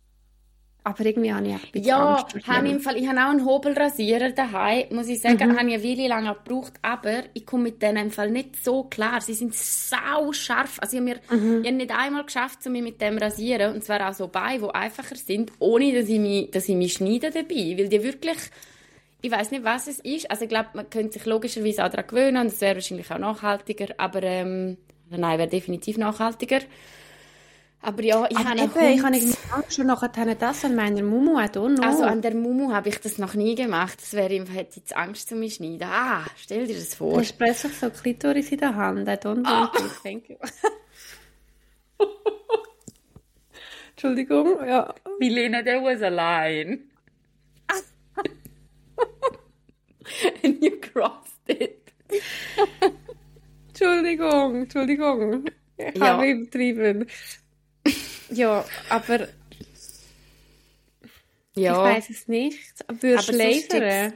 Aber 0.83 1.05
irgendwie 1.05 1.31
habe 1.31 1.47
ich 1.47 1.53
echt 1.53 1.65
ein 1.65 1.71
bisschen 1.73 1.89
Ja, 1.89 2.15
Angst 2.15 2.31
vor 2.43 2.55
habe 2.55 2.67
ich, 2.67 2.81
Fall, 2.81 2.97
ich 2.97 3.07
habe 3.07 3.19
auch 3.19 3.29
einen 3.29 3.45
Hobelrasierer 3.45 4.31
daheim, 4.31 4.85
muss 4.89 5.07
ich 5.09 5.21
sagen, 5.21 5.55
habe 5.55 5.69
ich 5.69 5.75
eine 5.75 5.83
Weile 5.83 6.07
lang 6.07 6.27
auch 6.27 6.43
gebraucht, 6.43 6.73
aber 6.81 7.23
ich 7.35 7.45
komme 7.45 7.63
mit 7.63 7.83
denen 7.83 8.05
im 8.05 8.11
Fall 8.11 8.31
nicht 8.31 8.63
so 8.63 8.85
klar. 8.85 9.21
Sie 9.21 9.35
sind 9.35 9.53
sau 9.53 10.31
scharf. 10.33 10.79
Also 10.81 10.97
ich 10.97 11.01
habe, 11.01 11.19
mir, 11.29 11.61
ich 11.61 11.67
habe 11.67 11.75
nicht 11.77 11.91
einmal 11.91 12.23
geschafft, 12.25 12.65
um 12.65 12.71
mich 12.71 12.81
mit 12.81 12.99
dem 12.99 13.19
rasieren, 13.19 13.75
und 13.75 13.83
zwar 13.83 14.09
auch 14.09 14.13
so 14.13 14.27
Beine, 14.27 14.63
die 14.63 14.73
einfacher 14.73 15.15
sind, 15.15 15.51
ohne 15.59 15.93
dass 15.93 16.09
ich 16.09 16.19
mich, 16.19 16.49
dass 16.49 16.67
ich 16.67 16.75
mich 16.75 16.93
schneide 16.93 17.29
dabei, 17.29 17.75
weil 17.77 17.87
die 17.87 18.01
wirklich, 18.03 18.39
ich 19.21 19.29
weiß 19.29 19.51
nicht, 19.51 19.63
was 19.63 19.85
es 19.85 19.99
ist. 19.99 20.31
Also 20.31 20.45
ich 20.45 20.49
glaube, 20.49 20.69
man 20.73 20.89
könnte 20.89 21.13
sich 21.13 21.27
logischerweise 21.27 21.85
auch 21.85 21.89
daran 21.89 22.07
gewöhnen, 22.07 22.41
und 22.41 22.47
es 22.47 22.59
wäre 22.59 22.75
wahrscheinlich 22.75 23.11
auch 23.11 23.19
nachhaltiger, 23.19 23.89
aber 23.97 24.23
ähm, 24.23 24.77
nein, 25.11 25.37
wäre 25.37 25.47
definitiv 25.47 25.99
nachhaltiger. 25.99 26.61
Aber 27.83 28.03
ja, 28.03 28.27
ich 28.29 28.37
Aber 28.37 28.49
habe 28.49 28.59
eben, 28.61 28.93
ich 28.93 29.03
habe 29.03 29.15
irgendwie 29.15 29.73
schon 29.73 29.87
nachher 29.87 30.35
das 30.35 30.63
an 30.65 30.75
meiner 30.75 31.01
Mumu 31.01 31.39
auch 31.39 31.49
da 31.49 31.67
noch. 31.67 31.83
Also 31.83 32.03
an 32.03 32.21
der 32.21 32.35
Mumu 32.35 32.71
habe 32.71 32.89
ich 32.89 32.99
das 32.99 33.17
noch 33.17 33.33
nie 33.33 33.55
gemacht. 33.55 33.99
Das 33.99 34.13
wäre 34.13 34.31
ihm, 34.33 34.45
hätte 34.45 34.69
ich 34.71 34.75
jetzt 34.77 34.95
Angst 34.95 35.29
zu 35.29 35.35
mir 35.35 35.49
schneiden. 35.49 35.83
Ah, 35.83 36.23
stell 36.37 36.67
dir 36.67 36.75
das 36.75 36.93
vor. 36.93 37.13
Du 37.13 37.19
hast 37.19 37.37
plötzlich 37.37 37.73
so 37.73 37.89
Klitoris 37.89 38.51
in 38.51 38.59
der 38.59 38.75
Hand. 38.75 39.07
I 39.07 39.13
don't 39.13 39.43
want 39.43 39.75
it, 39.79 39.91
thank 40.03 40.29
you. 40.29 40.35
Entschuldigung, 43.91 44.65
ja. 44.67 44.93
Milena, 45.19 45.63
there 45.63 45.81
was 45.83 46.01
a 46.01 46.09
line. 46.09 46.79
And 50.43 50.61
you 50.61 50.79
crossed 50.79 51.47
it. 51.47 51.93
Entschuldigung, 53.69 54.55
Entschuldigung. 54.63 55.45
Ich 55.77 55.95
Ja. 55.95 56.17
habe 56.17 56.27
übertrieben. 56.29 57.07
Ja, 58.31 58.65
aber 58.89 59.27
Ja. 61.55 61.73
ich 61.89 61.95
weiß 61.95 62.09
es 62.09 62.27
nicht. 62.27 62.59
Würdest 62.87 63.29
du 63.29 63.37
lasern? 63.37 64.13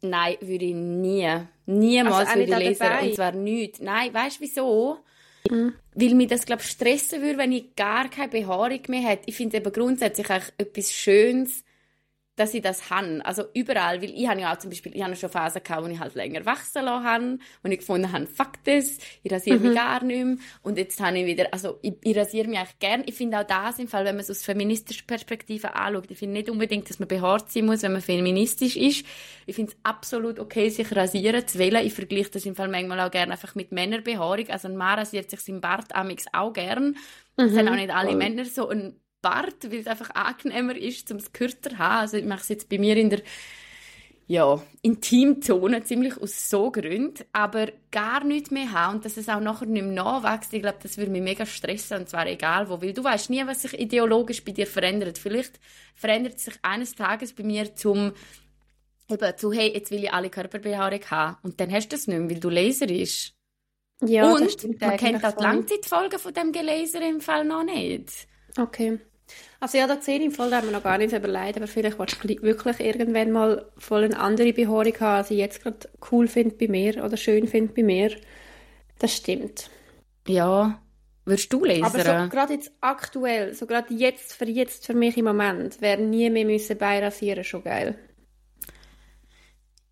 Nein, 0.00 0.36
würde 0.40 0.64
ich 0.64 0.74
nie. 0.74 1.28
Niemals 1.66 2.14
Also 2.16 2.30
auch 2.32 2.36
würde 2.36 2.62
ich 2.62 2.68
nicht 2.70 2.80
dabei? 2.80 3.08
Und 3.08 3.14
zwar 3.14 3.32
nichts. 3.32 3.80
Nein, 3.80 4.12
weißt 4.12 4.38
du 4.38 4.40
wieso? 4.40 4.98
Mhm. 5.50 5.74
Weil 5.94 6.14
mich 6.14 6.28
das, 6.28 6.46
glaube 6.46 6.62
ich, 6.62 6.68
stressen 6.70 7.22
würde, 7.22 7.38
wenn 7.38 7.52
ich 7.52 7.74
gar 7.76 8.08
keine 8.08 8.28
Behaarung 8.28 8.80
mehr 8.88 9.02
hätte. 9.02 9.24
Ich 9.26 9.36
finde 9.36 9.58
eben 9.58 9.72
grundsätzlich 9.72 10.28
eigentlich 10.30 10.52
etwas 10.58 10.92
Schönes 10.92 11.64
dass 12.36 12.54
ich 12.54 12.62
das 12.62 12.88
habe. 12.90 13.20
Also 13.24 13.44
überall, 13.54 14.00
weil 14.00 14.10
ich 14.10 14.26
habe 14.26 14.40
ja 14.40 14.52
auch 14.52 14.58
zum 14.58 14.70
Beispiel, 14.70 14.96
ich 14.96 15.02
habe 15.02 15.14
schon 15.16 15.28
Phasen 15.28 15.62
gehabt, 15.62 15.84
wo 15.84 15.88
ich 15.88 16.00
halt 16.00 16.14
länger 16.14 16.46
wachsen 16.46 16.84
lassen 16.84 17.04
habe, 17.04 17.38
wo 17.62 17.70
ich 17.70 17.78
gefunden 17.78 18.10
habe, 18.10 18.26
fuck 18.26 18.52
das, 18.64 18.98
ich 19.22 19.30
rasiere 19.30 19.58
mhm. 19.58 19.66
mich 19.66 19.74
gar 19.74 20.02
nicht 20.02 20.24
mehr. 20.24 20.36
Und 20.62 20.78
jetzt 20.78 20.98
habe 21.00 21.18
ich 21.18 21.26
wieder, 21.26 21.48
also 21.52 21.78
ich, 21.82 21.94
ich 22.02 22.16
rasiere 22.16 22.48
mich 22.48 22.58
eigentlich 22.58 22.78
gern. 22.78 23.02
Ich 23.06 23.14
finde 23.14 23.38
auch 23.38 23.46
das 23.46 23.78
im 23.78 23.88
Fall, 23.88 24.04
wenn 24.04 24.16
man 24.16 24.22
es 24.22 24.30
aus 24.30 24.44
feministischer 24.44 25.04
Perspektive 25.06 25.74
anschaut, 25.74 26.10
ich 26.10 26.18
finde 26.18 26.34
nicht 26.34 26.48
unbedingt, 26.48 26.88
dass 26.88 26.98
man 26.98 27.08
behaart 27.08 27.50
sein 27.50 27.66
muss, 27.66 27.82
wenn 27.82 27.92
man 27.92 28.00
feministisch 28.00 28.76
ist. 28.76 29.04
Ich 29.46 29.56
finde 29.56 29.72
es 29.72 29.78
absolut 29.82 30.38
okay, 30.38 30.70
sich 30.70 30.94
rasieren 30.96 31.46
zu 31.46 31.58
wählen. 31.58 31.84
Ich 31.84 31.92
vergleiche 31.92 32.30
das 32.30 32.46
im 32.46 32.54
Fall 32.54 32.68
manchmal 32.68 33.00
auch 33.00 33.10
gerne 33.10 33.32
einfach 33.32 33.54
mit 33.54 33.72
Männerbehaarung. 33.72 34.48
Also 34.48 34.68
ein 34.68 34.76
Mann 34.76 34.98
rasiert 34.98 35.28
sich 35.28 35.40
sein 35.40 35.60
Bart 35.60 35.94
auch 35.94 36.52
gern. 36.52 36.96
Das 37.36 37.50
mhm. 37.50 37.58
haben 37.58 37.68
auch 37.68 37.74
nicht 37.74 37.90
alle 37.90 38.16
Männer 38.16 38.44
so 38.44 38.68
einen 38.68 39.01
Bart, 39.22 39.70
weil 39.70 39.80
es 39.80 39.86
einfach 39.86 40.10
angenehmer 40.10 40.76
ist, 40.76 41.10
um 41.10 41.16
es 41.16 41.32
kürzer 41.32 41.70
zu 41.70 41.78
haben. 41.78 42.00
Also 42.00 42.16
ich 42.18 42.24
mache 42.24 42.42
es 42.42 42.48
jetzt 42.48 42.68
bei 42.68 42.78
mir 42.78 42.96
in 42.96 43.10
der 43.10 43.22
ja, 44.26 44.62
Intimzone 44.82 45.82
ziemlich 45.84 46.16
aus 46.16 46.48
so 46.48 46.70
Gründen, 46.70 47.24
aber 47.32 47.68
gar 47.90 48.24
nichts 48.24 48.50
mehr 48.50 48.72
haben 48.72 48.96
und 48.96 49.04
dass 49.04 49.16
es 49.16 49.28
auch 49.28 49.40
nachher 49.40 49.66
nicht 49.66 49.84
mehr 49.84 49.92
nachwächst, 49.92 50.52
ich 50.54 50.62
glaube, 50.62 50.78
das 50.82 50.96
würde 50.96 51.10
mich 51.10 51.22
mega 51.22 51.44
stressen 51.44 51.98
und 51.98 52.08
zwar 52.08 52.26
egal 52.26 52.68
wo, 52.68 52.80
weil 52.80 52.92
du 52.92 53.02
weißt 53.04 53.30
nie, 53.30 53.46
was 53.46 53.62
sich 53.62 53.78
ideologisch 53.78 54.44
bei 54.44 54.52
dir 54.52 54.66
verändert. 54.66 55.18
Vielleicht 55.18 55.60
verändert 55.94 56.38
sich 56.38 56.54
eines 56.62 56.94
Tages 56.94 57.32
bei 57.34 57.42
mir 57.42 57.74
zum 57.74 58.12
eben 59.10 59.36
zu, 59.36 59.52
hey, 59.52 59.72
jetzt 59.74 59.90
will 59.90 60.04
ich 60.04 60.12
alle 60.12 60.30
Körperbehaarung 60.30 61.02
haben 61.10 61.36
und 61.42 61.60
dann 61.60 61.70
hast 61.70 61.88
du 61.88 61.96
es 61.96 62.06
nicht 62.06 62.18
mehr, 62.18 62.30
weil 62.30 62.40
du 62.40 62.48
Laser 62.48 62.88
ist. 62.88 63.34
Ja, 64.04 64.32
und 64.32 64.80
man 64.80 64.96
kennt 64.96 65.24
auch 65.24 65.32
die 65.32 65.42
Langzeitfolgen 65.42 66.18
von 66.18 66.32
dem 66.32 66.52
Gelaser 66.52 67.06
im 67.06 67.20
Fall 67.20 67.44
noch 67.44 67.64
nicht. 67.64 68.26
Okay. 68.58 68.98
Also 69.60 69.78
ja, 69.78 69.86
da 69.86 70.00
zehn 70.00 70.22
im 70.22 70.32
Fall 70.32 70.52
haben 70.54 70.66
wir 70.66 70.72
noch 70.72 70.82
gar 70.82 70.98
nicht 70.98 71.12
überlegt, 71.12 71.56
aber 71.56 71.68
vielleicht 71.68 71.98
willst 71.98 72.24
du 72.24 72.42
wirklich 72.42 72.80
irgendwann 72.80 73.30
mal 73.30 73.66
voll 73.78 74.02
eine 74.04 74.18
andere 74.18 74.52
Behaarung 74.52 74.94
haben, 74.98 75.18
als 75.18 75.30
ich 75.30 75.38
jetzt 75.38 75.62
gerade 75.62 75.88
cool 76.10 76.26
finde 76.26 76.56
bei 76.56 76.66
mir 76.66 77.04
oder 77.04 77.16
schön 77.16 77.46
finde 77.46 77.72
bei 77.72 77.84
mir. 77.84 78.10
Das 78.98 79.16
stimmt. 79.16 79.70
Ja, 80.26 80.80
würdest 81.24 81.52
du 81.52 81.64
lesen? 81.64 81.84
Aber 81.84 81.98
so, 81.98 82.28
gerade 82.28 82.54
jetzt 82.54 82.72
aktuell, 82.80 83.54
so 83.54 83.66
gerade 83.66 83.94
jetzt 83.94 84.32
für 84.32 84.48
jetzt 84.48 84.86
für 84.86 84.94
mich 84.94 85.16
im 85.16 85.26
Moment, 85.26 85.80
wäre 85.80 86.02
nie 86.02 86.28
mehr 86.28 86.44
müssen 86.44 86.76
beirasieren 86.76 87.44
schon 87.44 87.62
geil. 87.62 87.96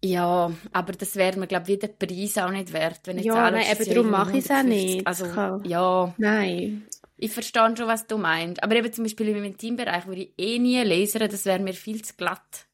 Ja, 0.02 0.50
aber 0.72 0.92
das 0.92 1.14
wäre 1.16 1.38
mir, 1.38 1.46
glaube 1.46 1.70
ich, 1.70 1.76
wieder 1.76 1.88
Preis 1.88 2.38
auch 2.38 2.50
nicht 2.50 2.72
wert. 2.72 3.00
Wenn 3.04 3.18
ja, 3.18 3.50
nein, 3.50 3.66
eben 3.70 3.84
darum 3.94 4.10
mache 4.10 4.38
ich 4.38 4.44
es 4.46 4.50
auch 4.50 4.62
nicht. 4.62 5.06
Also, 5.06 5.26
ja. 5.64 6.14
Nein. 6.16 6.86
Ich 7.22 7.32
verstehe 7.32 7.76
schon, 7.76 7.86
was 7.86 8.06
du 8.06 8.16
meinst. 8.16 8.62
Aber 8.62 8.74
eben 8.76 8.92
zum 8.92 9.04
Beispiel 9.04 9.28
im 9.28 9.44
Intimbereich 9.44 10.06
würde 10.06 10.22
ich 10.22 10.34
eh 10.38 10.58
nie 10.58 10.82
lasern, 10.82 11.28
das 11.28 11.44
wäre 11.44 11.58
mir 11.58 11.74
viel 11.74 12.02
zu 12.02 12.14
glatt. 12.14 12.66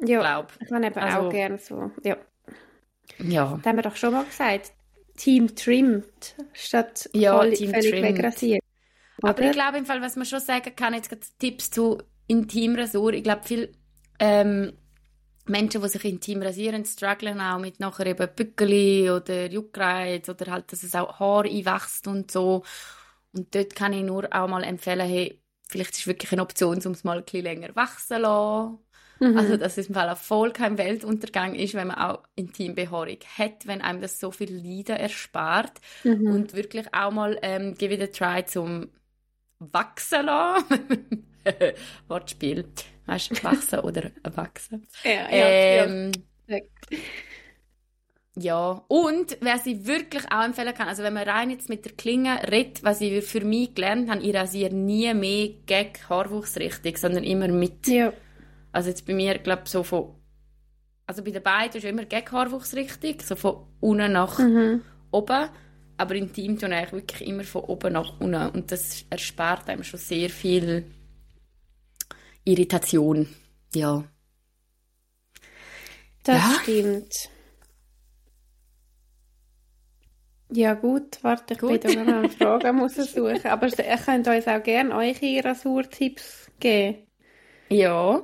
Ja, 0.00 0.20
glaub. 0.20 0.52
ich 0.64 0.70
habe 0.70 0.86
eben 0.86 0.96
also, 0.96 1.18
auch 1.18 1.30
gerne 1.30 1.58
so. 1.58 1.90
Ja. 2.04 2.16
ja. 3.18 3.56
Das 3.56 3.66
haben 3.66 3.76
wir 3.76 3.82
doch 3.82 3.96
schon 3.96 4.12
mal 4.12 4.24
gesagt. 4.24 4.72
Team 5.16 5.56
trimmed 5.56 6.36
statt 6.52 7.10
ja, 7.12 7.36
voll, 7.36 7.52
Team 7.52 7.70
völlig 7.70 7.92
wegrasiert. 7.92 8.62
Aber 9.20 9.42
ich 9.42 9.50
glaube, 9.50 9.78
im 9.78 9.86
Fall, 9.86 10.00
was 10.00 10.14
man 10.14 10.26
schon 10.26 10.38
sagen 10.38 10.76
kann, 10.76 10.94
jetzt 10.94 11.10
Tipps 11.40 11.72
zu 11.72 12.00
Intimrasur. 12.28 13.12
Ich 13.14 13.24
glaube, 13.24 13.42
viele 13.44 13.70
ähm, 14.20 14.72
Menschen, 15.46 15.82
die 15.82 15.88
sich 15.88 16.04
intim 16.04 16.42
rasieren, 16.42 16.84
strugglen 16.84 17.40
auch 17.40 17.58
mit 17.58 17.80
nachher 17.80 18.06
eben 18.06 18.28
Bückeli 18.36 19.10
oder 19.10 19.50
Juckreiz 19.50 20.28
oder 20.28 20.52
halt, 20.52 20.70
dass 20.70 20.84
es 20.84 20.94
auch 20.94 21.18
Haar 21.18 21.44
einwächst 21.44 22.06
und 22.06 22.30
so. 22.30 22.62
Und 23.38 23.54
dort 23.54 23.74
kann 23.74 23.92
ich 23.92 24.02
nur 24.02 24.28
auch 24.32 24.48
mal 24.48 24.64
empfehlen, 24.64 25.08
hey, 25.08 25.40
vielleicht 25.68 25.92
ist 25.92 26.00
es 26.00 26.06
wirklich 26.06 26.32
eine 26.32 26.42
Option, 26.42 26.80
um 26.84 26.92
es 26.92 27.04
mal 27.04 27.18
ein 27.18 27.24
bisschen 27.24 27.44
länger 27.44 27.74
wachsen 27.74 28.16
zu 28.16 28.18
lassen. 28.18 28.78
Mhm. 29.20 29.36
Also, 29.36 29.56
dass 29.56 29.78
es 29.78 29.88
im 29.88 29.94
Fall 29.94 30.08
auch 30.10 30.16
voll 30.16 30.52
kein 30.52 30.78
Weltuntergang 30.78 31.54
ist, 31.54 31.74
wenn 31.74 31.88
man 31.88 31.98
auch 31.98 32.22
Intimbehaarung 32.36 33.18
hat, 33.36 33.66
wenn 33.66 33.82
einem 33.82 34.00
das 34.00 34.20
so 34.20 34.30
viel 34.30 34.54
Leiden 34.54 34.96
erspart. 34.96 35.80
Mhm. 36.04 36.26
Und 36.30 36.54
wirklich 36.54 36.92
auch 36.94 37.10
mal, 37.10 37.38
ähm, 37.42 37.74
give 37.74 37.92
it 37.92 38.02
a 38.02 38.06
try 38.06 38.44
zum 38.44 38.90
wachsen 39.58 40.26
lassen. 40.26 41.26
Wortspiel. 42.08 42.68
Weißt 43.06 43.30
du, 43.30 43.42
wachsen 43.42 43.80
oder 43.80 44.10
wachsen. 44.22 44.86
Ja, 45.02 45.30
ja, 45.34 45.84
ähm, 45.84 46.12
ja. 46.46 46.58
Ja, 48.40 48.84
und 48.86 49.36
wer 49.40 49.58
sie 49.58 49.86
wirklich 49.86 50.24
auch 50.30 50.44
empfehlen 50.44 50.74
kann, 50.74 50.86
also 50.86 51.02
wenn 51.02 51.14
man 51.14 51.28
rein 51.28 51.50
jetzt 51.50 51.68
mit 51.68 51.84
der 51.84 51.92
Klinge 51.92 52.38
redet, 52.48 52.84
was 52.84 53.00
ich 53.00 53.24
für 53.24 53.44
mich 53.44 53.74
gelernt 53.74 54.10
habe, 54.10 54.22
ich 54.22 54.34
rasiere 54.34 54.74
nie 54.74 55.12
mehr 55.12 55.48
gegen 55.66 56.08
Haarwuchsrichtung, 56.08 56.96
sondern 56.96 57.24
immer 57.24 57.48
mit. 57.48 57.88
Ja. 57.88 58.12
Also 58.70 58.90
jetzt 58.90 59.06
bei 59.06 59.14
mir, 59.14 59.38
glaube 59.38 59.62
ich, 59.64 59.70
so 59.70 59.82
von, 59.82 60.14
also 61.06 61.24
bei 61.24 61.32
den 61.32 61.42
beiden 61.42 61.78
ist 61.78 61.84
immer 61.84 62.04
gegen 62.04 62.30
Haarwuchsrichtung, 62.30 63.16
so 63.24 63.34
von 63.34 63.66
unten 63.80 64.12
nach 64.12 64.38
mhm. 64.38 64.82
oben, 65.10 65.48
aber 65.96 66.14
intim 66.14 66.58
tue 66.58 66.82
ich 66.82 66.92
wirklich 66.92 67.28
immer 67.28 67.44
von 67.44 67.62
oben 67.62 67.94
nach 67.94 68.20
unten 68.20 68.50
und 68.50 68.70
das 68.70 69.04
erspart 69.10 69.68
einem 69.68 69.82
schon 69.82 69.98
sehr 69.98 70.30
viel 70.30 70.84
Irritation, 72.44 73.26
ja. 73.74 74.04
Das 76.22 76.36
ja. 76.36 76.58
stimmt. 76.62 77.30
Ja 80.50 80.74
gut, 80.74 81.18
warte, 81.22 81.54
ich 81.54 81.60
gut. 81.60 81.82
bin 81.82 81.94
da 81.94 82.04
noch 82.04 82.14
eine 82.18 82.28
Frage 82.30 82.72
muss 82.72 82.94
suchen. 82.94 83.40
Aber 83.44 83.66
ihr 83.66 83.96
könnt 83.98 84.28
uns 84.28 84.48
auch 84.48 84.62
gerne 84.62 84.94
eure 84.94 85.44
Rasurtipps 85.44 86.50
geben. 86.58 87.06
Ja. 87.70 88.22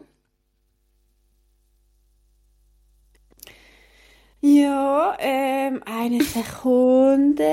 Ja, 4.40 5.16
ähm, 5.20 5.82
eine 5.86 6.22
Sekunde. 6.22 7.44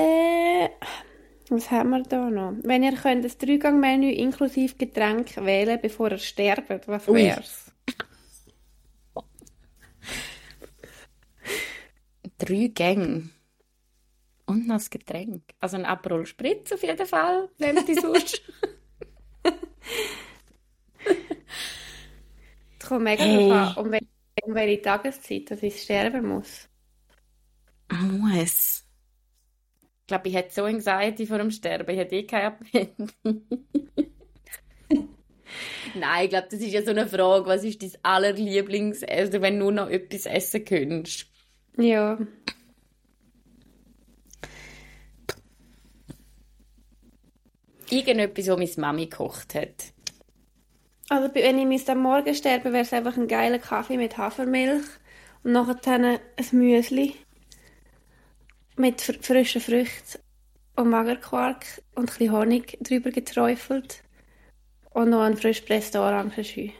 Was 1.48 1.70
haben 1.70 1.90
wir 1.90 2.02
da 2.02 2.30
noch? 2.30 2.54
Wenn 2.62 2.82
ihr 2.82 2.92
könnt 2.92 3.24
das 3.24 3.38
Dreigang-Menü 3.38 4.10
inklusive 4.10 4.74
Getränk 4.76 5.36
wählen, 5.36 5.78
bevor 5.80 6.10
ihr 6.10 6.18
sterbt, 6.18 6.88
was 6.88 7.08
wär's? 7.08 7.72
Drei 12.38 12.68
Gänge. 12.68 13.30
Und 14.52 14.66
noch 14.66 14.76
das 14.76 14.90
Getränk. 14.90 15.44
Also 15.60 15.78
ein 15.78 15.86
Aperol 15.86 16.26
Spritz 16.26 16.72
auf 16.72 16.82
jeden 16.82 17.06
Fall, 17.06 17.48
nehmt 17.56 17.88
die 17.88 17.94
sonst. 17.94 18.42
Es 22.78 22.88
kommt 22.88 23.04
mega 23.04 23.22
hey. 23.22 23.48
darauf 23.48 23.78
an, 23.78 23.84
um 23.84 23.92
welche, 23.92 24.06
um 24.42 24.54
welche 24.54 24.82
Tageszeit 24.82 25.50
dass 25.50 25.62
ich 25.62 25.80
sterben 25.80 26.26
muss. 26.26 26.68
Muss. 27.90 28.84
Ich 30.00 30.06
glaube, 30.06 30.28
ich 30.28 30.34
hätte 30.34 30.52
so 30.52 30.64
Anxiety 30.64 31.26
vor 31.26 31.38
dem 31.38 31.50
Sterben. 31.50 31.90
Ich 31.90 31.98
hätte 31.98 32.16
eh 32.16 32.26
kein 32.26 32.46
Appetit. 32.46 32.92
Nein, 35.94 36.24
ich 36.24 36.30
glaube, 36.30 36.48
das 36.50 36.60
ist 36.60 36.72
ja 36.72 36.82
so 36.82 36.90
eine 36.90 37.06
Frage. 37.06 37.46
Was 37.46 37.64
ist 37.64 37.82
dein 37.82 37.92
allerlieblingsessen, 38.02 39.40
wenn 39.40 39.58
du 39.58 39.64
nur 39.64 39.72
noch 39.72 39.88
etwas 39.88 40.26
essen 40.26 40.64
könntest? 40.64 41.26
Ja. 41.78 42.18
Irgendetwas, 47.92 48.48
was 48.48 48.76
meine 48.76 48.86
Mami 48.86 49.06
gekocht 49.06 49.54
hat. 49.54 49.92
Also 51.08 51.34
wenn 51.34 51.58
ich 51.58 51.66
müsste 51.66 51.92
am 51.92 51.98
Morgen 51.98 52.34
sterben, 52.34 52.72
wäre 52.72 52.84
es 52.84 52.92
einfach 52.92 53.16
ein 53.16 53.28
geiler 53.28 53.58
Kaffee 53.58 53.96
mit 53.96 54.16
Hafermilch 54.16 54.84
und 55.42 55.52
nachher 55.52 55.98
ein 55.98 56.18
Müsli 56.52 57.16
mit 58.76 59.00
frischen 59.00 59.60
Früchten 59.60 60.20
und 60.76 60.88
Magerquark 60.88 61.66
und 61.94 62.04
ein 62.04 62.06
bisschen 62.06 62.32
Honig 62.32 62.78
drüber 62.80 63.10
geträufelt 63.10 64.02
und 64.90 65.10
noch 65.10 65.20
ein 65.20 65.36
frisch 65.36 65.60
presster 65.60 66.00
Orangenschü. 66.00 66.70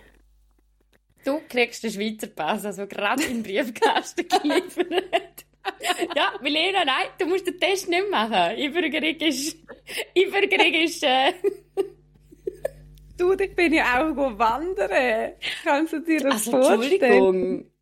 Du 1.25 1.41
kriegst 1.49 1.85
den 1.85 1.93
Schweizer 1.93 2.27
Pass, 2.27 2.65
also 2.65 2.87
gerade 2.87 3.23
im 3.25 3.43
Briefkasten 3.43 4.27
geliefert. 4.43 5.32
ja, 6.17 6.33
Milena, 6.41 6.85
nein, 6.85 7.09
du 7.19 7.27
musst 7.27 7.47
den 7.47 7.59
Test 7.59 7.89
nicht 7.89 8.11
machen. 8.11 8.33
Einbürgerung 8.33 9.17
ist... 9.21 9.57
Einbürgerung 10.17 10.75
ist... 10.75 11.03
Äh... 11.03 11.33
du, 13.19 13.33
ich 13.33 13.55
bin 13.55 13.73
ja 13.73 14.03
auch 14.03 14.17
wandern. 14.39 15.33
Kannst 15.65 15.93
du 15.93 16.01
dir 16.01 16.21
das 16.21 16.35
also, 16.35 16.51
vorstellen? 16.51 16.83
Entschuldigung. 16.83 17.73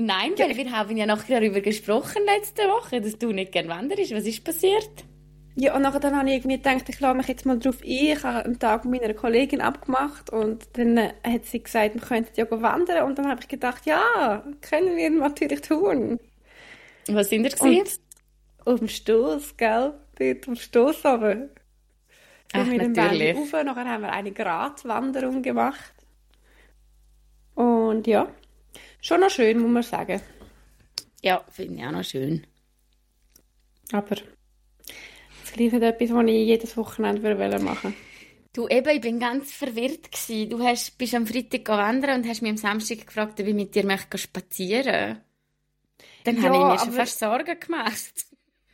Nein, 0.00 0.32
weil 0.38 0.56
wir 0.56 0.70
haben 0.70 0.96
ja 0.96 1.06
nachher 1.06 1.40
darüber 1.40 1.60
gesprochen 1.60 2.22
letzte 2.24 2.62
Woche, 2.68 3.00
dass 3.00 3.18
du 3.18 3.32
nicht 3.32 3.50
gerne 3.50 3.68
wanderst. 3.68 4.14
Was 4.14 4.26
ist 4.26 4.44
passiert? 4.44 5.04
Ja, 5.56 5.74
und 5.74 5.82
nachher 5.82 5.98
dann 5.98 6.16
habe 6.16 6.28
ich 6.28 6.36
irgendwie 6.36 6.58
gedacht, 6.58 6.88
ich 6.88 7.00
lade 7.00 7.18
mich 7.18 7.26
jetzt 7.26 7.44
mal 7.44 7.58
drauf 7.58 7.82
ein. 7.82 7.88
Ich 7.88 8.22
habe 8.22 8.44
einen 8.44 8.60
Tag 8.60 8.84
mit 8.84 9.02
meiner 9.02 9.12
Kollegin 9.12 9.60
abgemacht 9.60 10.30
und 10.30 10.68
dann 10.74 10.96
äh, 10.98 11.12
hat 11.24 11.46
sie 11.46 11.60
gesagt, 11.60 11.94
wir 11.94 12.00
könnten 12.00 12.30
ja 12.36 12.46
wandern. 12.48 13.06
Und 13.06 13.18
dann 13.18 13.28
habe 13.28 13.40
ich 13.40 13.48
gedacht, 13.48 13.84
ja, 13.84 14.44
können 14.60 14.96
wir 14.96 15.10
natürlich 15.10 15.62
tun. 15.62 16.20
Was 17.08 17.30
sind 17.30 17.44
ihr 17.44 17.50
gesehen? 17.50 17.86
Auf 18.64 18.78
dem 18.78 18.88
Stoß, 18.88 19.56
gell? 19.56 19.94
Dort 20.18 20.46
dem 20.46 20.56
Stoß 20.56 21.04
aber. 21.04 21.48
Ach, 22.52 22.66
mit 22.66 22.80
dem 22.80 22.92
natürlich. 22.92 23.36
Rauf. 23.36 23.52
Nachher 23.52 23.84
haben 23.84 24.02
wir 24.02 24.12
eine 24.12 24.32
Gratwanderung 24.32 25.42
gemacht. 25.42 25.94
Und 27.54 28.06
ja, 28.06 28.28
schon 29.00 29.20
noch 29.20 29.30
schön, 29.30 29.58
muss 29.58 29.70
man 29.70 29.82
sagen. 29.82 30.20
Ja, 31.22 31.44
finde 31.50 31.80
ich 31.80 31.86
auch 31.86 31.92
noch 31.92 32.04
schön. 32.04 32.46
Aber 33.92 34.16
das 34.16 35.52
gleiche 35.52 35.76
ist 35.76 35.82
etwas, 35.82 36.10
was 36.12 36.26
ich 36.26 36.46
jedes 36.46 36.76
Wochenende 36.76 37.58
machen 37.58 37.94
würde. 37.94 37.94
Du, 38.52 38.68
eben, 38.68 38.88
ich 38.88 39.00
bin 39.00 39.18
ganz 39.18 39.52
verwirrt 39.52 40.10
gewesen. 40.10 40.50
Du 40.50 40.62
hast, 40.62 40.96
bist 40.98 41.14
am 41.14 41.26
Freitag 41.26 41.68
wandern 41.68 42.20
und 42.20 42.28
hast 42.28 42.42
mich 42.42 42.50
am 42.50 42.56
Samstag 42.56 43.06
gefragt, 43.06 43.40
ob 43.40 43.46
ich 43.46 43.54
mit 43.54 43.74
dir 43.74 43.84
möchte 43.84 44.18
spazieren 44.18 45.20
Dann 46.28 46.42
ja, 46.42 46.50
habe 46.50 46.56
ich 46.56 46.64
mir 46.64 46.78
schon 46.78 46.92
fast 46.92 47.18
Sorgen 47.18 47.58
gemacht. 47.58 48.12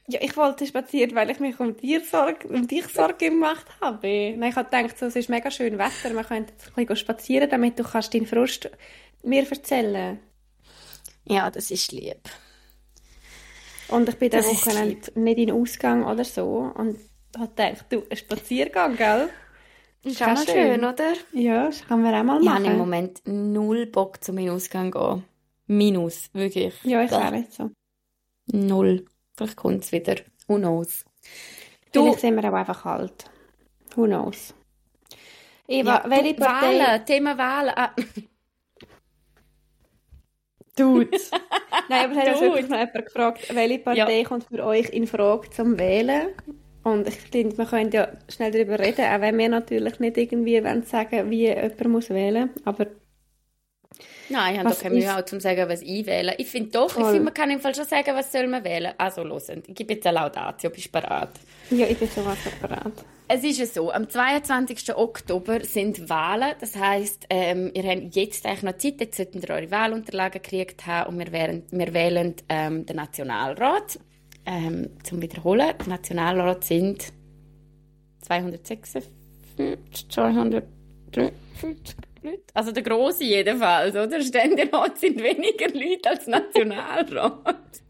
Ja, 0.07 0.21
ich 0.21 0.37
wollte 0.37 0.67
spazieren, 0.67 1.15
weil 1.15 1.31
ich 1.31 1.41
mich 1.41 1.59
um, 1.59 1.79
dir 1.79 2.03
Sorge, 2.03 2.47
um 2.49 2.69
dich 2.69 2.87
Sorge 2.89 3.31
gemacht 3.31 3.65
habe. 3.81 4.35
Nein, 4.37 4.51
ich 4.51 4.55
habe 4.55 4.69
gedacht, 4.69 4.99
so, 4.99 5.07
es 5.07 5.17
ist 5.17 5.31
mega 5.31 5.51
schön 5.51 5.79
Wetter, 5.79 6.13
man 6.13 6.27
könnte 6.27 6.53
jetzt 6.53 6.69
ein 6.69 6.75
bisschen 6.75 6.97
spazieren, 6.97 7.49
damit 7.49 7.79
du 7.79 7.85
kannst 7.85 8.13
deinen 8.13 8.27
Frust 8.27 8.71
mir 9.23 9.51
erzählen 9.51 10.21
Ja, 11.25 11.51
das 11.51 11.71
ist 11.71 11.91
lieb. 11.91 12.21
Und 13.89 14.07
ich 14.11 14.17
bin 14.17 14.29
das 14.29 14.47
Wochenende 14.47 15.11
nicht 15.15 15.39
in 15.39 15.51
Ausgang 15.51 16.05
oder 16.05 16.25
so 16.25 16.71
und 16.75 16.99
habe 17.39 17.49
gedacht, 17.49 17.87
du, 17.89 18.03
ein 18.11 18.17
Spaziergang, 18.19 18.97
gell? 18.97 19.31
Ist 20.03 20.23
auch 20.23 20.37
schön. 20.37 20.47
schön, 20.55 20.85
oder? 20.85 21.15
Ja, 21.33 21.65
das 21.65 21.87
kann 21.87 22.03
man 22.03 22.15
auch 22.15 22.25
mal 22.25 22.41
machen. 22.41 22.43
Ich 22.43 22.51
habe 22.51 22.67
im 22.67 22.77
Moment 22.77 23.23
null 23.25 23.87
Bock, 23.87 24.23
zum 24.23 24.37
in 24.37 24.47
den 24.47 24.55
Ausgang 24.55 24.93
zu 24.93 24.99
gehen. 24.99 25.25
Minus, 25.67 26.29
wirklich. 26.33 26.75
Ja, 26.85 27.03
ich 27.03 27.13
auch 27.13 27.31
nicht 27.31 27.53
so. 27.53 27.71
Null. 28.47 29.07
Vielleicht 29.37 29.57
kommt 29.57 29.85
es 29.85 29.93
wieder. 29.93 30.17
Who 30.47 30.57
knows? 30.57 31.05
Du, 31.93 32.05
Vielleicht 32.05 32.21
sind 32.21 32.37
wir 32.37 32.49
auch 32.49 32.55
einfach 32.55 32.85
alt. 32.85 33.31
Who 33.95 34.05
knows? 34.05 34.55
Eva, 35.67 36.03
ja, 36.05 36.11
welche 36.11 36.35
Partei... 36.35 36.79
Wahlen, 36.79 37.07
Thema 37.07 37.39
Wahlen. 37.39 37.73
Ah. 37.75 37.95
Dude. 40.77 41.11
Nein, 41.89 42.11
aber 42.11 42.21
hat 42.21 42.41
wirklich 42.41 42.69
noch 42.69 42.79
jemand 42.79 43.07
gefragt, 43.07 43.55
welche 43.55 43.79
Partei 43.79 44.19
ja. 44.19 44.25
kommt 44.25 44.45
für 44.45 44.65
euch 44.65 44.91
in 44.91 45.07
Frage 45.07 45.49
zum 45.51 45.79
Wählen? 45.79 46.29
Und 46.83 47.09
ich 47.09 47.15
finde, 47.15 47.57
wir 47.57 47.65
können 47.65 47.91
ja 47.93 48.09
schnell 48.29 48.51
darüber 48.51 48.79
reden, 48.79 49.07
auch 49.07 49.21
wenn 49.21 49.39
wir 49.39 49.49
natürlich 49.49 50.01
nicht 50.01 50.19
irgendwie 50.19 50.63
wollen 50.63 50.83
sagen, 50.83 51.31
wie 51.31 51.47
jemand 51.47 51.89
muss 51.89 52.11
wählen 52.11 52.51
muss. 52.55 52.67
Aber 52.67 52.87
Nein, 54.29 54.55
ich 54.55 54.61
habe 54.61 54.75
keine 54.75 54.95
Mühe, 54.95 55.17
auch, 55.17 55.25
zum 55.25 55.41
sagen, 55.41 55.69
was 55.69 55.83
ich 55.83 56.07
wähle. 56.07 56.35
Ich 56.39 56.49
finde 56.49 56.71
doch, 56.71 56.97
ich 56.97 57.05
find, 57.05 57.25
man 57.25 57.35
kann 57.35 57.51
im 57.51 57.61
Fall 57.61 57.75
schon 57.75 57.85
sagen, 57.85 58.15
was 58.15 58.33
soll 58.33 58.47
man 58.47 58.65
wählen. 58.65 58.95
Also, 58.99 59.23
hören, 59.23 59.63
ich 59.67 59.75
gebe 59.75 59.95
jetzt 59.95 60.07
eine 60.07 60.19
Laudatio, 60.19 60.71
bist 60.71 60.87
du 60.87 60.93
bereit? 60.93 61.31
Ja, 61.71 61.87
ich 61.87 61.99
bin 61.99 62.09
schon 62.09 62.25
was 62.25 62.39
bereit. 62.61 62.93
Es 63.27 63.43
ist 63.43 63.59
ja 63.59 63.67
so, 63.67 63.91
am 63.91 64.09
22. 64.09 64.95
Oktober 64.97 65.65
sind 65.65 66.11
Wahlen. 66.11 66.55
Das 66.61 66.77
heisst, 66.77 67.27
ähm, 67.31 67.71
ihr 67.75 67.85
habt 67.85 68.15
jetzt 68.15 68.45
eigentlich 68.45 68.63
noch 68.63 68.77
Zeit, 68.77 69.01
jetzt 69.01 69.17
sollten 69.17 69.41
ihr 69.41 69.51
eure 69.51 69.71
Wahlunterlagen 69.71 70.43
gekriegt 70.43 70.87
haben 70.87 71.11
und 71.11 71.19
wir, 71.19 71.33
wählen, 71.33 71.63
wir 71.71 71.95
wählen 71.95 72.35
ähm, 72.49 72.85
den 72.85 72.97
Nationalrat. 72.97 73.99
Ähm, 74.47 74.91
zum 75.05 75.23
Wiederholen, 75.23 75.73
der 75.79 75.89
Nationalrat 75.89 76.65
sind 76.65 77.15
256, 78.21 79.11
253 80.11 80.65
Leute. 82.25 82.43
Also 82.55 82.73
der 82.73 82.83
Große 82.83 83.25
jedenfalls, 83.25 83.95
oder? 83.95 84.21
Ständerat 84.21 84.99
sind 84.99 85.23
weniger 85.23 85.69
Leute 85.69 86.11
als 86.11 86.27
Nationalrat. 86.27 87.83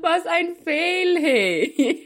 Was 0.00 0.26
ein 0.26 0.56
Fehl, 0.56 2.04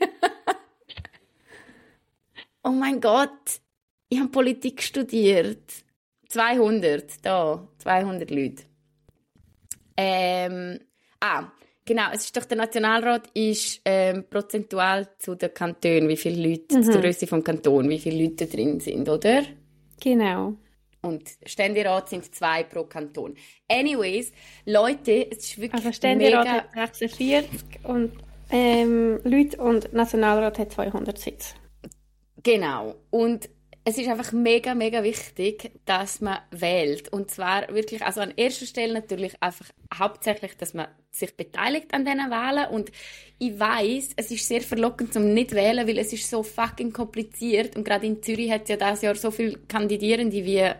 oh 2.62 2.70
mein 2.70 3.00
Gott, 3.00 3.60
ich 4.08 4.18
habe 4.18 4.30
Politik 4.30 4.82
studiert. 4.82 5.84
200, 6.28 7.24
da, 7.24 7.66
200 7.78 8.30
Leute. 8.30 8.62
Ähm, 9.96 10.78
ah, 11.18 11.50
genau, 11.84 12.10
es 12.12 12.26
ist 12.26 12.36
doch 12.36 12.44
der 12.44 12.58
Nationalrat 12.58 13.28
ist 13.34 13.80
ähm, 13.84 14.24
prozentual 14.30 15.08
zu 15.18 15.34
den 15.34 15.52
Kantonen, 15.52 16.08
wie 16.08 16.16
viele 16.16 16.48
Leute, 16.48 16.76
mhm. 16.76 16.82
zur 16.84 17.00
Größe 17.00 17.26
vom 17.26 17.42
Kanton, 17.42 17.88
wie 17.88 17.98
viele 17.98 18.24
Leute 18.24 18.46
drin 18.46 18.78
sind, 18.78 19.08
oder? 19.08 19.42
Genau. 20.00 20.54
Und 21.02 21.30
Ständerat 21.46 22.10
sind 22.10 22.34
zwei 22.34 22.62
pro 22.62 22.84
Kanton. 22.84 23.34
Anyways, 23.68 24.32
Leute, 24.66 25.30
es 25.30 25.38
ist 25.38 25.58
wirklich 25.58 25.72
Also 25.72 25.92
Ständerat 25.92 26.46
mega... 26.46 26.82
hat 26.82 26.96
46 26.96 27.84
und 27.84 28.12
ähm, 28.50 29.20
Leute 29.24 29.56
und 29.58 29.92
Nationalrat 29.92 30.58
hat 30.58 30.72
200 30.72 31.18
Sitze. 31.18 31.54
Genau. 32.42 32.96
Und 33.10 33.48
es 33.84 33.96
ist 33.96 34.08
einfach 34.08 34.32
mega, 34.32 34.74
mega 34.74 35.02
wichtig, 35.02 35.70
dass 35.86 36.20
man 36.20 36.38
wählt. 36.50 37.10
Und 37.12 37.30
zwar 37.30 37.72
wirklich, 37.72 38.04
also 38.04 38.20
an 38.20 38.34
erster 38.36 38.66
Stelle 38.66 38.94
natürlich 38.94 39.42
einfach 39.42 39.66
hauptsächlich, 39.94 40.56
dass 40.56 40.74
man 40.74 40.88
sich 41.10 41.34
beteiligt 41.36 41.92
an 41.92 42.04
diesen 42.04 42.30
Wahlen. 42.30 42.68
Und 42.70 42.90
ich 43.38 43.58
weiß, 43.58 44.10
es 44.16 44.30
ist 44.30 44.46
sehr 44.46 44.60
verlockend 44.60 45.12
zum 45.12 45.32
nicht 45.32 45.52
wählen, 45.52 45.86
weil 45.86 45.98
es 45.98 46.12
ist 46.12 46.28
so 46.28 46.42
fucking 46.42 46.92
kompliziert. 46.92 47.76
Und 47.76 47.84
gerade 47.84 48.06
in 48.06 48.22
Zürich 48.22 48.50
hat 48.50 48.62
es 48.64 48.70
ja 48.70 48.76
dieses 48.76 49.02
Jahr 49.02 49.14
so 49.14 49.30
viele 49.30 49.58
Kandidierende 49.68 50.44
wie 50.44 50.70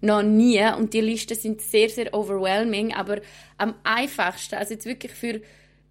noch 0.00 0.22
nie. 0.22 0.62
Und 0.76 0.94
die 0.94 1.00
Listen 1.00 1.36
sind 1.36 1.60
sehr, 1.60 1.88
sehr 1.88 2.14
overwhelming. 2.14 2.94
Aber 2.94 3.20
am 3.56 3.74
einfachsten, 3.82 4.56
also 4.56 4.74
jetzt 4.74 4.86
wirklich 4.86 5.12
für 5.12 5.40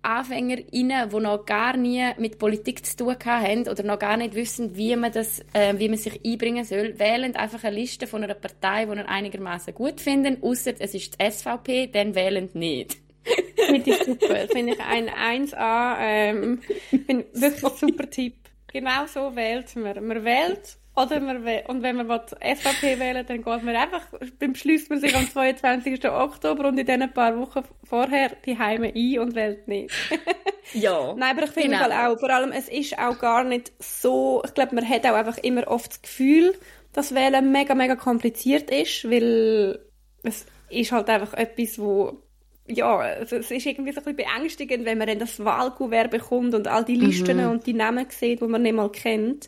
AnfängerInnen, 0.01 1.09
die 1.09 1.19
noch 1.19 1.45
gar 1.45 1.75
nie 1.75 2.05
mit 2.17 2.39
Politik 2.39 2.85
zu 2.85 2.95
tun 2.95 3.15
haben 3.25 3.67
oder 3.67 3.83
noch 3.83 3.99
gar 3.99 4.15
nicht 4.15 4.35
wissen, 4.35 4.75
wie 4.75 4.95
man, 4.95 5.11
das, 5.11 5.41
äh, 5.53 5.73
wie 5.77 5.89
man 5.89 5.97
sich 5.97 6.23
einbringen 6.25 6.63
soll, 6.63 6.97
wählen 6.97 7.35
einfach 7.35 7.63
eine 7.63 7.75
Liste 7.75 8.07
von 8.07 8.23
einer 8.23 8.35
Partei, 8.35 8.85
die 8.85 8.95
sie 8.95 9.07
einigermaßen 9.07 9.73
gut 9.73 9.99
finden, 9.99 10.41
außer 10.41 10.73
es 10.79 10.93
ist 10.93 11.19
die 11.19 11.31
SVP, 11.31 11.87
dann 11.87 12.15
wählen 12.15 12.49
nicht. 12.53 13.06
Finde 13.55 13.89
ich 13.89 14.03
super. 14.03 14.47
Finde 14.51 14.73
ich 14.73 14.79
ein 14.79 15.09
1A. 15.09 15.97
Ähm, 15.99 16.61
bin 16.91 17.25
wirklich 17.33 17.63
ein 17.63 17.77
super 17.77 18.09
Tipp. 18.09 18.35
Genau 18.67 19.05
so 19.07 19.35
wählt 19.35 19.75
man. 19.75 20.07
Man 20.07 20.23
wählt 20.23 20.77
oder 20.97 21.19
man 21.19 21.37
und 21.67 21.83
wenn 21.83 21.95
man 21.95 22.07
SVP 22.09 22.99
wählen 22.99 23.23
dann 23.25 23.43
geht 23.43 23.63
man 23.63 23.75
einfach, 23.75 24.07
beschließt 24.39 24.89
man 24.89 24.99
sich 24.99 25.15
am 25.15 25.29
22. 25.29 26.03
Oktober 26.09 26.67
und 26.67 26.77
in 26.79 26.87
diesen 26.87 27.13
paar 27.13 27.37
Wochen 27.37 27.61
vorher 27.83 28.35
die 28.45 28.57
Heime 28.57 28.91
ein 28.95 29.19
und 29.19 29.35
wählt 29.35 29.67
nicht. 29.67 29.93
ja. 30.73 31.13
Nein, 31.15 31.37
aber 31.37 31.45
ich 31.45 31.51
finde 31.51 31.77
genau. 31.77 32.13
auch, 32.13 32.19
vor 32.19 32.31
allem, 32.31 32.51
es 32.51 32.67
ist 32.67 32.97
auch 32.97 33.19
gar 33.19 33.43
nicht 33.43 33.71
so, 33.79 34.41
ich 34.43 34.53
glaube, 34.55 34.73
man 34.73 34.89
hat 34.89 35.05
auch 35.05 35.13
einfach 35.13 35.37
immer 35.37 35.67
oft 35.67 35.91
das 35.91 36.01
Gefühl, 36.01 36.55
dass 36.93 37.13
Wählen 37.13 37.51
mega, 37.51 37.75
mega 37.75 37.95
kompliziert 37.95 38.71
ist, 38.71 39.07
weil 39.07 39.79
es 40.23 40.47
ist 40.69 40.91
halt 40.91 41.09
einfach 41.09 41.35
etwas, 41.35 41.77
wo 41.77 42.23
ja, 42.67 43.07
es 43.07 43.31
ist 43.31 43.51
irgendwie 43.51 43.91
so 43.91 44.01
ein 44.01 44.05
bisschen 44.05 44.15
beängstigend, 44.15 44.85
wenn 44.85 44.97
man 44.97 45.07
dann 45.07 45.19
das 45.19 45.43
Wahlkuvert 45.43 46.11
bekommt 46.11 46.53
und 46.53 46.67
all 46.67 46.83
die 46.83 46.95
Listen 46.95 47.37
mhm. 47.37 47.51
und 47.51 47.65
die 47.65 47.73
Namen 47.73 48.07
sieht, 48.09 48.41
die 48.41 48.45
man 48.45 48.61
nicht 48.61 48.75
mal 48.75 48.91
kennt. 48.91 49.47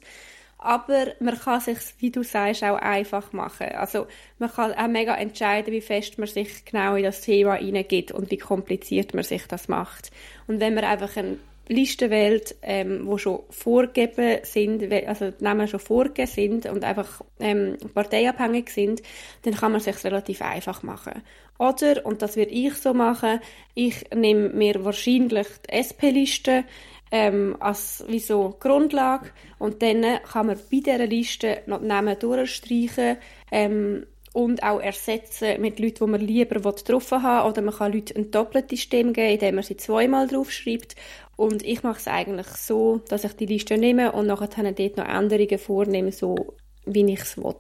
Aber 0.58 1.08
man 1.22 1.40
kann 1.40 1.62
sich, 1.62 1.78
wie 2.00 2.12
du 2.12 2.22
sagst, 2.22 2.64
auch 2.64 2.78
einfach 2.78 3.32
machen. 3.32 3.68
Also 3.70 4.08
man 4.40 4.52
kann 4.52 4.74
auch 4.74 4.88
mega 4.88 5.16
entscheiden, 5.16 5.74
wie 5.74 5.80
fest 5.80 6.18
man 6.18 6.28
sich 6.28 6.66
genau 6.66 6.96
in 6.96 7.04
das 7.04 7.22
Thema 7.22 7.56
hineingeht 7.56 8.12
und 8.12 8.30
wie 8.30 8.38
kompliziert 8.38 9.14
man 9.14 9.24
sich 9.24 9.48
das 9.48 9.70
macht. 9.70 10.12
Und 10.48 10.60
wenn 10.60 10.74
man 10.74 10.84
einfach 10.84 11.16
eine 11.16 11.38
Liste 11.70 12.10
wählt, 12.10 12.56
ähm, 12.64 13.06
wo 13.06 13.18
schon 13.18 13.42
vorgegeben 13.52 14.40
sind, 14.44 14.92
also 15.08 15.32
die 15.32 15.44
Namen 15.44 15.68
schon 15.68 15.80
vorgegeben 15.80 16.28
sind 16.28 16.66
und 16.66 16.84
einfach 16.84 17.22
ähm, 17.40 17.78
parteiabhängig 17.94 18.70
sind, 18.70 19.02
dann 19.44 19.54
kann 19.54 19.72
man 19.72 19.80
sich 19.80 20.04
relativ 20.04 20.42
einfach 20.42 20.82
machen. 20.82 21.22
Oder, 21.60 22.06
und 22.06 22.22
das 22.22 22.38
würde 22.38 22.52
ich 22.52 22.74
so 22.76 22.94
machen, 22.94 23.40
ich 23.76 24.06
nehme 24.16 24.50
mir 24.50 24.84
wahrscheinlich 24.84 25.48
die 25.68 25.74
SP-Liste, 25.78 26.64
ähm, 27.12 27.56
als 27.60 28.04
wie 28.08 28.20
so 28.20 28.56
Grundlage 28.60 29.32
und 29.58 29.82
dann 29.82 30.04
kann 30.24 30.48
man 30.48 30.58
bei 30.72 30.80
dieser 30.80 31.08
Liste 31.08 31.62
noch 31.66 31.80
die 31.82 31.88
Namen 31.88 32.18
durchstreichen 32.18 33.18
ähm, 33.52 34.06
und 34.32 34.64
auch 34.64 34.80
ersetzen 34.80 35.60
mit 35.60 35.80
Leuten, 35.80 36.06
die 36.06 36.12
man 36.12 36.22
lieber 36.22 36.60
getroffen 36.60 37.24
haben 37.24 37.50
oder 37.50 37.62
man 37.62 37.74
kann 37.74 37.92
Leuten 37.92 38.18
eine 38.18 38.26
doppelte 38.28 38.78
Stimme 38.78 39.12
geben, 39.12 39.34
indem 39.34 39.56
man 39.56 39.64
sie 39.64 39.78
zweimal 39.78 40.28
draufschreibt 40.28 40.96
und 41.40 41.64
ich 41.64 41.84
mache 41.84 42.00
es 42.00 42.08
eigentlich 42.08 42.48
so, 42.48 43.02
dass 43.08 43.24
ich 43.24 43.34
die 43.34 43.46
Liste 43.46 43.78
nehme 43.78 44.12
und 44.12 44.28
nachher 44.28 44.74
dort 44.74 44.98
noch 44.98 45.06
Änderungen 45.08 45.58
vornehme, 45.58 46.12
so 46.12 46.58
wie 46.86 47.06
ich 47.14 47.22
es 47.22 47.38
will. 47.38 47.56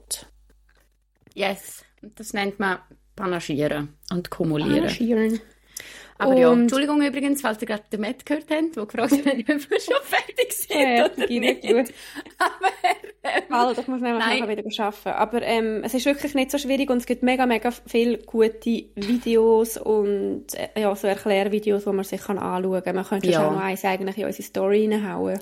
Yes, 1.33 1.85
das 2.01 2.33
nennt 2.33 2.59
man 2.59 2.79
Panaschieren 3.15 3.95
und 4.11 4.29
Kumulieren. 4.29 4.81
Panaschieren. 4.81 5.39
Aber 6.17 6.31
und 6.31 6.37
ja, 6.37 6.51
Entschuldigung 6.51 7.01
übrigens, 7.01 7.41
falls 7.41 7.61
ihr 7.61 7.67
gerade 7.67 7.83
den 7.91 8.01
Matt 8.01 8.25
gehört 8.25 8.45
habt, 8.51 8.75
der 8.75 8.85
gefragt 8.85 9.25
hat, 9.25 9.33
ob 9.33 9.47
wir 9.47 9.79
schon 9.79 9.95
fertig 10.03 10.51
sind 10.51 10.79
ja, 10.79 11.05
oder 11.05 11.27
nicht. 11.27 11.61
Gut. 11.61 11.93
Aber, 12.37 12.71
ähm, 13.23 13.43
halt, 13.49 13.77
ich 13.77 13.87
muss 13.87 14.01
nämlich 14.01 14.25
nachher 14.25 14.49
wieder 14.49 14.83
arbeiten. 14.83 15.09
Aber 15.09 15.41
ähm, 15.41 15.81
es 15.85 15.93
ist 15.93 16.05
wirklich 16.05 16.35
nicht 16.35 16.51
so 16.51 16.57
schwierig 16.57 16.89
und 16.89 16.97
es 16.97 17.05
gibt 17.05 17.23
mega, 17.23 17.45
mega 17.45 17.71
viele 17.71 18.17
gute 18.17 18.85
Videos 18.95 19.77
und 19.77 20.47
äh, 20.55 20.81
ja, 20.81 20.93
so 20.93 21.07
Erklärvideos, 21.07 21.85
die 21.85 21.89
man 21.91 22.03
sich 22.03 22.21
kann 22.21 22.37
anschauen 22.37 22.83
kann. 22.83 22.95
Man 22.95 23.05
könnte 23.05 23.29
ja. 23.29 23.41
schon 23.41 23.53
noch 23.53 23.61
eins 23.61 23.85
eigentlich 23.85 24.17
in 24.17 24.25
unsere 24.25 24.43
Story 24.43 24.89
reinhauen. 24.91 25.39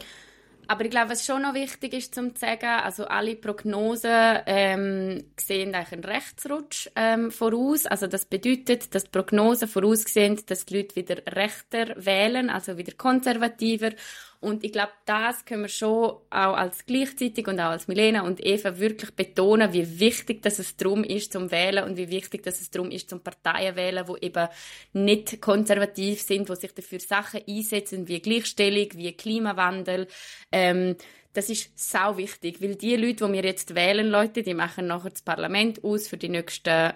Aber 0.67 0.85
ich 0.85 0.91
glaube, 0.91 1.11
was 1.11 1.25
schon 1.25 1.41
noch 1.41 1.53
wichtig 1.53 1.93
ist 1.93 2.15
zum 2.15 2.35
zu 2.35 2.41
sagen, 2.41 2.65
also 2.65 3.05
alle 3.05 3.35
Prognosen 3.35 4.39
ähm, 4.45 5.23
sehen 5.39 5.73
eigentlich 5.73 5.93
einen 5.93 6.03
Rechtsrutsch 6.03 6.89
ähm, 6.95 7.31
voraus. 7.31 7.85
Also 7.85 8.07
das 8.07 8.25
bedeutet, 8.25 8.93
dass 8.93 9.05
die 9.05 9.09
Prognosen 9.09 9.67
voraussehen, 9.67 10.39
dass 10.45 10.65
die 10.65 10.77
Leute 10.77 10.95
wieder 10.95 11.17
rechter 11.27 11.93
wählen, 11.97 12.49
also 12.49 12.77
wieder 12.77 12.93
konservativer 12.93 13.91
und 14.39 14.63
ich 14.63 14.71
glaube, 14.71 14.91
das 15.05 15.45
können 15.45 15.63
wir 15.63 15.69
schon 15.69 16.09
auch 16.29 16.29
als 16.29 16.85
gleichzeitig 16.85 17.47
und 17.47 17.59
auch 17.59 17.71
als 17.71 17.87
Milena 17.87 18.21
und 18.21 18.45
Eva 18.45 18.77
wirklich 18.77 19.11
betonen, 19.15 19.73
wie 19.73 19.99
wichtig 19.99 20.41
dass 20.43 20.59
es 20.59 20.77
darum 20.77 21.03
ist 21.03 21.33
zum 21.33 21.49
Wählen 21.51 21.83
und 21.83 21.97
wie 21.97 22.09
wichtig 22.09 22.43
dass 22.43 22.61
es 22.61 22.69
darum 22.69 22.91
ist 22.91 23.09
zum 23.09 23.21
Parteien 23.21 23.75
wählen, 23.75 24.07
wo 24.07 24.15
eben 24.17 24.47
nicht 24.93 25.41
konservativ 25.41 26.21
sind, 26.21 26.49
wo 26.49 26.55
sich 26.55 26.73
dafür 26.73 26.99
Sachen 26.99 27.41
einsetzen 27.47 28.07
wie 28.07 28.19
Gleichstellung, 28.19 28.89
wie 28.93 29.13
Klimawandel. 29.13 30.07
Ähm, 30.51 30.95
das 31.33 31.49
ist 31.49 31.77
sau 31.77 32.17
wichtig, 32.17 32.61
weil 32.61 32.75
die 32.75 32.95
Leute, 32.95 33.25
die 33.25 33.33
wir 33.33 33.43
jetzt 33.43 33.75
wählen, 33.75 34.07
Leute, 34.07 34.43
die 34.43 34.53
machen 34.53 34.87
nachher 34.87 35.11
das 35.11 35.21
Parlament 35.21 35.83
aus 35.83 36.07
für 36.07 36.17
die 36.17 36.29
nächsten 36.29 36.93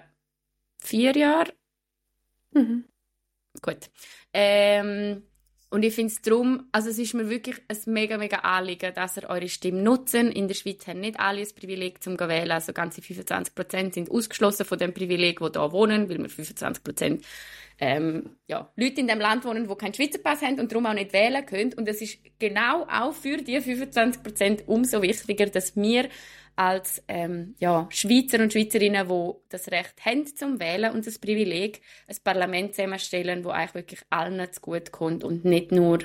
vier 0.82 1.16
Jahre. 1.16 1.52
Mhm. 2.52 2.84
Gut. 3.60 3.90
Ähm, 4.32 5.22
und 5.72 5.84
ich 5.84 5.94
finde 5.94 6.12
es 6.12 6.20
darum, 6.20 6.66
also 6.70 6.90
es 6.90 6.98
ist 6.98 7.14
mir 7.14 7.30
wirklich 7.30 7.56
ein 7.66 7.78
mega, 7.86 8.18
mega 8.18 8.40
Anliegen, 8.40 8.92
dass 8.94 9.16
ihr 9.16 9.30
eure 9.30 9.48
Stimme 9.48 9.80
nutzen. 9.80 10.30
In 10.30 10.46
der 10.46 10.54
Schweiz 10.54 10.86
haben 10.86 11.00
nicht 11.00 11.18
alle 11.18 11.40
das 11.40 11.54
Privileg 11.54 12.02
zum 12.02 12.20
wählen. 12.20 12.50
Also 12.50 12.74
ganze 12.74 13.00
25 13.00 13.54
Prozent 13.54 13.94
sind 13.94 14.10
ausgeschlossen 14.10 14.66
von 14.66 14.76
dem 14.76 14.92
Privileg, 14.92 15.40
wo 15.40 15.48
da 15.48 15.72
wohnen, 15.72 16.10
weil 16.10 16.18
wir 16.18 16.28
25 16.28 16.84
Prozent 16.84 17.24
ähm, 17.80 18.36
ja, 18.48 18.70
Leute 18.76 19.00
in 19.00 19.06
dem 19.06 19.18
Land 19.18 19.46
wohnen, 19.46 19.66
die 19.66 19.74
keinen 19.74 19.94
Schweizer 19.94 20.18
Pass 20.18 20.42
haben 20.42 20.60
und 20.60 20.70
darum 20.70 20.84
auch 20.84 20.92
nicht 20.92 21.14
wählen 21.14 21.46
können. 21.46 21.72
Und 21.72 21.88
es 21.88 22.02
ist 22.02 22.18
genau 22.38 22.82
auch 22.82 23.14
für 23.14 23.38
die 23.38 23.58
25 23.58 24.22
Prozent 24.22 24.64
umso 24.66 25.00
wichtiger, 25.00 25.46
dass 25.46 25.74
wir 25.74 26.10
als 26.56 27.02
ähm, 27.08 27.54
ja, 27.58 27.86
Schweizer 27.90 28.40
und 28.40 28.52
Schweizerinnen, 28.52 29.08
die 29.08 29.32
das 29.48 29.70
Recht 29.70 30.04
haben 30.04 30.26
zum 30.26 30.60
Wählen 30.60 30.92
und 30.92 31.06
das 31.06 31.18
Privileg, 31.18 31.80
ein 32.06 32.16
Parlament 32.22 32.74
zusammenstellen, 32.74 33.44
wo 33.44 33.50
eigentlich 33.50 33.74
wirklich 33.74 34.00
allen 34.10 34.52
zu 34.52 34.60
gut 34.60 34.92
kommt 34.92 35.24
und 35.24 35.44
nicht 35.44 35.72
nur 35.72 36.00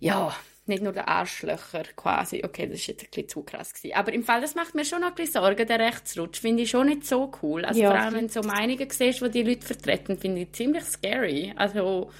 ja, 0.00 0.34
nicht 0.66 0.82
nur 0.82 0.92
der 0.92 1.08
Arschlöcher 1.08 1.82
quasi. 1.96 2.42
Okay, 2.44 2.66
das 2.66 2.80
ist 2.80 2.86
jetzt 2.86 3.04
ein 3.04 3.10
bisschen 3.10 3.28
zu 3.28 3.42
krass 3.42 3.74
gewesen. 3.74 3.96
Aber 3.96 4.12
im 4.12 4.22
Fall, 4.22 4.40
das 4.40 4.54
macht 4.54 4.74
mir 4.74 4.84
schon 4.84 5.00
noch 5.00 5.08
ein 5.08 5.14
bisschen 5.14 5.42
Sorgen, 5.42 5.66
der 5.66 5.78
Rechtsrutsch. 5.78 6.40
Finde 6.40 6.62
ich 6.62 6.70
schon 6.70 6.86
nicht 6.86 7.06
so 7.06 7.30
cool. 7.42 7.64
Also 7.64 7.80
ja, 7.80 7.90
vor 7.90 8.00
allem, 8.00 8.14
wenn 8.14 8.26
du 8.26 8.32
so 8.32 8.42
Meinungen 8.42 8.88
siehst, 8.90 9.20
die 9.20 9.30
die 9.30 9.42
Leute 9.42 9.66
vertreten, 9.66 10.18
finde 10.18 10.42
ich 10.42 10.52
ziemlich 10.52 10.84
scary. 10.84 11.52
Also... 11.56 12.10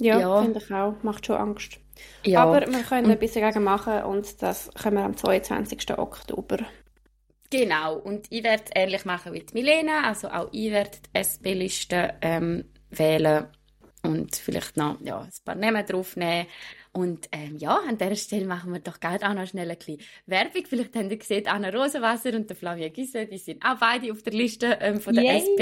Ja, 0.00 0.20
ja. 0.20 0.42
finde 0.42 0.60
ich 0.60 0.72
auch. 0.72 0.94
Macht 1.02 1.26
schon 1.26 1.36
Angst. 1.36 1.80
Ja. 2.24 2.42
Aber 2.42 2.66
wir 2.66 2.82
können 2.82 3.10
etwas 3.10 3.32
dagegen 3.32 3.64
machen 3.64 4.02
und 4.02 4.42
das 4.42 4.70
können 4.74 4.96
wir 4.96 5.04
am 5.04 5.16
22. 5.16 5.98
Oktober. 5.98 6.58
Genau, 7.50 7.96
und 7.96 8.26
ich 8.30 8.44
werde 8.44 8.64
es 8.66 8.70
ähnlich 8.74 9.04
machen 9.04 9.32
wie 9.32 9.40
die 9.40 9.54
Milena, 9.54 10.04
also 10.06 10.28
auch 10.28 10.48
ich 10.52 10.70
werde 10.70 10.98
die 11.14 11.18
SP-Liste 11.18 12.14
ähm, 12.20 12.64
wählen 12.90 13.46
und 14.02 14.36
vielleicht 14.36 14.76
noch 14.76 15.00
ja, 15.00 15.20
ein 15.20 15.30
paar 15.44 15.54
Namen 15.54 15.86
draufnehmen 15.86 16.46
und 16.98 17.28
ähm, 17.30 17.56
ja, 17.58 17.78
an 17.88 17.96
dieser 17.96 18.16
Stelle 18.16 18.44
machen 18.44 18.72
wir 18.72 18.80
doch 18.80 18.98
gerade 18.98 19.24
auch 19.28 19.32
noch 19.32 19.46
schnell 19.46 19.70
ein 19.70 19.78
bisschen 19.78 20.00
Werbung. 20.26 20.64
Vielleicht 20.68 20.96
habt 20.96 21.12
ihr 21.12 21.16
gesehen, 21.16 21.46
Anna 21.46 21.68
Rosenwasser 21.68 22.34
und 22.34 22.50
der 22.50 22.56
Flavia 22.56 22.88
Gisse, 22.88 23.24
die 23.26 23.38
sind 23.38 23.64
auch 23.64 23.78
beide 23.78 24.10
auf 24.10 24.20
der 24.22 24.32
Liste 24.32 24.78
ähm, 24.80 25.00
von 25.00 25.14
der 25.14 25.22
Yay. 25.22 25.38
SP 25.46 25.60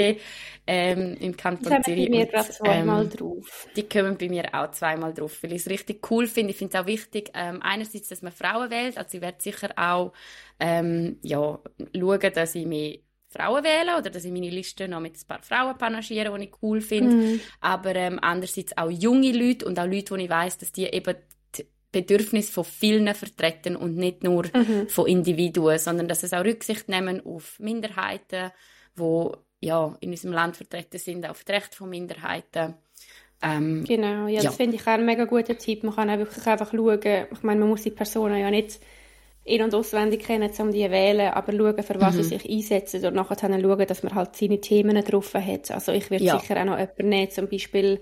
ähm, 0.65 1.15
im 1.19 1.37
Kanton 1.37 1.83
Zürich. 1.83 2.05
Die 2.05 2.09
bei 2.09 2.17
mir 2.17 2.25
gerade 2.25 2.49
zweimal 2.49 3.03
ähm, 3.03 3.09
drauf. 3.11 3.67
Die 3.75 3.83
kommen 3.83 4.17
bei 4.17 4.29
mir 4.29 4.45
auch 4.51 4.71
zweimal 4.71 5.13
drauf, 5.13 5.43
weil 5.43 5.53
ich 5.53 5.61
es 5.61 5.69
richtig 5.69 6.09
cool 6.09 6.25
finde. 6.25 6.51
Ich 6.51 6.57
finde 6.57 6.75
es 6.75 6.83
auch 6.83 6.87
wichtig, 6.87 7.29
ähm, 7.35 7.61
einerseits, 7.61 8.07
dass 8.07 8.23
man 8.23 8.31
Frauen 8.31 8.71
wählt. 8.71 8.97
Also 8.97 9.17
ich 9.17 9.21
werde 9.21 9.39
sicher 9.39 9.69
auch 9.77 10.13
ähm, 10.59 11.19
ja, 11.21 11.59
schauen, 11.95 12.31
dass 12.33 12.55
ich 12.55 12.65
mich 12.65 13.03
Frauen 13.29 13.63
wählen 13.63 13.95
oder 13.99 14.09
dass 14.09 14.23
ich 14.23 14.31
meine 14.31 14.49
Liste 14.49 14.87
noch 14.87 15.01
mit 15.01 15.17
ein 15.17 15.27
paar 15.27 15.41
Frauen 15.41 15.77
panaschiere, 15.77 16.35
die 16.37 16.45
ich 16.45 16.51
cool 16.61 16.81
finde. 16.81 17.15
Mm. 17.15 17.39
Aber 17.59 17.95
ähm, 17.95 18.19
andererseits 18.21 18.77
auch 18.77 18.89
junge 18.89 19.31
Leute 19.31 19.65
und 19.65 19.79
auch 19.79 19.85
Leute, 19.85 20.11
wo 20.11 20.15
ich 20.15 20.29
weiß, 20.29 20.57
dass 20.59 20.71
die 20.71 20.85
eben 20.85 21.15
die 21.55 21.65
Bedürfnisse 21.91 22.51
von 22.51 22.63
vielen 22.63 23.13
vertreten 23.13 23.75
und 23.75 23.95
nicht 23.95 24.23
nur 24.23 24.45
mhm. 24.53 24.87
von 24.87 25.07
Individuen, 25.07 25.79
sondern 25.79 26.07
dass 26.07 26.23
es 26.23 26.33
auch 26.33 26.43
Rücksicht 26.43 26.87
nehmen 26.89 27.25
auf 27.25 27.59
Minderheiten, 27.59 28.51
wo 28.95 29.35
ja 29.59 29.95
in 29.99 30.11
unserem 30.11 30.33
Land 30.33 30.57
vertreten 30.57 30.97
sind, 30.97 31.29
auf 31.29 31.43
die 31.43 31.51
Rechte 31.51 31.75
von 31.75 31.89
Minderheiten. 31.89 32.75
Ähm, 33.41 33.83
genau, 33.83 34.27
ja, 34.27 34.37
das 34.37 34.43
ja. 34.45 34.51
finde 34.51 34.77
ich 34.77 34.81
auch 34.83 34.93
ein 34.93 35.05
mega 35.05 35.25
guter 35.25 35.57
Tipp. 35.57 35.83
Man 35.83 35.95
kann 35.95 36.09
auch 36.09 36.17
wirklich 36.17 36.45
einfach 36.47 36.71
schauen, 36.71 36.99
ich 37.31 37.43
meine, 37.43 37.59
man 37.59 37.69
muss 37.69 37.83
die 37.83 37.91
Personen 37.91 38.39
ja 38.39 38.49
nicht 38.49 38.79
in- 39.47 39.61
und 39.61 39.73
auswendig 39.73 40.25
kennen, 40.25 40.51
um 40.59 40.71
die 40.71 40.83
zu 40.83 40.91
wählen, 40.91 41.31
aber 41.31 41.53
schauen, 41.53 41.83
für 41.83 42.01
was 42.01 42.15
mhm. 42.15 42.23
sie 42.23 42.37
sich 42.37 42.49
einsetzen 42.49 43.05
und 43.05 43.15
nachher 43.15 43.35
dann 43.35 43.61
schauen, 43.61 43.87
dass 43.87 44.03
man 44.03 44.13
halt 44.13 44.35
seine 44.35 44.59
Themen 44.59 45.01
drauf 45.03 45.33
hat. 45.33 45.71
Also 45.71 45.93
ich 45.93 46.11
würde 46.11 46.25
ja. 46.25 46.39
sicher 46.39 46.59
auch 46.59 46.65
noch 46.65 46.77
jemanden 46.77 47.09
nehmen, 47.09 47.31
zum 47.31 47.47
Beispiel, 47.47 48.01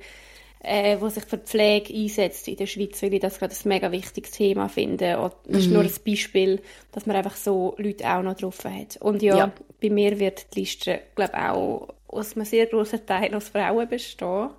äh, 0.64 0.98
wo 1.00 1.10
sich 1.10 1.24
für 1.24 1.38
Pflege 1.38 1.94
einsetzt 1.94 2.48
in 2.48 2.56
der 2.56 2.66
Schweiz, 2.66 3.02
weil 3.04 3.14
ich 3.14 3.20
das 3.20 3.38
gerade 3.38 3.54
ein 3.54 3.70
mega 3.70 3.92
wichtiges 3.92 4.32
Thema 4.32 4.68
finde. 4.70 5.20
Und 5.20 5.34
das 5.44 5.54
mhm. 5.54 5.60
ist 5.60 5.70
nur 5.70 5.84
ein 5.84 5.92
Beispiel, 6.06 6.62
dass 6.92 7.06
man 7.06 7.16
einfach 7.16 7.36
so 7.36 7.76
Leute 7.78 8.10
auch 8.10 8.24
noch 8.24 8.36
drauf 8.36 8.64
hat. 8.66 8.98
Und 8.98 9.22
ja, 9.22 9.38
ja. 9.38 9.52
bei 9.80 9.92
mir 9.92 10.20
wird 10.20 10.48
die 10.56 10.62
Liste, 10.62 11.02
glaube 11.14 11.34
ich, 11.36 11.40
auch 11.40 11.88
aus 12.08 12.36
einem 12.36 12.46
sehr 12.46 12.66
grossen 12.66 13.06
Teil 13.06 13.36
aus 13.36 13.50
Frauen 13.50 13.88
bestehen, 13.88 14.50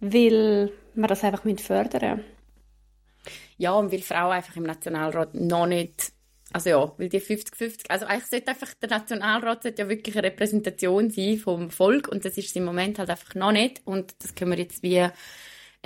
weil 0.00 0.72
wir 0.94 1.06
das 1.06 1.24
einfach 1.24 1.42
fördern 1.58 2.16
müssen. 2.16 2.35
Ja, 3.58 3.72
und 3.72 3.92
weil 3.92 4.02
Frauen 4.02 4.32
einfach 4.32 4.56
im 4.56 4.64
Nationalrat 4.64 5.34
noch 5.34 5.66
nicht, 5.66 6.12
also 6.52 6.70
ja, 6.70 6.92
weil 6.98 7.08
die 7.08 7.20
50-50, 7.20 7.88
also 7.88 8.06
eigentlich 8.06 8.26
sollte 8.26 8.48
einfach 8.48 8.74
der 8.74 8.90
Nationalrat 8.90 9.62
sollte 9.62 9.82
ja 9.82 9.88
wirklich 9.88 10.16
eine 10.16 10.26
Repräsentation 10.26 11.10
sein 11.10 11.38
vom 11.38 11.70
Volk 11.70 12.08
und 12.08 12.24
das 12.24 12.36
ist 12.36 12.54
im 12.56 12.64
Moment 12.64 12.98
halt 12.98 13.10
einfach 13.10 13.34
noch 13.34 13.52
nicht 13.52 13.82
und 13.84 14.14
das 14.22 14.34
können 14.34 14.52
wir 14.52 14.58
jetzt 14.58 14.82
wie 14.82 15.08